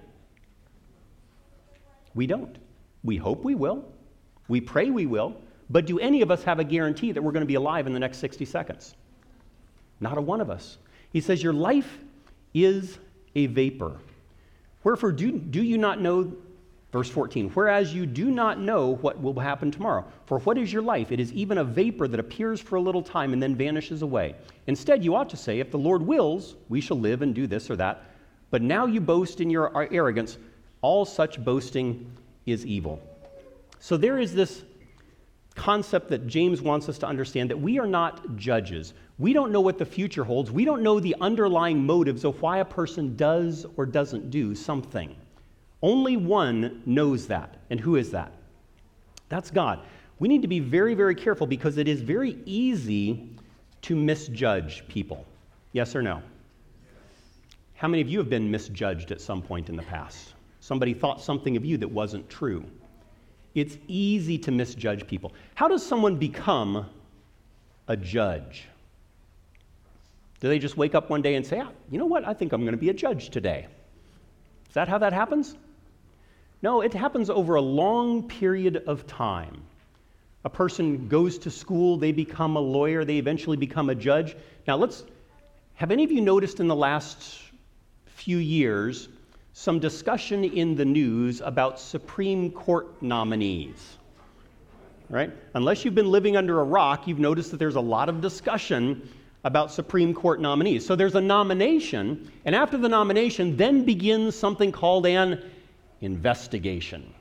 We 2.13 2.27
don't. 2.27 2.57
We 3.03 3.17
hope 3.17 3.43
we 3.43 3.55
will. 3.55 3.85
We 4.47 4.61
pray 4.61 4.89
we 4.89 5.05
will. 5.05 5.35
But 5.69 5.85
do 5.85 5.99
any 5.99 6.21
of 6.21 6.31
us 6.31 6.43
have 6.43 6.59
a 6.59 6.63
guarantee 6.63 7.11
that 7.11 7.21
we're 7.21 7.31
going 7.31 7.41
to 7.41 7.47
be 7.47 7.55
alive 7.55 7.87
in 7.87 7.93
the 7.93 7.99
next 7.99 8.19
60 8.19 8.45
seconds? 8.45 8.95
Not 9.99 10.17
a 10.17 10.21
one 10.21 10.41
of 10.41 10.49
us. 10.49 10.77
He 11.11 11.21
says, 11.21 11.43
Your 11.43 11.53
life 11.53 11.99
is 12.53 12.97
a 13.35 13.47
vapor. 13.47 13.97
Wherefore, 14.83 15.11
do, 15.11 15.31
do 15.31 15.61
you 15.61 15.77
not 15.77 15.99
know, 15.99 16.31
verse 16.91 17.09
14, 17.09 17.49
whereas 17.49 17.93
you 17.93 18.05
do 18.05 18.31
not 18.31 18.59
know 18.59 18.95
what 18.95 19.21
will 19.21 19.39
happen 19.39 19.69
tomorrow. 19.69 20.05
For 20.25 20.39
what 20.39 20.57
is 20.57 20.71
your 20.71 20.81
life? 20.81 21.11
It 21.11 21.19
is 21.19 21.33
even 21.33 21.57
a 21.57 21.63
vapor 21.63 22.07
that 22.07 22.19
appears 22.19 22.61
for 22.61 22.77
a 22.77 22.81
little 22.81 23.01
time 23.01 23.33
and 23.33 23.43
then 23.43 23.55
vanishes 23.55 24.01
away. 24.01 24.35
Instead, 24.67 25.03
you 25.03 25.15
ought 25.15 25.29
to 25.29 25.37
say, 25.37 25.59
If 25.59 25.71
the 25.71 25.77
Lord 25.77 26.01
wills, 26.01 26.55
we 26.69 26.79
shall 26.79 26.99
live 26.99 27.21
and 27.21 27.35
do 27.35 27.47
this 27.47 27.69
or 27.69 27.75
that. 27.75 28.03
But 28.49 28.61
now 28.61 28.85
you 28.85 29.01
boast 29.01 29.41
in 29.41 29.49
your 29.49 29.71
arrogance. 29.93 30.37
All 30.81 31.03
such 31.03 31.43
boasting 31.43 32.09
is 32.45 32.65
evil. 32.65 33.01
So 33.79 33.97
there 33.97 34.19
is 34.19 34.33
this 34.33 34.63
concept 35.57 36.09
that 36.09 36.27
James 36.27 36.61
wants 36.61 36.87
us 36.87 36.97
to 36.99 37.07
understand 37.07 37.49
that 37.49 37.59
we 37.59 37.79
are 37.79 37.87
not 37.87 38.37
judges. 38.37 38.93
We 39.17 39.33
don't 39.33 39.51
know 39.51 39.59
what 39.59 39.77
the 39.77 39.85
future 39.85 40.23
holds. 40.23 40.51
We 40.51 40.63
don't 40.63 40.83
know 40.83 40.99
the 40.99 41.15
underlying 41.19 41.85
motives 41.85 42.23
of 42.23 42.41
why 42.41 42.59
a 42.59 42.65
person 42.65 43.15
does 43.15 43.65
or 43.75 43.85
doesn't 43.85 44.29
do 44.29 44.55
something. 44.55 45.15
Only 45.81 46.15
one 46.15 46.81
knows 46.85 47.27
that. 47.27 47.57
And 47.69 47.79
who 47.79 47.95
is 47.97 48.11
that? 48.11 48.31
That's 49.29 49.51
God. 49.51 49.79
We 50.19 50.27
need 50.27 50.41
to 50.43 50.47
be 50.47 50.59
very, 50.59 50.95
very 50.95 51.15
careful 51.15 51.45
because 51.45 51.77
it 51.77 51.87
is 51.87 52.01
very 52.01 52.37
easy 52.45 53.29
to 53.83 53.95
misjudge 53.95 54.87
people. 54.87 55.25
Yes 55.73 55.95
or 55.95 56.01
no? 56.01 56.21
How 57.75 57.87
many 57.87 58.01
of 58.01 58.09
you 58.09 58.17
have 58.17 58.29
been 58.29 58.49
misjudged 58.49 59.11
at 59.11 59.21
some 59.21 59.41
point 59.41 59.69
in 59.69 59.75
the 59.75 59.83
past? 59.83 60.33
Somebody 60.61 60.93
thought 60.93 61.21
something 61.21 61.55
of 61.55 61.63
you 61.63 61.77
that 61.77 61.87
wasn't 61.87 62.27
true. 62.29 62.63
It's 63.57 63.75
easy 63.87 64.37
to 64.37 64.51
misjudge 64.51 65.07
people. 65.07 65.33
How 65.55 65.67
does 65.67 65.83
someone 65.83 66.17
become 66.17 66.85
a 67.87 67.97
judge? 67.97 68.65
Do 70.39 70.47
they 70.47 70.59
just 70.59 70.77
wake 70.77 70.93
up 70.93 71.09
one 71.09 71.23
day 71.23 71.33
and 71.33 71.43
say, 71.43 71.59
ah, 71.59 71.71
you 71.89 71.97
know 71.97 72.05
what? 72.05 72.23
I 72.23 72.35
think 72.35 72.53
I'm 72.53 72.61
going 72.61 72.75
to 72.75 72.77
be 72.77 72.89
a 72.89 72.93
judge 72.93 73.31
today? 73.31 73.65
Is 74.67 74.75
that 74.75 74.87
how 74.87 74.99
that 74.99 75.11
happens? 75.11 75.55
No, 76.61 76.81
it 76.81 76.93
happens 76.93 77.31
over 77.31 77.55
a 77.55 77.61
long 77.61 78.27
period 78.27 78.83
of 78.85 79.07
time. 79.07 79.63
A 80.43 80.51
person 80.51 81.07
goes 81.07 81.39
to 81.39 81.49
school, 81.49 81.97
they 81.97 82.11
become 82.11 82.57
a 82.57 82.61
lawyer, 82.61 83.05
they 83.05 83.17
eventually 83.17 83.57
become 83.57 83.89
a 83.89 83.95
judge. 83.95 84.37
Now, 84.67 84.77
let's 84.77 85.03
have 85.73 85.89
any 85.89 86.03
of 86.03 86.11
you 86.11 86.21
noticed 86.21 86.59
in 86.59 86.67
the 86.67 86.75
last 86.75 87.39
few 88.05 88.37
years 88.37 89.09
some 89.57 89.79
discussion 89.79 90.43
in 90.43 90.75
the 90.75 90.85
news 90.85 91.41
about 91.41 91.79
Supreme 91.79 92.51
Court 92.51 93.01
nominees. 93.01 93.97
Right? 95.09 95.31
Unless 95.55 95.83
you've 95.83 95.95
been 95.95 96.11
living 96.11 96.37
under 96.37 96.59
a 96.59 96.63
rock, 96.63 97.07
you've 97.07 97.17
noticed 97.17 97.49
that 97.49 97.57
there's 97.57 97.75
a 97.75 97.81
lot 97.81 98.07
of 98.07 98.21
discussion 98.21 99.09
about 99.45 99.71
Supreme 99.71 100.13
Court 100.13 100.39
nominees. 100.39 100.85
So 100.85 100.95
there's 100.95 101.15
a 101.15 101.21
nomination, 101.21 102.31
and 102.45 102.53
after 102.53 102.77
the 102.77 102.87
nomination, 102.87 103.57
then 103.57 103.83
begins 103.83 104.35
something 104.35 104.71
called 104.71 105.07
an 105.07 105.43
investigation 106.01 107.11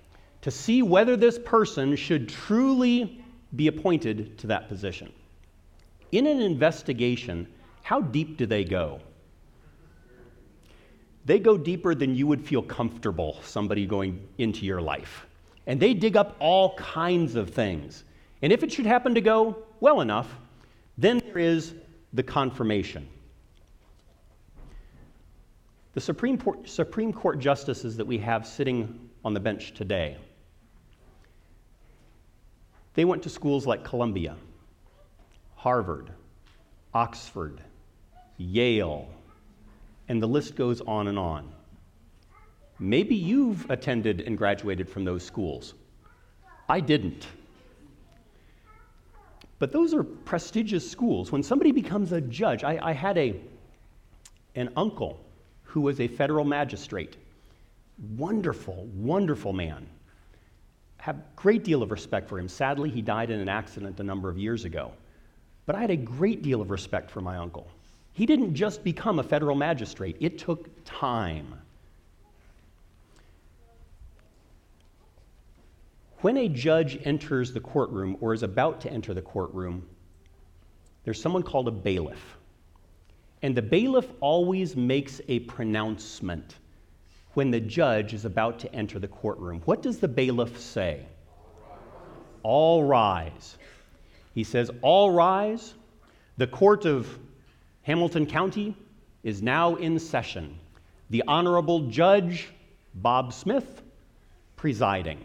to 0.42 0.50
see 0.50 0.82
whether 0.82 1.16
this 1.16 1.38
person 1.38 1.96
should 1.96 2.28
truly 2.28 3.24
be 3.56 3.68
appointed 3.68 4.36
to 4.40 4.46
that 4.48 4.68
position. 4.68 5.10
In 6.12 6.26
an 6.26 6.42
investigation, 6.42 7.46
how 7.82 8.02
deep 8.02 8.36
do 8.36 8.44
they 8.44 8.62
go? 8.62 9.00
They 11.26 11.40
go 11.40 11.58
deeper 11.58 11.94
than 11.94 12.14
you 12.14 12.26
would 12.28 12.46
feel 12.46 12.62
comfortable 12.62 13.38
somebody 13.42 13.84
going 13.84 14.26
into 14.38 14.64
your 14.64 14.80
life. 14.80 15.26
And 15.66 15.80
they 15.80 15.92
dig 15.92 16.16
up 16.16 16.36
all 16.38 16.76
kinds 16.76 17.34
of 17.34 17.50
things. 17.50 18.04
And 18.40 18.52
if 18.52 18.62
it 18.62 18.72
should 18.72 18.86
happen 18.86 19.16
to 19.16 19.20
go 19.20 19.64
well 19.80 20.00
enough, 20.00 20.32
then 20.96 21.18
there 21.18 21.38
is 21.38 21.74
the 22.12 22.22
confirmation. 22.22 23.08
The 25.94 26.00
Supreme 26.00 26.38
Court, 26.38 26.68
Supreme 26.68 27.12
Court 27.12 27.40
justices 27.40 27.96
that 27.96 28.06
we 28.06 28.18
have 28.18 28.46
sitting 28.46 29.10
on 29.24 29.34
the 29.34 29.40
bench 29.40 29.74
today, 29.74 30.18
they 32.94 33.04
went 33.04 33.24
to 33.24 33.30
schools 33.30 33.66
like 33.66 33.82
Columbia, 33.82 34.36
Harvard, 35.56 36.10
Oxford, 36.94 37.60
Yale, 38.36 39.08
and 40.08 40.22
the 40.22 40.26
list 40.26 40.56
goes 40.56 40.80
on 40.82 41.08
and 41.08 41.18
on. 41.18 41.52
Maybe 42.78 43.14
you've 43.14 43.70
attended 43.70 44.20
and 44.20 44.36
graduated 44.36 44.88
from 44.88 45.04
those 45.04 45.24
schools. 45.24 45.74
I 46.68 46.80
didn't. 46.80 47.26
But 49.58 49.72
those 49.72 49.94
are 49.94 50.04
prestigious 50.04 50.88
schools. 50.88 51.32
When 51.32 51.42
somebody 51.42 51.72
becomes 51.72 52.12
a 52.12 52.20
judge, 52.20 52.64
I, 52.64 52.78
I 52.82 52.92
had 52.92 53.16
a, 53.16 53.40
an 54.54 54.70
uncle 54.76 55.20
who 55.62 55.80
was 55.80 56.00
a 56.00 56.08
federal 56.08 56.44
magistrate. 56.44 57.16
Wonderful, 58.16 58.86
wonderful 58.94 59.54
man. 59.54 59.86
Have 60.98 61.16
great 61.34 61.64
deal 61.64 61.82
of 61.82 61.90
respect 61.90 62.28
for 62.28 62.38
him. 62.38 62.48
Sadly, 62.48 62.90
he 62.90 63.00
died 63.00 63.30
in 63.30 63.40
an 63.40 63.48
accident 63.48 63.98
a 64.00 64.02
number 64.02 64.28
of 64.28 64.36
years 64.36 64.64
ago. 64.64 64.92
But 65.64 65.76
I 65.76 65.80
had 65.80 65.90
a 65.90 65.96
great 65.96 66.42
deal 66.42 66.60
of 66.60 66.70
respect 66.70 67.10
for 67.10 67.22
my 67.22 67.38
uncle. 67.38 67.68
He 68.16 68.24
didn't 68.24 68.54
just 68.54 68.82
become 68.82 69.18
a 69.18 69.22
federal 69.22 69.54
magistrate, 69.54 70.16
it 70.20 70.38
took 70.38 70.70
time. 70.86 71.54
When 76.22 76.38
a 76.38 76.48
judge 76.48 76.98
enters 77.04 77.52
the 77.52 77.60
courtroom 77.60 78.16
or 78.22 78.32
is 78.32 78.42
about 78.42 78.80
to 78.80 78.90
enter 78.90 79.12
the 79.12 79.20
courtroom, 79.20 79.86
there's 81.04 81.20
someone 81.20 81.42
called 81.42 81.68
a 81.68 81.70
bailiff. 81.70 82.38
And 83.42 83.54
the 83.54 83.60
bailiff 83.60 84.10
always 84.20 84.74
makes 84.76 85.20
a 85.28 85.40
pronouncement 85.40 86.54
when 87.34 87.50
the 87.50 87.60
judge 87.60 88.14
is 88.14 88.24
about 88.24 88.58
to 88.60 88.74
enter 88.74 88.98
the 88.98 89.08
courtroom. 89.08 89.60
What 89.66 89.82
does 89.82 89.98
the 89.98 90.08
bailiff 90.08 90.58
say? 90.58 91.04
All 92.42 92.82
rise. 92.82 93.58
He 94.34 94.42
says, 94.42 94.70
All 94.80 95.10
rise. 95.10 95.74
The 96.38 96.46
court 96.46 96.86
of 96.86 97.18
Hamilton 97.86 98.26
County 98.26 98.74
is 99.22 99.42
now 99.42 99.76
in 99.76 99.96
session. 100.00 100.58
The 101.10 101.22
Honorable 101.28 101.86
Judge 101.86 102.48
Bob 102.96 103.32
Smith 103.32 103.82
presiding. 104.56 105.24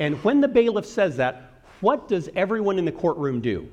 And 0.00 0.16
when 0.24 0.40
the 0.40 0.48
bailiff 0.48 0.84
says 0.84 1.16
that, 1.18 1.62
what 1.80 2.08
does 2.08 2.28
everyone 2.34 2.80
in 2.80 2.84
the 2.84 2.90
courtroom 2.90 3.40
do? 3.40 3.68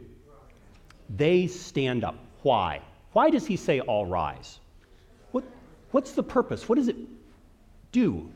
They 1.17 1.47
stand 1.47 2.03
up. 2.03 2.15
Why? 2.43 2.79
Why 3.13 3.31
does 3.31 3.47
he 3.47 3.57
say, 3.57 3.79
all 3.79 4.05
rise? 4.05 4.59
What, 5.31 5.43
what's 5.89 6.11
the 6.11 6.21
purpose? 6.21 6.69
What 6.69 6.75
does 6.75 6.89
it 6.89 6.97
do? 7.91 8.29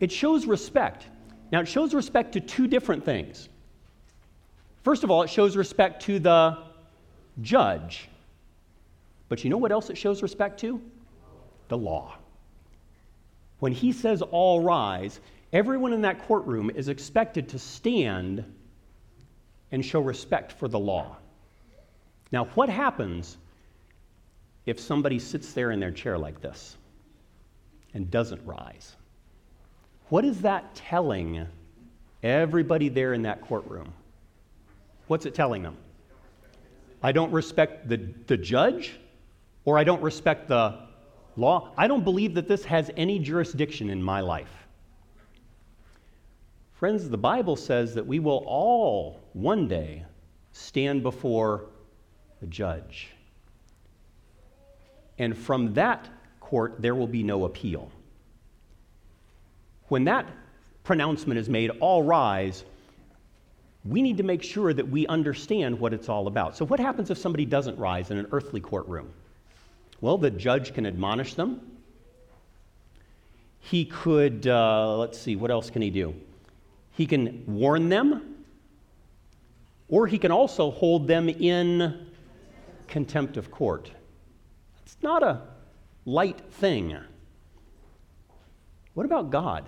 It 0.00 0.10
shows 0.10 0.46
respect. 0.46 1.06
Now, 1.52 1.60
it 1.60 1.68
shows 1.68 1.94
respect 1.94 2.32
to 2.32 2.40
two 2.40 2.66
different 2.66 3.04
things. 3.04 3.48
First 4.82 5.04
of 5.04 5.12
all, 5.12 5.22
it 5.22 5.30
shows 5.30 5.56
respect 5.56 6.02
to 6.06 6.18
the 6.18 6.58
judge. 7.40 8.08
But 9.28 9.44
you 9.44 9.50
know 9.50 9.58
what 9.58 9.72
else 9.72 9.90
it 9.90 9.98
shows 9.98 10.22
respect 10.22 10.60
to? 10.60 10.80
The 11.68 11.78
law. 11.78 12.14
When 13.58 13.72
he 13.72 13.92
says, 13.92 14.22
all 14.22 14.62
rise, 14.62 15.20
Everyone 15.52 15.94
in 15.94 16.02
that 16.02 16.26
courtroom 16.26 16.70
is 16.70 16.88
expected 16.88 17.48
to 17.50 17.58
stand 17.58 18.44
and 19.72 19.84
show 19.84 20.00
respect 20.00 20.52
for 20.52 20.68
the 20.68 20.78
law. 20.78 21.16
Now, 22.32 22.44
what 22.54 22.68
happens 22.68 23.38
if 24.66 24.78
somebody 24.78 25.18
sits 25.18 25.54
there 25.54 25.70
in 25.70 25.80
their 25.80 25.90
chair 25.90 26.18
like 26.18 26.42
this 26.42 26.76
and 27.94 28.10
doesn't 28.10 28.44
rise? 28.44 28.96
What 30.10 30.24
is 30.24 30.42
that 30.42 30.74
telling 30.74 31.46
everybody 32.22 32.90
there 32.90 33.14
in 33.14 33.22
that 33.22 33.40
courtroom? 33.40 33.92
What's 35.06 35.24
it 35.24 35.34
telling 35.34 35.62
them? 35.62 35.78
I 37.02 37.12
don't 37.12 37.32
respect 37.32 37.88
the, 37.88 37.96
the 38.26 38.36
judge, 38.36 38.98
or 39.68 39.76
I 39.76 39.84
don't 39.84 40.00
respect 40.00 40.48
the 40.48 40.78
law. 41.36 41.72
I 41.76 41.88
don't 41.88 42.02
believe 42.02 42.32
that 42.36 42.48
this 42.48 42.64
has 42.64 42.90
any 42.96 43.18
jurisdiction 43.18 43.90
in 43.90 44.02
my 44.02 44.22
life. 44.22 44.66
Friends, 46.72 47.06
the 47.06 47.18
Bible 47.18 47.54
says 47.54 47.94
that 47.94 48.06
we 48.06 48.18
will 48.18 48.42
all 48.46 49.20
one 49.34 49.68
day 49.68 50.06
stand 50.52 51.02
before 51.02 51.66
the 52.40 52.46
judge. 52.46 53.08
And 55.18 55.36
from 55.36 55.74
that 55.74 56.08
court, 56.40 56.76
there 56.78 56.94
will 56.94 57.06
be 57.06 57.22
no 57.22 57.44
appeal. 57.44 57.92
When 59.88 60.04
that 60.04 60.24
pronouncement 60.82 61.38
is 61.38 61.50
made, 61.50 61.68
all 61.80 62.02
rise, 62.02 62.64
we 63.84 64.00
need 64.00 64.16
to 64.16 64.22
make 64.22 64.42
sure 64.42 64.72
that 64.72 64.88
we 64.88 65.06
understand 65.08 65.78
what 65.78 65.92
it's 65.92 66.08
all 66.08 66.26
about. 66.26 66.56
So, 66.56 66.64
what 66.64 66.80
happens 66.80 67.10
if 67.10 67.18
somebody 67.18 67.44
doesn't 67.44 67.78
rise 67.78 68.10
in 68.10 68.16
an 68.16 68.28
earthly 68.32 68.60
courtroom? 68.60 69.12
Well, 70.00 70.18
the 70.18 70.30
judge 70.30 70.74
can 70.74 70.86
admonish 70.86 71.34
them. 71.34 71.60
He 73.60 73.84
could, 73.84 74.46
uh, 74.46 74.96
let's 74.96 75.18
see, 75.18 75.36
what 75.36 75.50
else 75.50 75.70
can 75.70 75.82
he 75.82 75.90
do? 75.90 76.14
He 76.92 77.06
can 77.06 77.44
warn 77.46 77.88
them, 77.88 78.44
or 79.88 80.06
he 80.06 80.18
can 80.18 80.30
also 80.30 80.70
hold 80.70 81.06
them 81.06 81.28
in 81.28 82.06
contempt 82.86 83.36
of 83.36 83.50
court. 83.50 83.90
It's 84.84 84.96
not 85.02 85.22
a 85.22 85.42
light 86.04 86.40
thing. 86.52 86.96
What 88.94 89.04
about 89.04 89.30
God? 89.30 89.66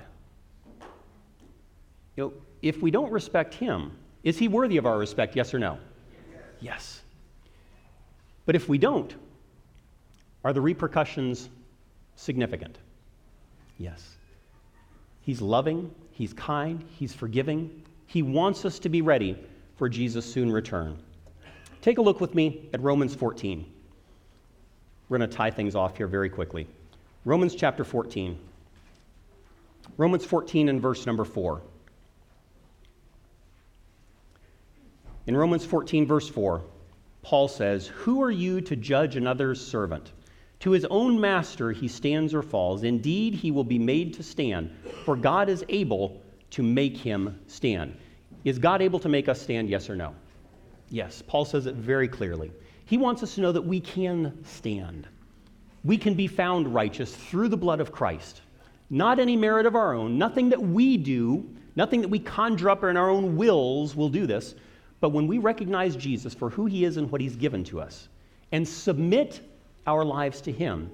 You 2.17 2.25
know, 2.25 2.33
if 2.63 2.83
we 2.83 2.91
don't 2.91 3.11
respect 3.11 3.55
him, 3.55 3.93
is 4.23 4.39
he 4.39 4.49
worthy 4.49 4.77
of 4.77 4.87
our 4.87 4.99
respect, 4.99 5.37
yes 5.37 5.53
or 5.55 5.59
no? 5.59 5.79
Yes. 6.61 7.03
But 8.47 8.57
if 8.57 8.69
we 8.69 8.79
don't, 8.79 9.15
are 10.45 10.53
the 10.53 10.61
repercussions 10.61 11.49
significant? 12.17 12.79
Yes. 13.79 14.17
He's 15.23 15.41
loving, 15.41 15.95
He's 16.13 16.33
kind, 16.33 16.85
He's 16.99 17.15
forgiving. 17.15 17.83
He 18.07 18.23
wants 18.23 18.65
us 18.65 18.79
to 18.81 18.89
be 18.89 19.03
ready 19.03 19.39
for 19.77 19.89
Jesus' 19.89 20.31
soon 20.31 20.51
return. 20.51 20.99
Take 21.81 21.99
a 21.99 22.03
look 22.03 22.21
with 22.21 22.35
me 22.35 22.69
at 22.75 22.81
Romans 22.81 23.15
14. 23.15 23.65
We're 25.09 25.19
going 25.19 25.29
to 25.29 25.37
tie 25.37 25.51
things 25.51 25.75
off 25.75 25.97
here 25.97 26.07
very 26.07 26.29
quickly. 26.29 26.67
Romans 27.25 27.55
chapter 27.55 27.85
14. 27.85 28.39
Romans 29.97 30.25
14 30.25 30.69
and 30.69 30.81
verse 30.81 31.07
number 31.07 31.25
4. 31.25 31.61
In 35.27 35.37
Romans 35.37 35.65
14, 35.65 36.07
verse 36.07 36.29
4, 36.29 36.63
Paul 37.23 37.49
says, 37.49 37.87
Who 37.87 38.23
are 38.23 38.31
you 38.31 38.61
to 38.63 38.77
judge 38.77 39.17
another's 39.17 39.65
servant? 39.65 40.13
To 40.61 40.73
his 40.73 40.85
own 40.87 41.21
master 41.21 41.73
he 41.73 41.89
stands 41.89 42.35
or 42.35 42.43
falls. 42.43 42.83
Indeed, 42.83 43.35
he 43.35 43.51
will 43.51 43.65
be 43.65 43.79
made 43.79 44.15
to 44.15 44.23
stand, 44.23 44.71
for 45.05 45.17
God 45.17 45.49
is 45.49 45.65
able 45.69 46.21
to 46.51 46.63
make 46.63 46.97
him 46.97 47.41
stand. 47.47 47.97
Is 48.45 48.59
God 48.59 48.83
able 48.83 48.99
to 49.01 49.09
make 49.09 49.29
us 49.29 49.41
stand, 49.41 49.69
yes 49.69 49.89
or 49.89 49.97
no? 49.97 50.15
Yes. 50.91 51.23
Paul 51.27 51.45
says 51.45 51.67
it 51.67 51.77
very 51.77 52.09
clearly. 52.09 52.53
He 52.85 52.99
wants 52.99 53.23
us 53.23 53.35
to 53.37 53.41
know 53.41 53.53
that 53.53 53.63
we 53.63 53.81
can 53.81 54.45
stand. 54.45 55.07
We 55.85 55.97
can 55.97 56.15
be 56.15 56.27
found 56.27 56.75
righteous 56.75 57.15
through 57.15 57.49
the 57.49 57.57
blood 57.57 57.81
of 57.81 57.93
Christ. 57.93 58.43
Not 58.91 59.19
any 59.19 59.37
merit 59.37 59.67
of 59.67 59.77
our 59.77 59.95
own, 59.95 60.19
nothing 60.19 60.49
that 60.51 60.61
we 60.61 60.97
do, 60.97 61.49
nothing 61.77 62.01
that 62.01 62.09
we 62.09 62.19
conjure 62.19 62.69
up 62.69 62.83
in 62.83 62.97
our 62.97 63.09
own 63.09 63.37
wills 63.37 63.95
will 63.95 64.09
do 64.09 64.27
this, 64.27 64.57
but 64.99 65.11
when 65.11 65.27
we 65.27 65.39
recognize 65.39 65.97
Jesus 65.97 66.35
for 66.35 66.51
who 66.51 66.67
he 66.67 66.85
is 66.85 66.97
and 66.97 67.11
what 67.11 67.21
he's 67.21 67.37
given 67.37 67.63
to 67.65 67.81
us 67.81 68.09
and 68.53 68.67
submit 68.67 69.41
our 69.87 70.05
lives 70.05 70.41
to 70.43 70.53
Him, 70.53 70.91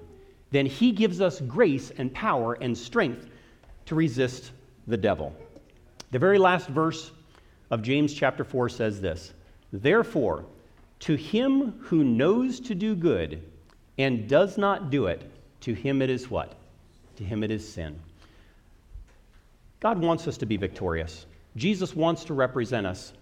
then 0.51 0.67
He 0.67 0.93
gives 0.93 1.21
us 1.21 1.41
grace 1.41 1.91
and 1.99 2.13
power 2.13 2.55
and 2.55 2.77
strength 2.77 3.29
to 3.87 3.95
resist 3.95 4.53
the 4.87 4.97
devil. 4.97 5.35
The 6.11 6.19
very 6.19 6.39
last 6.39 6.69
verse 6.69 7.11
of 7.71 7.83
James 7.83 8.15
chapter 8.15 8.45
4 8.45 8.69
says 8.69 9.01
this 9.01 9.33
Therefore, 9.73 10.45
to 11.01 11.15
him 11.15 11.73
who 11.81 12.05
knows 12.05 12.61
to 12.61 12.75
do 12.75 12.95
good 12.95 13.43
and 13.99 14.29
does 14.29 14.57
not 14.57 14.91
do 14.91 15.07
it, 15.07 15.31
to 15.61 15.75
him 15.75 16.03
it 16.03 16.11
is 16.11 16.31
what? 16.31 16.55
To 17.17 17.25
him 17.25 17.43
it 17.43 17.51
is 17.51 17.67
sin. 17.67 17.99
God 19.81 19.99
wants 20.01 20.27
us 20.27 20.37
to 20.39 20.47
be 20.47 20.57
victorious. 20.57 21.27
Jesus 21.57 21.95
wants 21.95 22.25
to 22.25 22.35
represent 22.35 22.87
us 22.87 23.13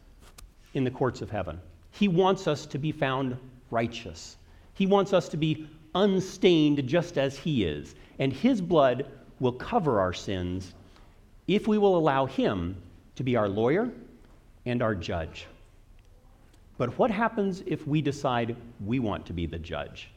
in 0.74 0.84
the 0.84 0.90
courts 0.90 1.20
of 1.20 1.30
heaven. 1.30 1.60
He 1.92 2.08
wants 2.08 2.48
us 2.48 2.66
to 2.66 2.78
be 2.78 2.92
found 2.92 3.36
righteous. 3.70 4.36
He 4.74 4.86
wants 4.86 5.12
us 5.12 5.28
to 5.30 5.36
be 5.36 5.68
unstained 5.94 6.86
just 6.86 7.16
as 7.18 7.38
He 7.38 7.64
is. 7.64 7.94
And 8.18 8.32
His 8.32 8.60
blood 8.60 9.06
will 9.40 9.52
cover 9.52 10.00
our 10.00 10.12
sins 10.12 10.74
if 11.46 11.66
we 11.66 11.78
will 11.78 11.96
allow 11.96 12.26
Him 12.26 12.76
to 13.16 13.22
be 13.22 13.36
our 13.36 13.48
lawyer 13.48 13.90
and 14.66 14.82
our 14.82 14.94
judge. 14.94 15.46
But 16.76 16.98
what 16.98 17.10
happens 17.10 17.62
if 17.66 17.86
we 17.86 18.02
decide 18.02 18.56
we 18.84 18.98
want 18.98 19.26
to 19.26 19.32
be 19.32 19.46
the 19.46 19.58
judge? 19.58 20.10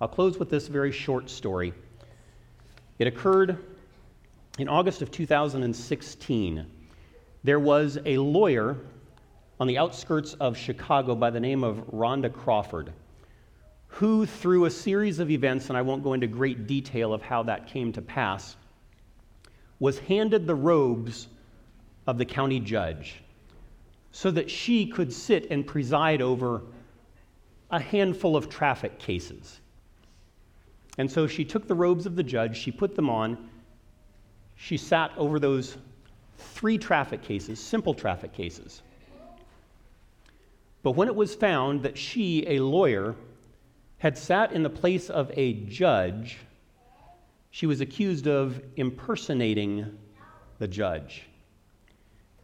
I'll 0.00 0.08
close 0.08 0.38
with 0.38 0.48
this 0.48 0.68
very 0.68 0.90
short 0.90 1.28
story. 1.28 1.74
It 2.98 3.06
occurred 3.06 3.58
in 4.58 4.68
August 4.68 5.02
of 5.02 5.10
2016. 5.10 6.66
There 7.44 7.60
was 7.60 7.98
a 8.04 8.16
lawyer 8.18 8.76
on 9.60 9.66
the 9.66 9.78
outskirts 9.78 10.34
of 10.34 10.56
Chicago 10.56 11.14
by 11.14 11.30
the 11.30 11.40
name 11.40 11.62
of 11.62 11.76
Rhonda 11.92 12.32
Crawford, 12.32 12.92
who, 13.92 14.24
through 14.24 14.64
a 14.64 14.70
series 14.70 15.18
of 15.18 15.30
events, 15.30 15.68
and 15.68 15.76
I 15.76 15.82
won't 15.82 16.02
go 16.02 16.14
into 16.14 16.26
great 16.26 16.66
detail 16.66 17.12
of 17.12 17.20
how 17.20 17.42
that 17.42 17.66
came 17.66 17.92
to 17.92 18.00
pass, 18.00 18.56
was 19.78 19.98
handed 19.98 20.46
the 20.46 20.54
robes 20.54 21.28
of 22.06 22.16
the 22.16 22.24
county 22.24 22.58
judge 22.58 23.22
so 24.10 24.30
that 24.30 24.50
she 24.50 24.86
could 24.86 25.12
sit 25.12 25.50
and 25.50 25.66
preside 25.66 26.22
over 26.22 26.62
a 27.70 27.78
handful 27.78 28.34
of 28.34 28.48
traffic 28.48 28.98
cases. 28.98 29.60
And 30.96 31.10
so 31.10 31.26
she 31.26 31.44
took 31.44 31.68
the 31.68 31.74
robes 31.74 32.06
of 32.06 32.16
the 32.16 32.22
judge, 32.22 32.56
she 32.56 32.72
put 32.72 32.94
them 32.94 33.10
on, 33.10 33.50
she 34.56 34.78
sat 34.78 35.10
over 35.18 35.38
those 35.38 35.76
three 36.38 36.78
traffic 36.78 37.22
cases, 37.22 37.60
simple 37.60 37.92
traffic 37.92 38.32
cases. 38.32 38.80
But 40.82 40.92
when 40.92 41.08
it 41.08 41.14
was 41.14 41.34
found 41.34 41.82
that 41.82 41.98
she, 41.98 42.46
a 42.48 42.60
lawyer, 42.60 43.14
had 44.02 44.18
sat 44.18 44.50
in 44.50 44.64
the 44.64 44.68
place 44.68 45.08
of 45.08 45.30
a 45.36 45.52
judge, 45.52 46.38
she 47.52 47.66
was 47.66 47.80
accused 47.80 48.26
of 48.26 48.60
impersonating 48.74 49.96
the 50.58 50.66
judge. 50.66 51.22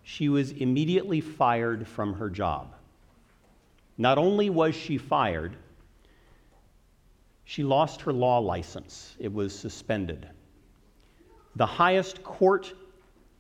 She 0.05 0.29
was 0.29 0.53
immediately 0.53 1.21
fired 1.21 1.89
from 1.89 2.15
her 2.15 2.31
job. 2.31 2.77
Not 3.97 4.19
only 4.19 4.51
was 4.51 4.77
she 4.77 4.99
fired, 4.99 5.57
she 7.45 7.65
lost 7.65 8.03
her 8.03 8.13
law 8.13 8.39
license. 8.39 9.17
It 9.19 9.33
was 9.33 9.53
suspended. 9.53 10.29
The 11.57 11.67
highest 11.67 12.23
court 12.23 12.73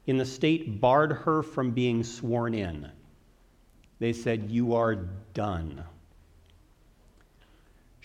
in 0.08 0.16
the 0.16 0.26
state 0.26 0.80
barred 0.80 1.12
her 1.12 1.44
from 1.44 1.70
being 1.70 2.02
sworn 2.02 2.52
in. 2.52 2.90
They 4.00 4.12
said, 4.12 4.50
You 4.50 4.74
are 4.74 4.96
done. 5.34 5.84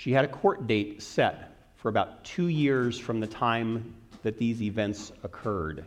She 0.04 0.12
had 0.12 0.26
a 0.26 0.28
court 0.28 0.68
date 0.68 1.02
set 1.02 1.56
for 1.78 1.88
about 1.88 2.26
two 2.26 2.50
years 2.50 3.00
from 3.00 3.22
the 3.22 3.26
time 3.26 3.96
that 4.22 4.38
these 4.38 4.62
events 4.62 5.14
occurred. 5.24 5.86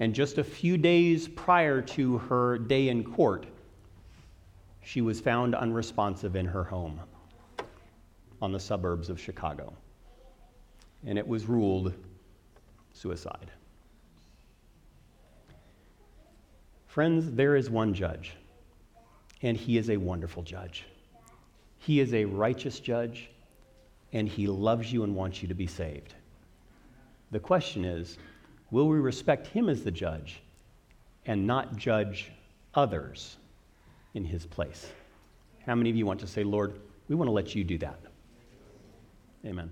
And 0.00 0.12
just 0.12 0.38
a 0.38 0.42
few 0.42 0.76
days 0.76 1.28
prior 1.28 1.80
to 1.80 2.18
her 2.18 2.58
day 2.58 2.88
in 2.88 3.04
court, 3.04 3.46
she 4.82 5.00
was 5.00 5.20
found 5.20 5.54
unresponsive 5.54 6.34
in 6.34 6.44
her 6.44 6.64
home 6.64 6.98
on 8.42 8.50
the 8.50 8.58
suburbs 8.58 9.08
of 9.08 9.20
Chicago. 9.20 9.72
And 11.06 11.16
it 11.16 11.28
was 11.28 11.46
ruled 11.46 11.94
suicide. 12.94 13.52
Friends, 16.88 17.30
there 17.30 17.54
is 17.54 17.70
one 17.70 17.94
judge, 17.94 18.34
and 19.40 19.56
he 19.56 19.78
is 19.78 19.88
a 19.88 19.98
wonderful 19.98 20.42
judge. 20.42 20.84
He 21.84 22.00
is 22.00 22.14
a 22.14 22.24
righteous 22.24 22.80
judge, 22.80 23.28
and 24.12 24.26
he 24.26 24.46
loves 24.46 24.90
you 24.90 25.04
and 25.04 25.14
wants 25.14 25.42
you 25.42 25.48
to 25.48 25.54
be 25.54 25.66
saved. 25.66 26.14
The 27.30 27.40
question 27.40 27.84
is 27.84 28.16
will 28.70 28.88
we 28.88 28.98
respect 28.98 29.46
him 29.46 29.68
as 29.68 29.84
the 29.84 29.90
judge 29.90 30.40
and 31.26 31.46
not 31.46 31.76
judge 31.76 32.32
others 32.74 33.36
in 34.14 34.24
his 34.24 34.46
place? 34.46 34.90
How 35.66 35.74
many 35.74 35.90
of 35.90 35.96
you 35.96 36.06
want 36.06 36.20
to 36.20 36.26
say, 36.26 36.42
Lord, 36.42 36.80
we 37.08 37.16
want 37.16 37.28
to 37.28 37.32
let 37.32 37.54
you 37.54 37.64
do 37.64 37.78
that? 37.78 38.00
Amen. 39.44 39.70